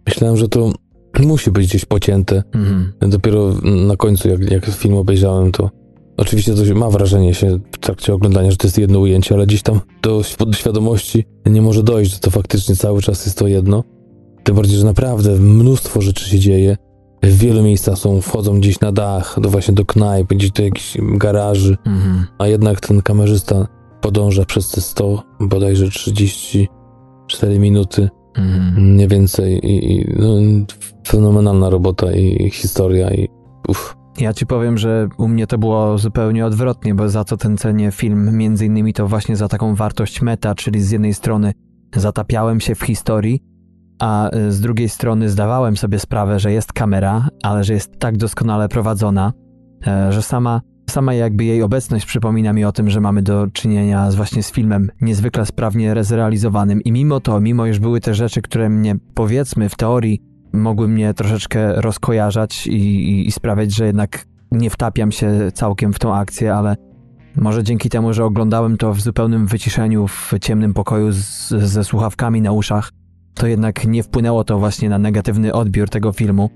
[0.07, 0.73] myślałem, że to
[1.21, 2.43] musi być gdzieś pocięte.
[2.55, 2.93] Mhm.
[3.01, 3.55] Dopiero
[3.87, 5.71] na końcu, jak, jak film obejrzałem, to
[6.17, 9.63] oczywiście to ma wrażenie się w trakcie oglądania, że to jest jedno ujęcie, ale gdzieś
[9.63, 13.85] tam do świ- świadomości nie może dojść, że to faktycznie cały czas jest to jedno.
[14.45, 16.77] Tym bardziej, że naprawdę mnóstwo rzeczy się dzieje.
[17.23, 20.97] W wielu miejscach są, wchodzą gdzieś na dach, do właśnie do knajp, gdzieś do jakichś
[21.01, 22.27] garaży, Mhm.
[22.39, 23.67] a jednak ten kamerzysta
[24.01, 25.91] podąża przez te 100, bodajże
[27.31, 28.85] 34 minuty, Mhm.
[28.85, 30.35] mniej więcej i, i no,
[31.09, 33.29] fenomenalna robota i historia i
[33.69, 33.97] uff.
[34.21, 37.91] Ja ci powiem, że u mnie to było zupełnie odwrotnie, bo za co ten cenię
[37.93, 41.53] film, między innymi to właśnie za taką wartość meta, czyli z jednej strony
[41.97, 43.43] zatapiałem się w historii,
[43.99, 48.17] a y, z drugiej strony zdawałem sobie sprawę, że jest kamera, ale że jest tak
[48.17, 49.33] doskonale prowadzona,
[49.87, 50.61] e, że sama,
[50.91, 54.53] sama jakby jej obecność przypomina mi o tym, że mamy do czynienia z właśnie z
[54.53, 59.69] filmem niezwykle sprawnie zrealizowanym i mimo to, mimo iż były te rzeczy, które mnie powiedzmy
[59.69, 60.23] w teorii
[60.53, 65.99] mogły mnie troszeczkę rozkojarzać i, i, i sprawiać, że jednak nie wtapiam się całkiem w
[65.99, 66.77] tą akcję, ale
[67.37, 72.43] może dzięki temu, że oglądałem to w zupełnym wyciszeniu, w ciemnym pokoju z, ze słuchawkami
[72.43, 72.93] na uszach,
[73.35, 76.51] to jednak nie wpłynęło to właśnie na negatywny odbiór tego filmu.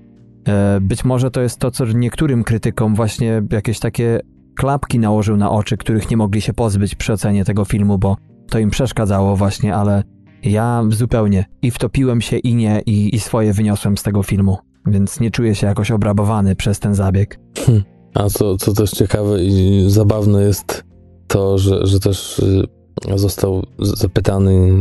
[0.47, 4.19] E, być może to jest to, co niektórym krytykom właśnie jakieś takie
[4.55, 8.17] klapki nałożył na oczy, których nie mogli się pozbyć przy ocenie tego filmu, bo
[8.49, 10.03] to im przeszkadzało właśnie, ale
[10.43, 15.19] ja zupełnie i wtopiłem się i nie, i, i swoje wyniosłem z tego filmu, więc
[15.19, 17.39] nie czuję się jakoś obrabowany przez ten zabieg.
[17.65, 17.83] Hm.
[18.13, 20.83] A co, co też ciekawe i zabawne jest
[21.27, 22.67] to, że, że też y,
[23.15, 24.71] został zapytany,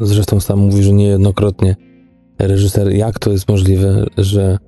[0.00, 1.76] zresztą sam mówi, że niejednokrotnie
[2.38, 4.58] reżyser, jak to jest możliwe, że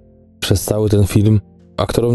[0.41, 1.41] przez cały ten film
[1.77, 2.15] aktorom,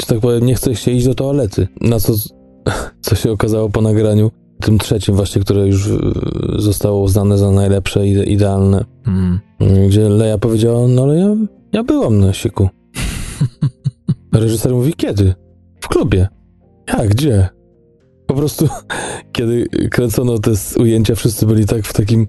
[0.00, 1.68] że tak powiem, nie chce się iść do toalety.
[1.80, 2.12] Na co,
[3.00, 4.30] co się okazało po nagraniu,
[4.60, 5.98] tym trzecim właśnie, które już y,
[6.58, 9.40] zostało uznane za najlepsze i idealne, mm.
[9.88, 11.36] gdzie Leia powiedziała, no ale ja,
[11.72, 12.68] ja byłam na siku.
[14.34, 15.34] Reżyser mówi, kiedy?
[15.80, 16.28] W klubie.
[16.88, 17.48] Jak, gdzie?
[18.26, 18.68] Po prostu,
[19.32, 22.26] kiedy kręcono te ujęcia, wszyscy byli tak w takim,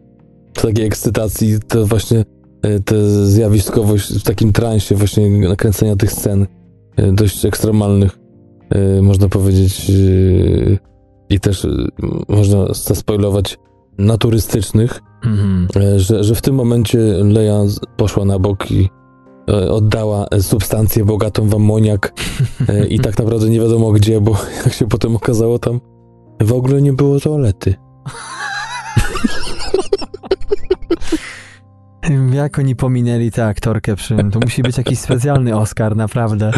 [0.54, 2.26] w takiej ekscytacji, to właśnie
[2.64, 6.48] e, te zjawiskowość, w takim transie właśnie nakręcenia tych scen,
[6.96, 8.20] e, dość ekstremalnych,
[8.70, 9.92] e, można powiedzieć,
[11.30, 11.68] i też
[12.28, 13.60] można zaspoilować
[13.98, 16.00] naturystycznych, -hmm.
[16.00, 17.60] że, że w tym momencie Leia
[17.98, 18.90] poszła na bok i
[19.70, 22.14] oddała substancję bogatą w ammoniak
[22.70, 24.32] e, i tak naprawdę nie wiadomo gdzie, bo
[24.66, 25.80] jak się potem okazało, tam
[26.42, 27.76] w ogóle nie było toalety.
[32.34, 36.52] Jak oni pominęli tę aktorkę przy To musi być jakiś specjalny Oscar, naprawdę.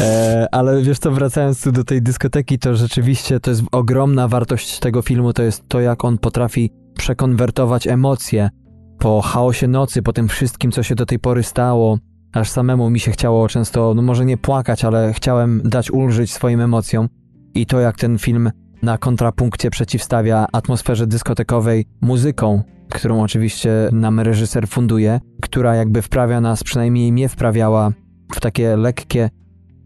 [0.00, 4.78] E, ale wiesz co, wracając tu do tej dyskoteki, to rzeczywiście to jest ogromna wartość
[4.78, 8.50] tego filmu, to jest to, jak on potrafi przekonwertować emocje
[8.98, 11.98] po chaosie nocy, po tym wszystkim, co się do tej pory stało,
[12.32, 16.60] aż samemu mi się chciało często, no może nie płakać, ale chciałem dać ulżyć swoim
[16.60, 17.08] emocjom.
[17.54, 18.50] I to, jak ten film
[18.82, 22.62] na kontrapunkcie przeciwstawia atmosferze dyskotekowej muzyką,
[22.94, 27.92] którą oczywiście nam reżyser funduje, która jakby wprawia nas, przynajmniej mnie wprawiała
[28.34, 29.30] w takie lekkie,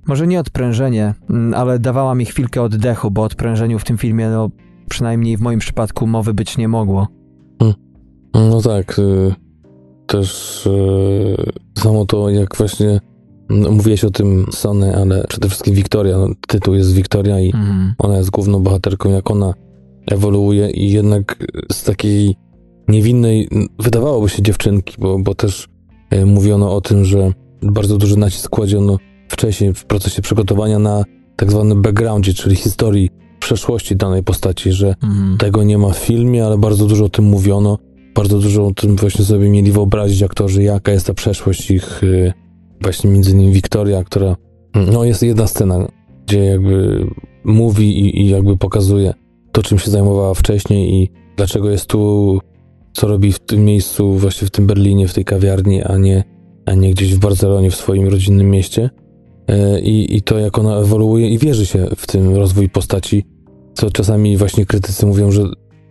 [0.06, 4.50] może nie odprężenie, mm, ale dawała mi chwilkę oddechu, bo odprężeniu w tym filmie, no
[4.88, 7.08] przynajmniej w moim przypadku mowy być nie mogło.
[7.58, 7.74] Hmm.
[8.34, 9.34] No tak, y,
[10.06, 13.00] też e, samo to, jak właśnie
[13.50, 16.18] no, mówiłeś o tym Sony, ale przede wszystkim Wiktoria.
[16.18, 17.94] No, tytuł jest Wiktoria i mm.
[17.98, 19.54] ona jest główną bohaterką, jak ona
[20.10, 21.36] ewoluuje i jednak
[21.72, 22.36] z takiej
[22.88, 23.48] niewinnej,
[23.78, 25.68] wydawałoby się dziewczynki, bo, bo też
[26.10, 27.32] e, mówiono o tym, że
[27.62, 28.98] bardzo duży nacisk kładziono
[29.28, 31.04] wcześniej w procesie przygotowania na
[31.36, 33.10] tak zwany backgroundzie, czyli historii
[33.40, 35.38] przeszłości danej postaci, że mm.
[35.38, 37.78] tego nie ma w filmie, ale bardzo dużo o tym mówiono
[38.16, 42.32] bardzo dużo o tym właśnie sobie mieli wyobrazić aktorzy, jaka jest ta przeszłość ich, y,
[42.80, 44.36] właśnie między innymi Wiktoria, która,
[44.92, 45.88] no jest jedna scena,
[46.26, 47.06] gdzie jakby
[47.44, 49.14] mówi i, i jakby pokazuje
[49.52, 52.40] to, czym się zajmowała wcześniej i dlaczego jest tu,
[52.96, 56.24] co robi w tym miejscu, właśnie w tym Berlinie, w tej kawiarni, a nie,
[56.66, 58.90] a nie gdzieś w Barcelonie, w swoim rodzinnym mieście.
[59.50, 63.24] Y, I, I to, jak ona ewoluuje i wierzy się w tym rozwój postaci,
[63.74, 65.42] co czasami właśnie krytycy mówią, że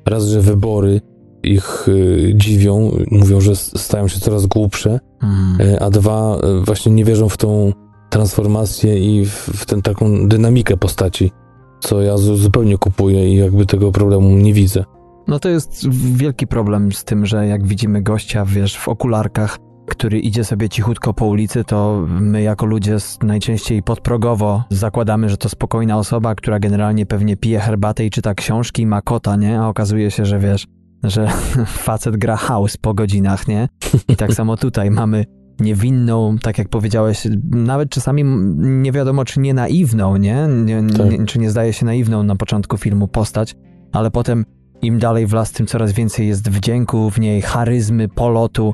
[0.06, 1.02] raz, że wybory
[1.44, 5.77] ich y, dziwią, mówią, że stają się coraz głupsze, mm.
[5.80, 7.72] a dwa, właśnie nie wierzą w tą
[8.10, 11.32] transformację i w, w tę taką dynamikę postaci,
[11.80, 14.84] co ja zupełnie kupuję i jakby tego problemu nie widzę.
[15.27, 19.57] No to jest wielki problem z tym, że jak widzimy gościa, wiesz, w okularkach,
[19.88, 25.49] który idzie sobie cichutko po ulicy, to my jako ludzie najczęściej podprogowo zakładamy, że to
[25.49, 29.60] spokojna osoba, która generalnie pewnie pije herbatę i czyta książki i ma kota, nie?
[29.60, 30.68] A okazuje się, że wiesz,
[31.03, 31.27] że
[31.85, 33.68] facet gra house po godzinach, nie?
[34.07, 35.26] I tak samo tutaj mamy
[35.60, 38.23] niewinną, tak jak powiedziałeś, nawet czasami
[38.57, 40.47] nie wiadomo, czy nie naiwną, nie?
[40.65, 41.26] nie, nie tak.
[41.26, 43.56] Czy nie zdaje się naiwną na początku filmu postać,
[43.91, 44.45] ale potem
[44.81, 48.73] im dalej w las, tym coraz więcej jest wdzięku w niej, charyzmy, polotu,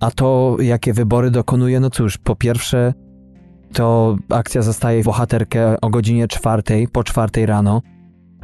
[0.00, 2.94] a to, jakie wybory dokonuje, no cóż, po pierwsze,
[3.72, 7.82] to akcja zostaje bohaterkę o godzinie czwartej, po czwartej rano,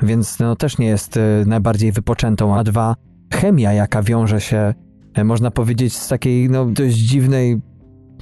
[0.03, 2.95] więc no też nie jest y, najbardziej wypoczętą, a dwa,
[3.35, 4.75] chemia, jaka wiąże się,
[5.15, 7.61] e, można powiedzieć, z takiej no, dość dziwnej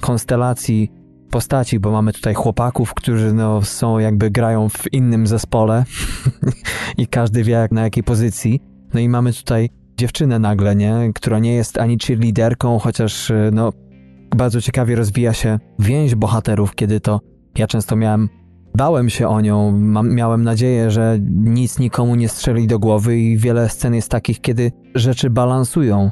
[0.01, 0.91] konstelacji
[1.31, 5.85] postaci, bo mamy tutaj chłopaków, którzy no, są jakby grają w innym zespole
[6.97, 8.74] i każdy wie na jakiej pozycji.
[8.95, 11.11] No i mamy tutaj dziewczynę nagle, nie?
[11.15, 13.73] Która nie jest ani cheerleaderką, chociaż no,
[14.35, 17.19] bardzo ciekawie rozwija się więź bohaterów, kiedy to
[17.57, 18.29] ja często miałem
[18.77, 19.71] Bałem się o nią,
[20.03, 24.71] miałem nadzieję, że nic nikomu nie strzeli do głowy i wiele scen jest takich, kiedy
[24.95, 26.11] rzeczy balansują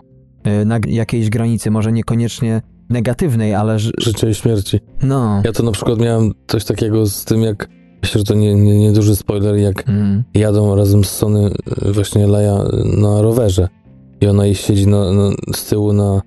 [0.62, 3.80] y, na jakiejś granicy, może niekoniecznie negatywnej, ale...
[3.80, 4.80] Życia i śmierci.
[5.02, 5.42] No.
[5.46, 7.70] Ja to na przykład miałem coś takiego z tym, jak
[8.04, 10.24] myślę, że to nie, nie, nie duży spoiler, jak mm.
[10.34, 11.52] jadą razem z Sony
[11.88, 12.58] y, właśnie Leia
[12.98, 13.68] na rowerze
[14.22, 16.22] i ona jej siedzi na, na, z tyłu na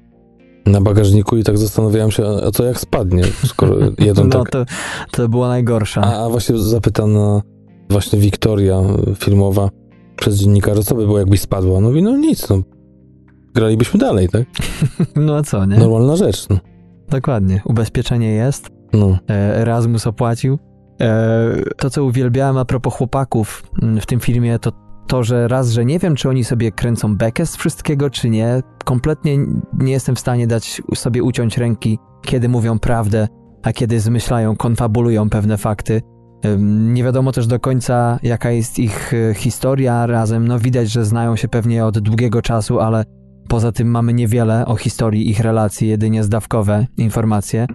[0.66, 3.76] na bagażniku i tak zastanawiałem się, a co jak spadnie, skoro
[4.06, 4.50] jedą no, tak...
[4.50, 4.64] to,
[5.10, 6.00] to była najgorsza.
[6.00, 7.42] A, a właśnie zapytana
[7.90, 8.82] właśnie Wiktoria
[9.16, 9.68] filmowa
[10.16, 11.80] przez dziennikarza, co by było jakbyś spadła?
[11.80, 12.62] No i no nic, no.
[13.54, 14.44] Gralibyśmy dalej, tak?
[15.26, 15.76] no a co, nie?
[15.76, 16.58] Normalna rzecz, no.
[17.10, 17.60] Dokładnie.
[17.64, 18.68] Ubezpieczenie jest.
[18.92, 19.18] No.
[19.30, 20.58] E, Erasmus opłacił.
[21.00, 24.72] E, to, co uwielbiałem a propos chłopaków mm, w tym filmie, to
[25.06, 28.62] to, że raz, że nie wiem, czy oni sobie kręcą bekę z wszystkiego, czy nie.
[28.84, 29.38] Kompletnie
[29.78, 33.28] nie jestem w stanie dać sobie uciąć ręki, kiedy mówią prawdę,
[33.62, 36.02] a kiedy zmyślają, konfabulują pewne fakty.
[36.58, 40.48] Nie wiadomo też do końca, jaka jest ich e, historia razem.
[40.48, 43.04] No widać, że znają się pewnie od długiego czasu, ale
[43.48, 47.66] poza tym mamy niewiele o historii ich relacji, jedynie zdawkowe informacje.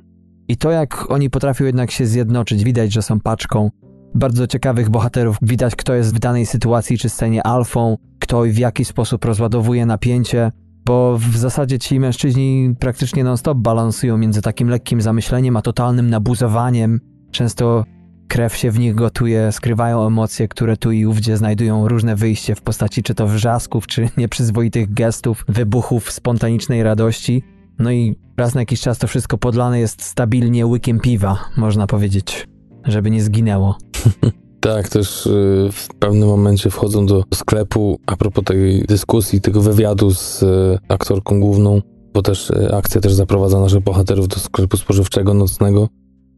[0.47, 3.71] I to, jak oni potrafią jednak się zjednoczyć, widać, że są paczką,
[4.15, 5.37] bardzo ciekawych bohaterów.
[5.41, 9.85] Widać, kto jest w danej sytuacji czy scenie alfą, kto i w jaki sposób rozładowuje
[9.85, 10.51] napięcie,
[10.85, 16.99] bo w zasadzie ci mężczyźni praktycznie non-stop balansują między takim lekkim zamyśleniem a totalnym nabuzowaniem.
[17.31, 17.85] Często
[18.27, 22.61] krew się w nich gotuje, skrywają emocje, które tu i ówdzie znajdują różne wyjście w
[22.61, 27.43] postaci czy to wrzasków, czy nieprzyzwoitych gestów, wybuchów spontanicznej radości.
[27.79, 32.47] No i raz na jakiś czas to wszystko podlane jest stabilnie łykiem piwa, można powiedzieć
[32.85, 33.77] żeby nie zginęło.
[34.61, 40.13] Tak, też y, w pewnym momencie wchodzą do sklepu a propos tej dyskusji, tego wywiadu
[40.13, 41.81] z y, aktorką główną,
[42.13, 45.87] bo też y, akcja też zaprowadza naszych bohaterów do sklepu spożywczego nocnego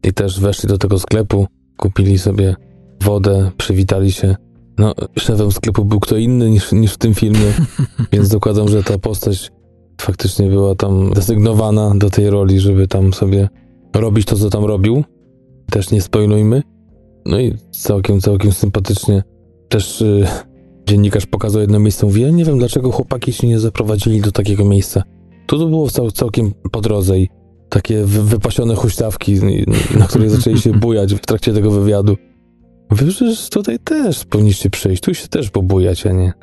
[0.02, 1.46] i też weszli do tego sklepu,
[1.76, 2.56] kupili sobie
[3.02, 4.36] wodę, przywitali się.
[4.78, 7.52] No, szefem sklepu był kto inny niż, niż w tym filmie,
[8.12, 9.52] więc dokładam, że ta postać
[10.00, 13.48] faktycznie była tam desygnowana do tej roli, żeby tam sobie
[13.94, 15.04] robić to, co tam robił
[15.70, 16.62] też nie spoilujmy.
[17.26, 19.22] No i całkiem, całkiem sympatycznie
[19.68, 20.26] też yy,
[20.86, 22.06] dziennikarz pokazał jedno miejsce.
[22.06, 25.02] Mówi, ja nie wiem dlaczego chłopaki się nie zaprowadzili do takiego miejsca.
[25.46, 27.28] Tu to było cał, całkiem po drodze i
[27.68, 29.34] takie wy, wypasione huśtawki,
[29.98, 32.16] na których zaczęli się bujać w trakcie tego wywiadu.
[32.90, 36.32] Mówię, że tutaj też powinniście przyjść, tu się też pobujać, a nie.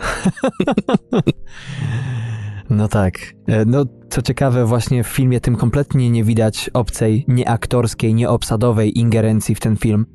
[2.72, 3.14] No tak.
[3.48, 9.56] E, no, co ciekawe, właśnie w filmie tym kompletnie nie widać obcej, nieaktorskiej, nieobsadowej ingerencji
[9.56, 10.06] w ten film.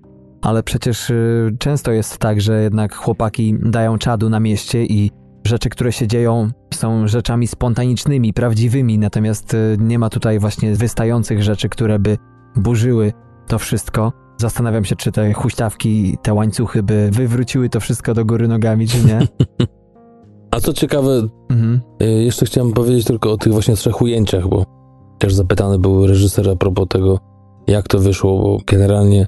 [0.43, 5.11] Ale przecież y, często jest tak, że jednak chłopaki dają czadu na mieście i
[5.47, 11.43] rzeczy, które się dzieją, są rzeczami spontanicznymi, prawdziwymi, natomiast y, nie ma tutaj właśnie wystających
[11.43, 12.17] rzeczy, które by
[12.57, 13.13] burzyły
[13.47, 14.13] to wszystko.
[14.37, 19.05] Zastanawiam się, czy te huśtawki, te łańcuchy by wywróciły to wszystko do góry nogami, czy
[19.05, 19.19] nie.
[20.51, 21.81] A co ciekawe, mhm.
[22.03, 24.65] Y, jeszcze chciałem powiedzieć tylko o tych właśnie trzech ujęciach, bo
[25.19, 27.19] też zapytany był reżyser a propos tego,
[27.67, 29.27] jak to wyszło, bo generalnie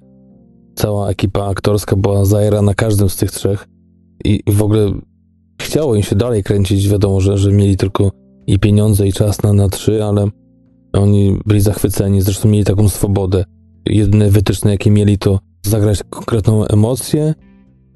[0.74, 3.68] cała ekipa aktorska była zajera na każdym z tych trzech
[4.24, 4.92] i w ogóle
[5.62, 8.10] chciało im się dalej kręcić, wiadomo, że, że mieli tylko
[8.46, 10.28] i pieniądze i czas na, na trzy, ale
[10.92, 13.44] oni byli zachwyceni, zresztą mieli taką swobodę.
[13.86, 17.34] Jedyne wytyczne, jakie mieli, to zagrać konkretną emocję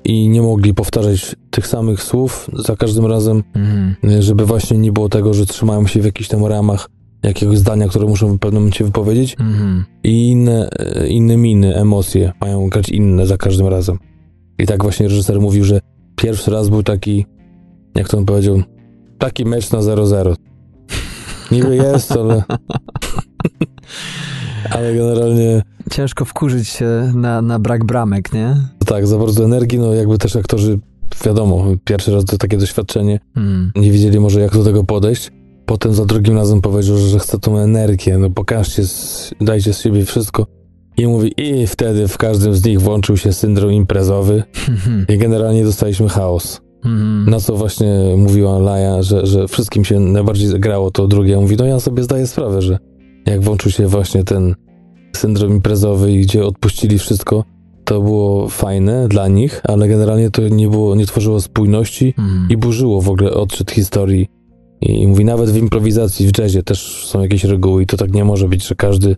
[0.05, 4.23] i nie mogli powtarzać tych samych słów za każdym razem, mhm.
[4.23, 6.89] żeby właśnie nie było tego, że trzymają się w jakichś tam ramach
[7.23, 9.85] jakiegoś zdania, które muszą w pewnym momencie wypowiedzieć mhm.
[10.05, 10.69] i inne,
[11.09, 13.99] inne miny, emocje mają grać inne za każdym razem.
[14.59, 15.81] I tak właśnie reżyser mówił, że
[16.17, 17.27] pierwszy raz był taki,
[17.95, 18.63] jak to on powiedział,
[19.19, 20.35] taki mecz na 0-0.
[21.51, 22.43] Niby jest, ale...
[24.75, 25.63] ale generalnie
[25.93, 28.57] ciężko wkurzyć się na, na brak bramek, nie?
[28.87, 30.79] Tak, za bardzo energii, no jakby też aktorzy,
[31.25, 33.73] wiadomo, pierwszy raz to takie doświadczenie, hmm.
[33.77, 35.31] nie wiedzieli może jak do tego podejść.
[35.67, 38.83] Potem za drugim razem powiedział, że chce tą energię, no pokażcie,
[39.41, 40.47] dajcie z siebie wszystko.
[40.97, 44.43] I mówi, i wtedy w każdym z nich włączył się syndrom imprezowy
[45.15, 46.61] i generalnie dostaliśmy chaos.
[46.85, 47.31] Mm.
[47.31, 51.37] Na co właśnie mówiła Laja, że, że wszystkim się najbardziej grało to drugie.
[51.37, 52.79] Mówi, no ja sobie zdaję sprawę, że
[53.27, 54.55] jak włączył się właśnie ten
[55.17, 57.45] syndrom imprezowy, gdzie odpuścili wszystko,
[57.85, 62.47] to było fajne dla nich, ale generalnie to nie było, nie tworzyło spójności mm.
[62.51, 64.27] i burzyło w ogóle odczyt historii.
[64.81, 68.13] I, I mówi, nawet w improwizacji, w jazzie też są jakieś reguły i to tak
[68.13, 69.17] nie może być, że każdy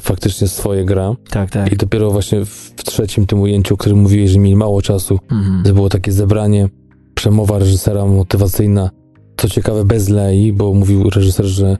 [0.00, 1.14] faktycznie swoje gra.
[1.30, 1.72] Tak, tak.
[1.72, 5.62] I dopiero właśnie w, trzecim tym ujęciu, o którym mówiłeś, że mieli mało czasu, Mhm.
[5.64, 6.68] to było takie zebranie,
[7.14, 8.90] przemowa reżysera motywacyjna.
[9.36, 11.76] Co ciekawe, bez Lei, bo mówił reżyser, że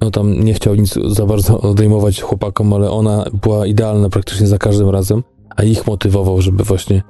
[0.00, 4.58] no tam nie chciał nic za bardzo odejmować chłopakom, ale ona była idealna praktycznie za
[4.58, 5.22] każdym razem,
[5.56, 7.02] a ich motywował, żeby właśnie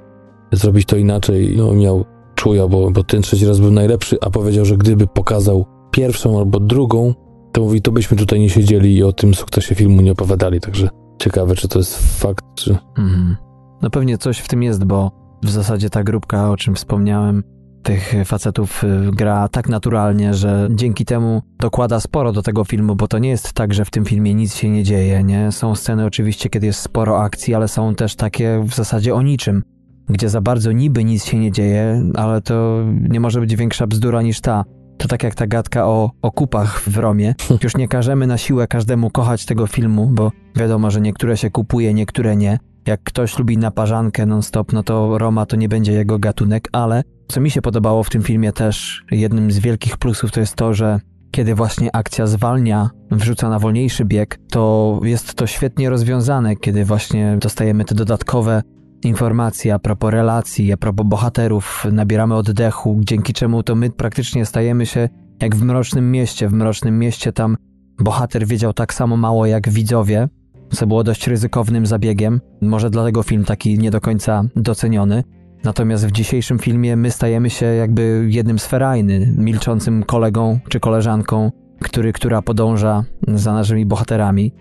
[0.51, 1.55] zrobić to inaczej.
[1.57, 2.05] No miał
[2.35, 6.59] czuja, bo, bo ten trzeci raz był najlepszy, a powiedział, że gdyby pokazał pierwszą albo
[6.59, 7.13] drugą,
[7.51, 10.89] to mówi, to byśmy tutaj nie siedzieli i o tym sukcesie filmu nie opowiadali, także
[11.19, 12.77] ciekawe, czy to jest fakt, czy...
[12.97, 13.35] Mhm.
[13.81, 15.11] No pewnie coś w tym jest, bo
[15.43, 17.43] w zasadzie ta grupka, o czym wspomniałem,
[17.87, 23.07] tych facetów y, gra tak naturalnie, że dzięki temu dokłada sporo do tego filmu, bo
[23.07, 25.51] to nie jest tak, że w tym filmie nic się nie dzieje, nie?
[25.51, 29.63] Są sceny oczywiście, kiedy jest sporo akcji, ale są też takie w zasadzie o niczym,
[30.09, 34.21] gdzie za bardzo niby nic się nie dzieje, ale to nie może być większa bzdura
[34.21, 34.63] niż ta.
[34.97, 37.35] To tak jak ta gadka o, o kupach w Romie.
[37.63, 41.93] Już nie każemy na siłę każdemu kochać tego filmu, bo wiadomo, że niektóre się kupuje,
[41.93, 42.59] niektóre nie.
[42.87, 47.41] Jak ktoś lubi naparzankę non-stop, no to Roma to nie będzie jego gatunek, ale co
[47.41, 50.99] mi się podobało w tym filmie też, jednym z wielkich plusów to jest to, że
[51.31, 57.37] kiedy właśnie akcja zwalnia, wrzuca na wolniejszy bieg, to jest to świetnie rozwiązane, kiedy właśnie
[57.41, 58.63] dostajemy te dodatkowe
[59.03, 64.85] informacje a propos relacji, a propos bohaterów, nabieramy oddechu, dzięki czemu to my praktycznie stajemy
[64.85, 65.09] się
[65.41, 66.47] jak w Mrocznym Mieście.
[66.47, 67.57] W Mrocznym Mieście tam
[67.99, 70.27] bohater wiedział tak samo mało jak widzowie,
[70.71, 72.41] co było dość ryzykownym zabiegiem.
[72.61, 75.23] Może dlatego film taki nie do końca doceniony.
[75.63, 81.51] Natomiast w dzisiejszym filmie my stajemy się jakby jednym z ferajny, milczącym kolegą czy koleżanką,
[81.81, 84.53] który, która podąża za naszymi bohaterami.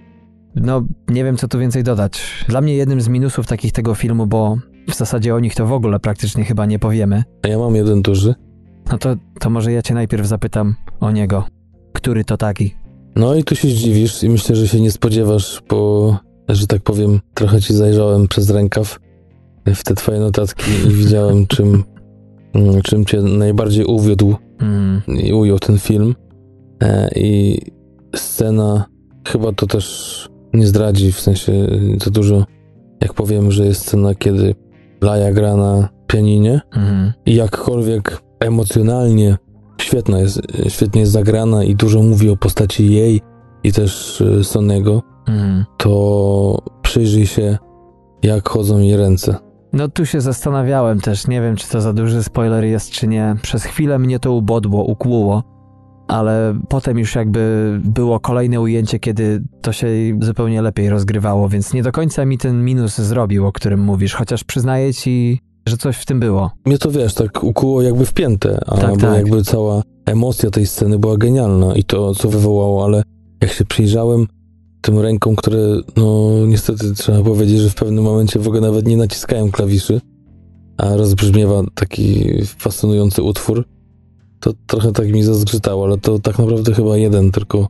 [0.57, 2.45] No, nie wiem co tu więcej dodać.
[2.49, 4.57] Dla mnie jednym z minusów takich tego filmu, bo
[4.89, 7.25] w zasadzie o nich to w ogóle praktycznie chyba nie powiemy.
[7.43, 8.35] A ja mam jeden duży.
[8.93, 11.45] No to, to może ja cię najpierw zapytam o niego.
[11.93, 12.75] Który to taki?
[13.17, 16.17] No i tu się zdziwisz i myślę, że się nie spodziewasz, bo,
[16.49, 18.99] że tak powiem, trochę ci zajrzałem przez rękaw
[19.75, 21.85] w te twoje notatki i widziałem, czym,
[22.55, 26.15] mm, czym cię najbardziej uwiódł Mm, i ujął ten film.
[26.83, 27.59] E, I
[28.17, 28.85] scena
[29.29, 31.53] chyba to też nie zdradzi, w sensie
[32.05, 32.45] za dużo,
[33.01, 34.55] jak powiem, że jest scena, kiedy
[35.01, 39.37] Laja gra na pianinie mm, i jakkolwiek emocjonalnie
[39.81, 43.21] świetna jest, świetnie jest zagrana i dużo mówi o postaci jej
[43.65, 45.65] i też e, Sonego, mm.
[45.77, 47.59] to przyjrzyj się,
[48.23, 49.37] jak chodzą jej ręce.
[49.77, 53.37] No tu się zastanawiałem też, nie wiem czy to za duży spoiler jest czy nie.
[53.43, 55.43] Przez chwilę mnie to ubodło, ukłuło,
[56.09, 59.89] ale potem już jakby było kolejne ujęcie, kiedy to się
[60.21, 64.45] zupełnie lepiej rozgrywało, więc nie do końca mi ten minus zrobił, o którym mówisz, chociaż
[64.45, 66.51] przyznaję ci, że coś w tym było.
[66.67, 69.17] Mnie to wiesz, tak ukuło jakby w piętę, a Tak, tak.
[69.17, 73.03] jakby cała emocja tej sceny była genialna i to, co wywołało, ale
[73.43, 74.27] jak się przyjrzałem
[74.87, 75.59] tym rękom, które,
[75.97, 80.01] no niestety trzeba powiedzieć, że w pewnym momencie w ogóle nawet nie naciskają klawiszy,
[80.79, 82.25] a rozbrzmiewa taki
[82.59, 83.65] fascynujący utwór,
[84.41, 87.69] to trochę tak mi zazgrzytało, ale to tak naprawdę chyba jeden tylko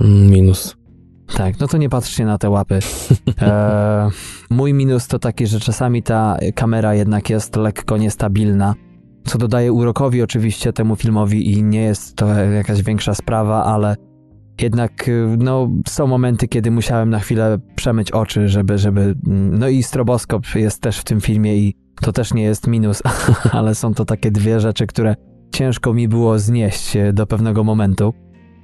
[0.00, 0.76] mm, minus.
[1.36, 2.78] Tak, no to nie patrzcie na te łapy.
[3.42, 4.10] E,
[4.50, 8.74] mój minus to taki, że czasami ta kamera jednak jest lekko niestabilna,
[9.24, 13.96] co dodaje urokowi oczywiście temu filmowi i nie jest to jakaś większa sprawa, ale
[14.62, 19.00] jednak y, no, są momenty, kiedy musiałem na chwilę przemyć oczy, żeby, żeby...
[19.26, 23.02] mm, No i stroboskop jest też w tym filmie i to też nie jest minus,
[23.52, 25.14] ale są to takie dwie rzeczy, które
[25.52, 28.14] ciężko mi było znieść e, do pewnego momentu.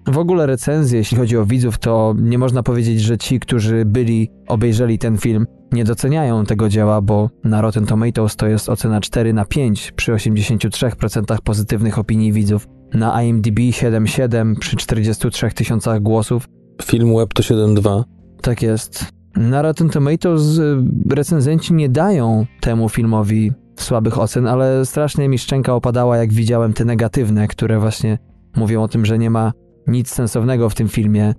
[0.06, 4.30] W ogóle recenzje, jeśli chodzi o widzów, to nie można powiedzieć, że ci, którzy byli,
[4.48, 9.32] obejrzeli ten film, nie doceniają tego dzieła, bo na Rotten Tomatoes to jest ocena 4
[9.32, 12.68] na 5 przy 83% pozytywnych opinii widzów.
[12.94, 16.48] Na IMDb 7,7 przy 43 tysiącach głosów.
[16.82, 18.02] Film Web to 7.2.
[18.42, 19.04] Tak jest.
[19.36, 20.76] Na Rotten Tomatoes y,
[21.10, 26.84] recenzenci nie dają temu filmowi słabych ocen, ale strasznie mi szczęka opadała, jak widziałem te
[26.84, 28.18] negatywne, które właśnie
[28.56, 29.52] mówią o tym, że nie ma
[29.86, 31.34] nic sensownego w tym filmie,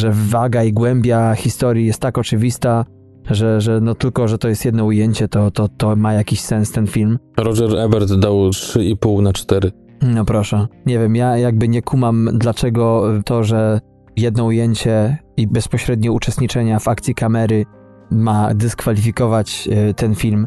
[0.00, 2.84] że waga i głębia historii jest tak oczywista,
[3.30, 6.72] że, że no tylko, że to jest jedno ujęcie, to, to, to ma jakiś sens
[6.72, 7.18] ten film.
[7.36, 9.72] Roger Ebert dał 3,5 na 4.
[10.02, 10.66] No proszę.
[10.86, 13.80] Nie wiem, ja jakby nie kumam, dlaczego to, że
[14.16, 17.64] jedno ujęcie i bezpośrednie uczestniczenia w akcji kamery
[18.10, 20.46] ma dyskwalifikować e, ten film.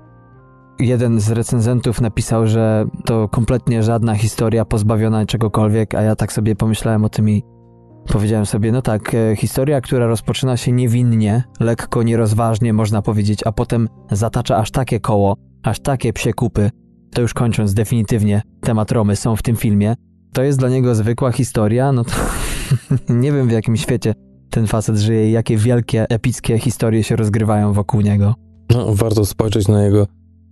[0.80, 6.56] Jeden z recenzentów napisał, że to kompletnie żadna historia pozbawiona czegokolwiek, a ja tak sobie
[6.56, 7.44] pomyślałem o tym i
[8.14, 13.52] powiedziałem sobie, no tak, e, historia, która rozpoczyna się niewinnie, lekko, nierozważnie można powiedzieć, a
[13.52, 16.70] potem zatacza aż takie koło, aż takie psie kupy,
[17.14, 19.96] to już kończąc definitywnie, temat Romy są w tym filmie.
[20.34, 22.12] To jest dla niego zwykła historia, no to
[23.14, 24.14] nie wiem w jakim świecie
[24.50, 28.36] ten facet żyje i jakie wielkie, epickie historie się rozgrywają wokół niego.
[28.70, 30.08] No, warto spojrzeć na jego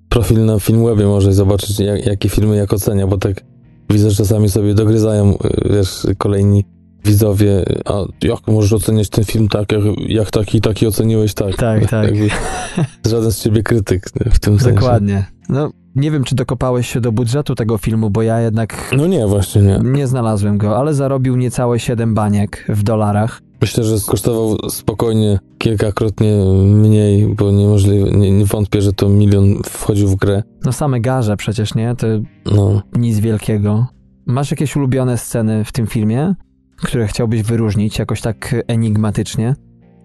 [0.10, 3.44] profil na Filmwebie, może zobaczyć, jak, jakie filmy jak ocenia, bo tak
[3.90, 5.38] widzę, że czasami sobie dogryzają, y,
[5.73, 6.65] wiesz, kolejni
[7.05, 7.93] widzowie, a
[8.27, 11.55] jak możesz oceniać ten film tak, jak, jak taki taki oceniłeś tak.
[11.55, 12.05] Tak, tak.
[12.05, 12.30] Jakby
[13.09, 14.76] żaden z ciebie krytyk w tym sensie.
[14.76, 15.26] Dokładnie.
[15.49, 19.27] No, nie wiem, czy dokopałeś się do budżetu tego filmu, bo ja jednak No nie,
[19.27, 19.80] właśnie nie.
[19.84, 23.41] nie znalazłem go, ale zarobił niecałe 7 baniek w dolarach.
[23.61, 26.31] Myślę, że kosztował spokojnie kilkakrotnie
[26.65, 30.43] mniej, bo niemożliwe, nie, nie wątpię, że to milion wchodził w grę.
[30.65, 31.95] No same garze przecież, nie?
[31.95, 32.07] To
[32.55, 33.88] No, nic wielkiego.
[34.26, 36.35] Masz jakieś ulubione sceny w tym filmie,
[36.84, 39.56] które chciałbyś wyróżnić jakoś tak enigmatycznie?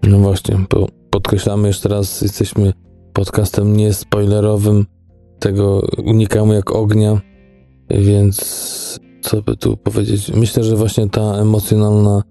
[0.03, 2.73] no właśnie, bo podkreślamy jeszcze raz, jesteśmy
[3.13, 4.85] podcastem niespoilerowym,
[5.39, 7.21] tego unikamy jak ognia,
[7.89, 10.31] więc co by tu powiedzieć?
[10.35, 12.23] Myślę, że właśnie ta emocjonalna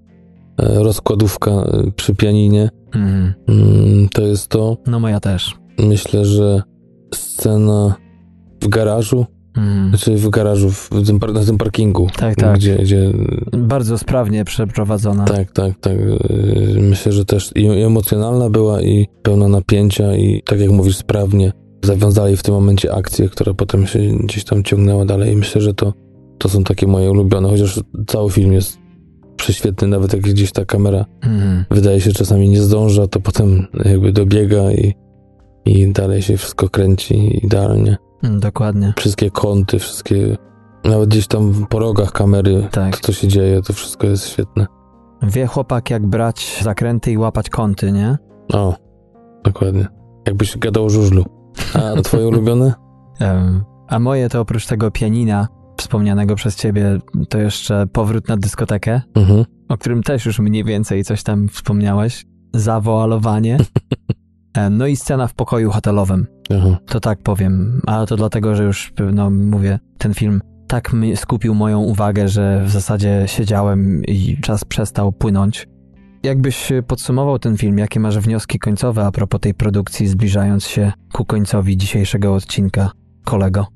[0.58, 3.34] e, rozkładówka e, przy pianinie Mhm.
[3.48, 4.76] mm, to jest to.
[4.86, 5.54] No moja też.
[5.78, 6.62] Myślę, że
[7.14, 7.94] scena
[8.62, 9.26] w garażu,
[9.89, 12.56] Znaczy w garażu, w tym, na tym parkingu, Tak, tak.
[12.56, 13.10] gdzie, gdzie
[13.52, 15.24] Bardzo sprawnie przeprowadzona.
[15.24, 15.98] tak, tak, tak.
[15.98, 20.97] Yy, Myślę, że też i i emocjonalna była i pełna napięcia i tak jak mówisz,
[20.97, 21.52] sprawnie
[21.85, 25.74] zawiązali w tym momencie akcję, która potem się gdzieś tam ciągnęła dalej i myślę, że
[25.74, 25.93] to,
[26.39, 28.78] to są takie moje ulubione, chociaż cały film jest
[29.36, 31.64] prześwietny, nawet jak gdzieś ta kamera Mhm.
[31.70, 34.94] wydaje się czasami nie zdąża, to potem jakby dobiega i,
[35.64, 37.97] i dalej się wszystko kręci idealnie.
[38.24, 38.92] Mm, Dokładnie.
[38.98, 40.36] Wszystkie kąty, wszystkie,
[40.84, 42.96] nawet gdzieś tam po rogach kamery, Tak.
[42.96, 44.66] to co się dzieje, to wszystko jest świetne.
[45.22, 48.18] Wie chłopak, jak brać zakręty i łapać kąty, nie?
[48.52, 48.74] O,
[49.44, 49.86] dokładnie.
[50.26, 51.24] Jakbyś gadał o żużlu.
[51.74, 52.74] A twoje ulubione?
[53.88, 56.98] A moje to oprócz tego pianina wspomnianego przez ciebie,
[57.28, 59.44] to jeszcze powrót na dyskotekę, Mhm.
[59.68, 62.26] o którym też już mniej więcej coś tam wspomniałeś.
[62.55, 63.56] Zawoalowanie.
[64.55, 66.26] E, No i scena w pokoju hotelowym.
[66.56, 66.78] Aha.
[66.86, 71.81] To tak powiem, ale to dlatego, że już, no mówię, ten film tak skupił moją
[71.81, 75.66] uwagę, że w zasadzie siedziałem i czas przestał płynąć.
[76.22, 81.24] Jakbyś podsumował ten film, jakie masz wnioski końcowe a propos tej produkcji, zbliżając się ku
[81.24, 82.90] końcowi dzisiejszego odcinka,
[83.24, 83.66] kolego?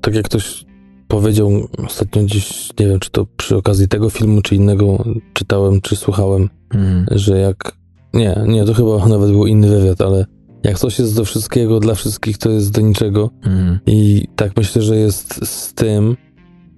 [0.00, 0.64] Tak jak ktoś
[1.08, 1.50] powiedział
[1.86, 6.48] ostatnio gdzieś, nie wiem, czy to przy okazji tego filmu, czy innego czytałem, czy słuchałem,
[6.74, 7.06] Mhm.
[7.10, 7.79] że jak...
[8.14, 10.26] Nie, nie, to chyba nawet był inny wywiad, ale
[10.64, 13.30] jak coś jest do wszystkiego, dla wszystkich, to jest do niczego.
[13.44, 13.78] Mhm.
[13.86, 16.16] I tak myślę, że jest z tym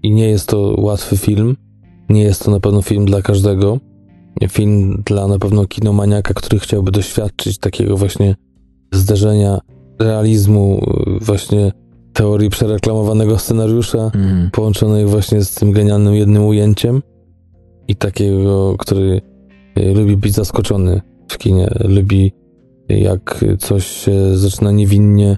[0.02, 1.56] i nie jest to łatwy film.
[2.08, 3.78] Nie jest to na pewno film dla każdego.
[4.50, 8.34] Film dla na pewno kinomaniaka, który chciałby doświadczyć takiego właśnie
[8.92, 9.58] zderzenia
[9.98, 10.86] realizmu,
[11.20, 11.72] właśnie
[12.12, 14.50] teorii przereklamowanego scenariusza, Mhm.
[14.50, 17.02] połączonej właśnie z tym genialnym jednym ujęciem
[17.88, 19.20] i takiego, który
[19.78, 21.00] y, lubi być zaskoczony
[21.32, 22.32] w kinie, lubi
[22.88, 25.36] jak coś się zaczyna niewinnie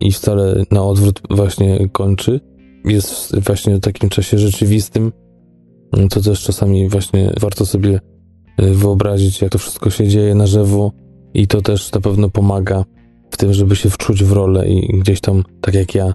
[0.00, 2.40] i wcale na odwrót właśnie kończy.
[2.84, 5.12] Jest właśnie w takim czasie rzeczywistym,
[6.10, 8.00] to też czasami właśnie warto sobie
[8.60, 10.92] y, wyobrazić, jak to wszystko się dzieje na żywo
[11.34, 12.84] i to też na pewno pomaga
[13.30, 16.12] w tym, żeby się wczuć w rolę i gdzieś tam, tak jak ja,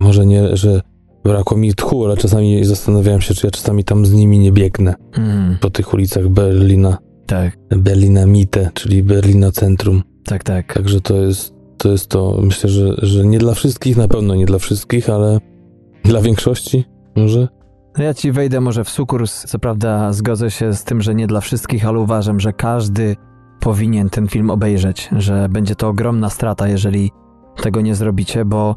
[0.00, 0.80] może nie, że
[1.24, 4.94] brakło mi tchu, ale czasami zastanawiałem się, czy ja czasami tam z nimi nie biegnę
[5.16, 5.58] Mhm.
[5.60, 6.98] po tych ulicach Berlina,
[7.28, 10.02] Tak, Berlina Mitte, czyli Berlina Centrum.
[10.24, 10.74] tak, tak.
[10.74, 14.46] Także to jest to, jest to myślę, że, że nie dla wszystkich, na pewno nie
[14.46, 15.38] dla wszystkich, ale
[16.04, 16.84] dla większości
[17.16, 17.48] może.
[17.98, 19.44] No ja ci wejdę może w sukurs.
[19.46, 23.16] Co prawda zgodzę się z tym, że nie dla wszystkich, ale uważam, że każdy
[23.60, 27.10] powinien ten film obejrzeć, że będzie to ogromna strata, jeżeli
[27.62, 28.76] tego nie zrobicie, bo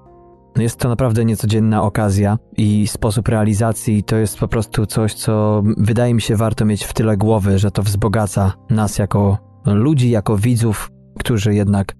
[0.56, 6.14] jest to naprawdę niecodzienna okazja i sposób realizacji to jest po prostu coś, co wydaje
[6.14, 10.92] mi się warto mieć w tyle głowy, że to wzbogaca nas jako ludzi, jako widzów,
[11.20, 11.96] którzy jednak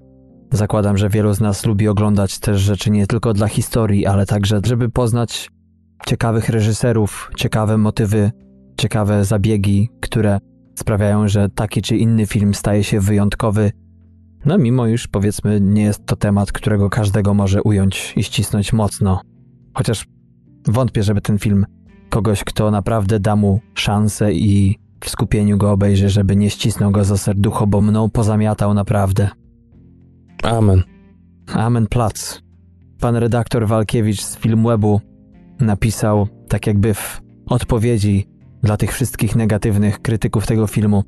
[0.52, 4.62] zakładam, że wielu z nas lubi oglądać też rzeczy nie tylko dla historii, ale także,
[4.66, 5.50] żeby poznać
[6.06, 8.32] ciekawych reżyserów, ciekawe motywy,
[8.78, 10.40] ciekawe zabiegi, które
[10.76, 13.72] sprawiają, że taki czy inny film staje się wyjątkowy.
[14.46, 19.22] No, mimo już powiedzmy, nie jest to temat, którego każdego może ująć i ścisnąć mocno.
[19.74, 20.06] Chociaż
[20.68, 21.66] wątpię, żeby ten film
[22.10, 27.04] kogoś, kto naprawdę da mu szansę i w skupieniu go obejrzy, żeby nie ścisnął go
[27.04, 29.30] za serducho, bo mną pozamiatał naprawdę.
[30.44, 30.84] Amen.
[31.54, 32.42] Amen Plac.
[33.00, 35.02] Pan redaktor Walkiewicz z Filmwebu
[35.60, 38.28] napisał, tak jakby w odpowiedzi
[38.64, 41.04] dla tych wszystkich negatywnych krytyków tego filmu,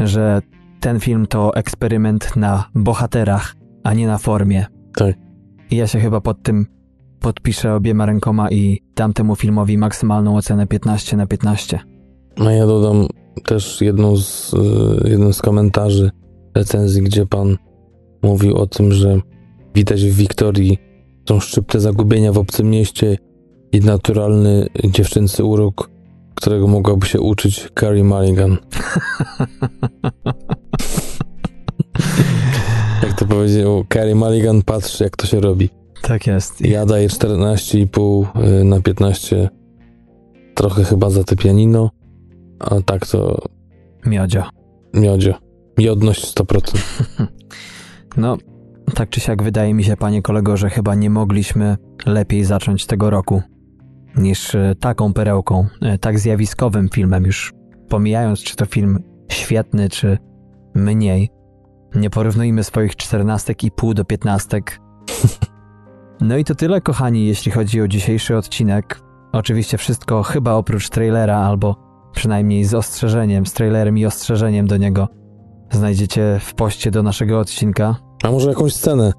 [0.00, 0.40] że
[0.80, 4.66] ten film to eksperyment na bohaterach, a nie na formie.
[4.94, 5.16] Tak.
[5.70, 6.66] I ja się chyba pod tym
[7.20, 11.80] podpiszę obiema rękoma i dam temu filmowi maksymalną ocenę 15 na 15.
[12.46, 13.06] A ja dodam
[13.44, 16.10] też jedną z, y, jeden z komentarzy
[16.54, 17.56] recenzji, gdzie pan
[18.22, 19.20] mówił o tym, że
[19.74, 20.78] widać w Wiktorii
[21.28, 23.18] są szczypte zagubienia w obcym mieście
[23.72, 25.90] i naturalny dziewczyncy urok,
[26.38, 28.56] którego mogłaby się uczyć Carrie Mulligan.
[33.02, 35.70] jak to powiedział Carrie Mulligan, patrz jak to się robi.
[36.02, 36.60] Tak jest.
[36.60, 38.26] Ja daję 14,5
[38.60, 39.48] y, na 15.
[40.54, 41.90] Trochę chyba za te pianino,
[42.58, 43.38] a tak to
[44.06, 44.42] Miodzio.
[44.94, 45.34] miodzio.
[45.78, 46.78] Miodność 100%.
[48.16, 48.36] No,
[48.94, 53.10] tak czy siak wydaje mi się, panie kolego, że chyba nie mogliśmy lepiej zacząć tego
[53.10, 53.42] roku
[54.18, 57.52] niż e, taką perełką, e, tak zjawiskowym filmem, już
[57.88, 58.98] pomijając, czy to film
[59.32, 60.18] świetny, czy
[60.74, 61.30] mniej.
[61.94, 64.78] Nie porównujmy swoich czternastek i pół do piętnastek.
[66.20, 69.00] No i to tyle, kochani, jeśli chodzi o dzisiejszy odcinek.
[69.32, 71.76] Oczywiście wszystko chyba oprócz trailera, albo
[72.12, 75.08] przynajmniej z ostrzeżeniem, z trailerem i ostrzeżeniem do niego
[75.72, 77.96] znajdziecie w poście do naszego odcinka.
[78.24, 79.12] A może jakąś scenę?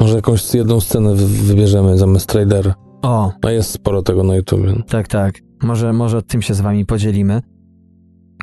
[0.00, 2.74] Może jakąś jedną scenę wy- wybierzemy zamiast trailera.
[3.02, 4.66] O, A jest sporo tego na YouTube.
[4.88, 5.34] tak, tak.
[5.62, 7.42] Może, może tym się z wami podzielimy.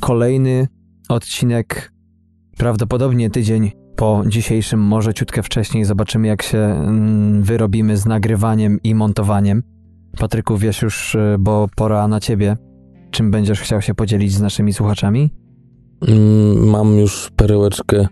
[0.01, 0.67] Kolejny
[1.09, 1.93] odcinek
[2.57, 5.85] prawdopodobnie tydzień po dzisiejszym, może ciutkę wcześniej.
[5.85, 9.63] Zobaczymy, jak się mm, wyrobimy z nagrywaniem i montowaniem.
[10.19, 12.57] Patryku, wiesz już, y, bo pora na ciebie.
[13.11, 15.29] Czym będziesz chciał się podzielić z naszymi słuchaczami?
[16.07, 18.07] Mm, Mam już perełeczkę.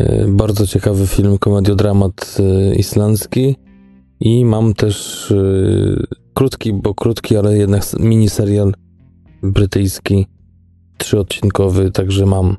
[0.00, 2.36] y, Bardzo ciekawy film, komediodramat
[2.72, 3.56] y, islandzki.
[4.20, 8.74] I mam też y, krótki, bo krótki, ale jednak miniserial
[9.42, 10.26] brytyjski,
[10.98, 12.56] trzyodcinkowy, także mam,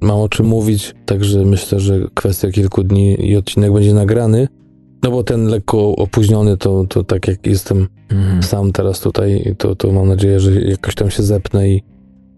[0.00, 0.94] mam o czym mówić.
[1.06, 4.48] Także myślę, że kwestia kilku dni i odcinek będzie nagrany.
[5.02, 8.42] No bo ten lekko opóźniony, to, to tak jak jestem Mhm.
[8.42, 11.82] sam teraz tutaj, to, to mam nadzieję, że jakoś tam się zepnę i,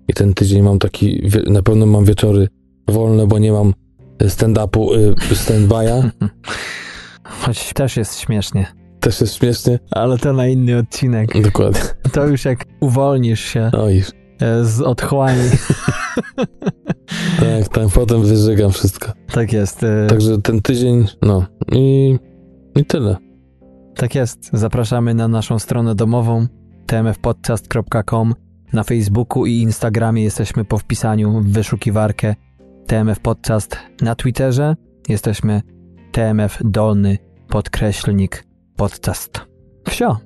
[0.08, 2.48] i ten tydzień mam taki, na pewno mam wieczory
[2.88, 3.74] wolne, bo nie mam
[4.20, 6.10] stand-upu, y, stand-by'a.
[7.40, 8.66] Choć też jest śmiesznie.
[9.00, 9.78] Też jest śmiesznie.
[9.90, 11.42] Ale to na inny odcinek.
[11.42, 11.80] Dokładnie.
[12.12, 14.02] To już jak uwolnisz się Oj,
[14.40, 15.50] e, z otchłani.
[17.40, 19.12] tak, tak, potem wyżygam wszystko.
[19.32, 19.82] tak jest.
[19.84, 22.16] e, Także ten tydzień, no i,
[22.76, 23.16] i tyle.
[23.96, 24.50] Tak jest.
[24.52, 26.46] Zapraszamy na naszą stronę domową
[26.86, 28.34] tmfpodcast.com.
[28.72, 32.34] Na Facebooku i Instagramie jesteśmy po wpisaniu w wyszukiwarkę
[32.86, 33.76] TMF Podcast.
[34.02, 34.76] Na Twitterze
[35.08, 35.62] jesteśmy
[36.12, 37.18] TMF Dolny
[37.48, 39.40] podkreślnik podcast.
[39.88, 40.16] Wsio.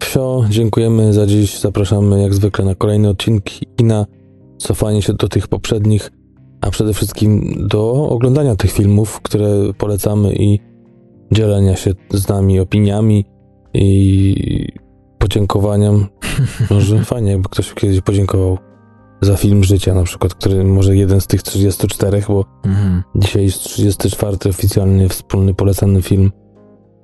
[0.00, 1.60] Wsio, dziękujemy za dziś.
[1.60, 4.06] Zapraszamy jak zwykle na kolejne odcinki i na
[4.58, 6.10] cofanie się do tych poprzednich,
[6.60, 9.48] a przede wszystkim do oglądania tych filmów, które
[9.78, 10.60] polecamy i
[11.32, 13.24] dzielenia się z nami opiniami
[13.74, 14.68] i
[15.18, 16.06] podziękowaniem.
[16.70, 18.58] Może fajnie, jakby ktoś kiedyś podziękował
[19.22, 23.02] za film życia, na przykład, który może jeden z tych 34, bo Mhm.
[23.16, 26.32] Dzisiaj jest 34 oficjalnie wspólny polecany film.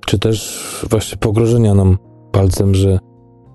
[0.05, 1.97] Czy też właśnie pogrożenia nam
[2.31, 2.99] palcem, że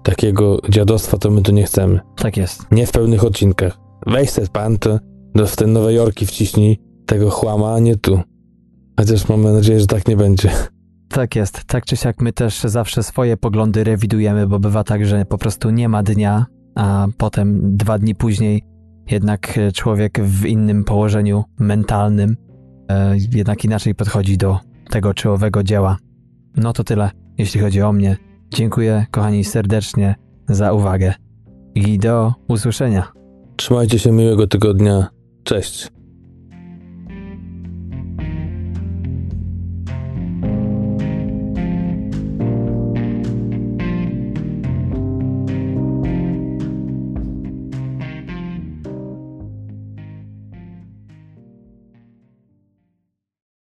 [0.02, 2.00] takiego dziadostwa to my tu nie chcemy.
[2.16, 2.66] Tak jest.
[2.70, 3.78] Nie w pełnych odcinkach.
[4.06, 4.98] Weź se pan to
[5.34, 8.20] do, w te Nowe Jorki wciśnij tego chłama, a nie tu.
[9.00, 10.50] Chociaż mamy nadzieję, że tak nie będzie.
[11.08, 11.64] Tak jest.
[11.64, 15.70] Tak czy siak my też zawsze swoje poglądy rewidujemy, bo bywa tak, że po prostu
[15.70, 18.62] nie ma dnia, a potem dwa dni później
[19.10, 22.36] jednak e, człowiek w innym położeniu mentalnym
[22.88, 24.58] e, jednak inaczej podchodzi do
[24.90, 25.96] tego czy owego dzieła.
[26.56, 28.16] No to tyle, jeśli chodzi o mnie.
[28.54, 30.14] Dziękuję, kochani, serdecznie
[30.48, 31.14] za uwagę
[31.74, 33.12] i do usłyszenia.
[33.56, 35.06] Trzymajcie się miłego tygodnia.
[35.44, 35.88] Cześć.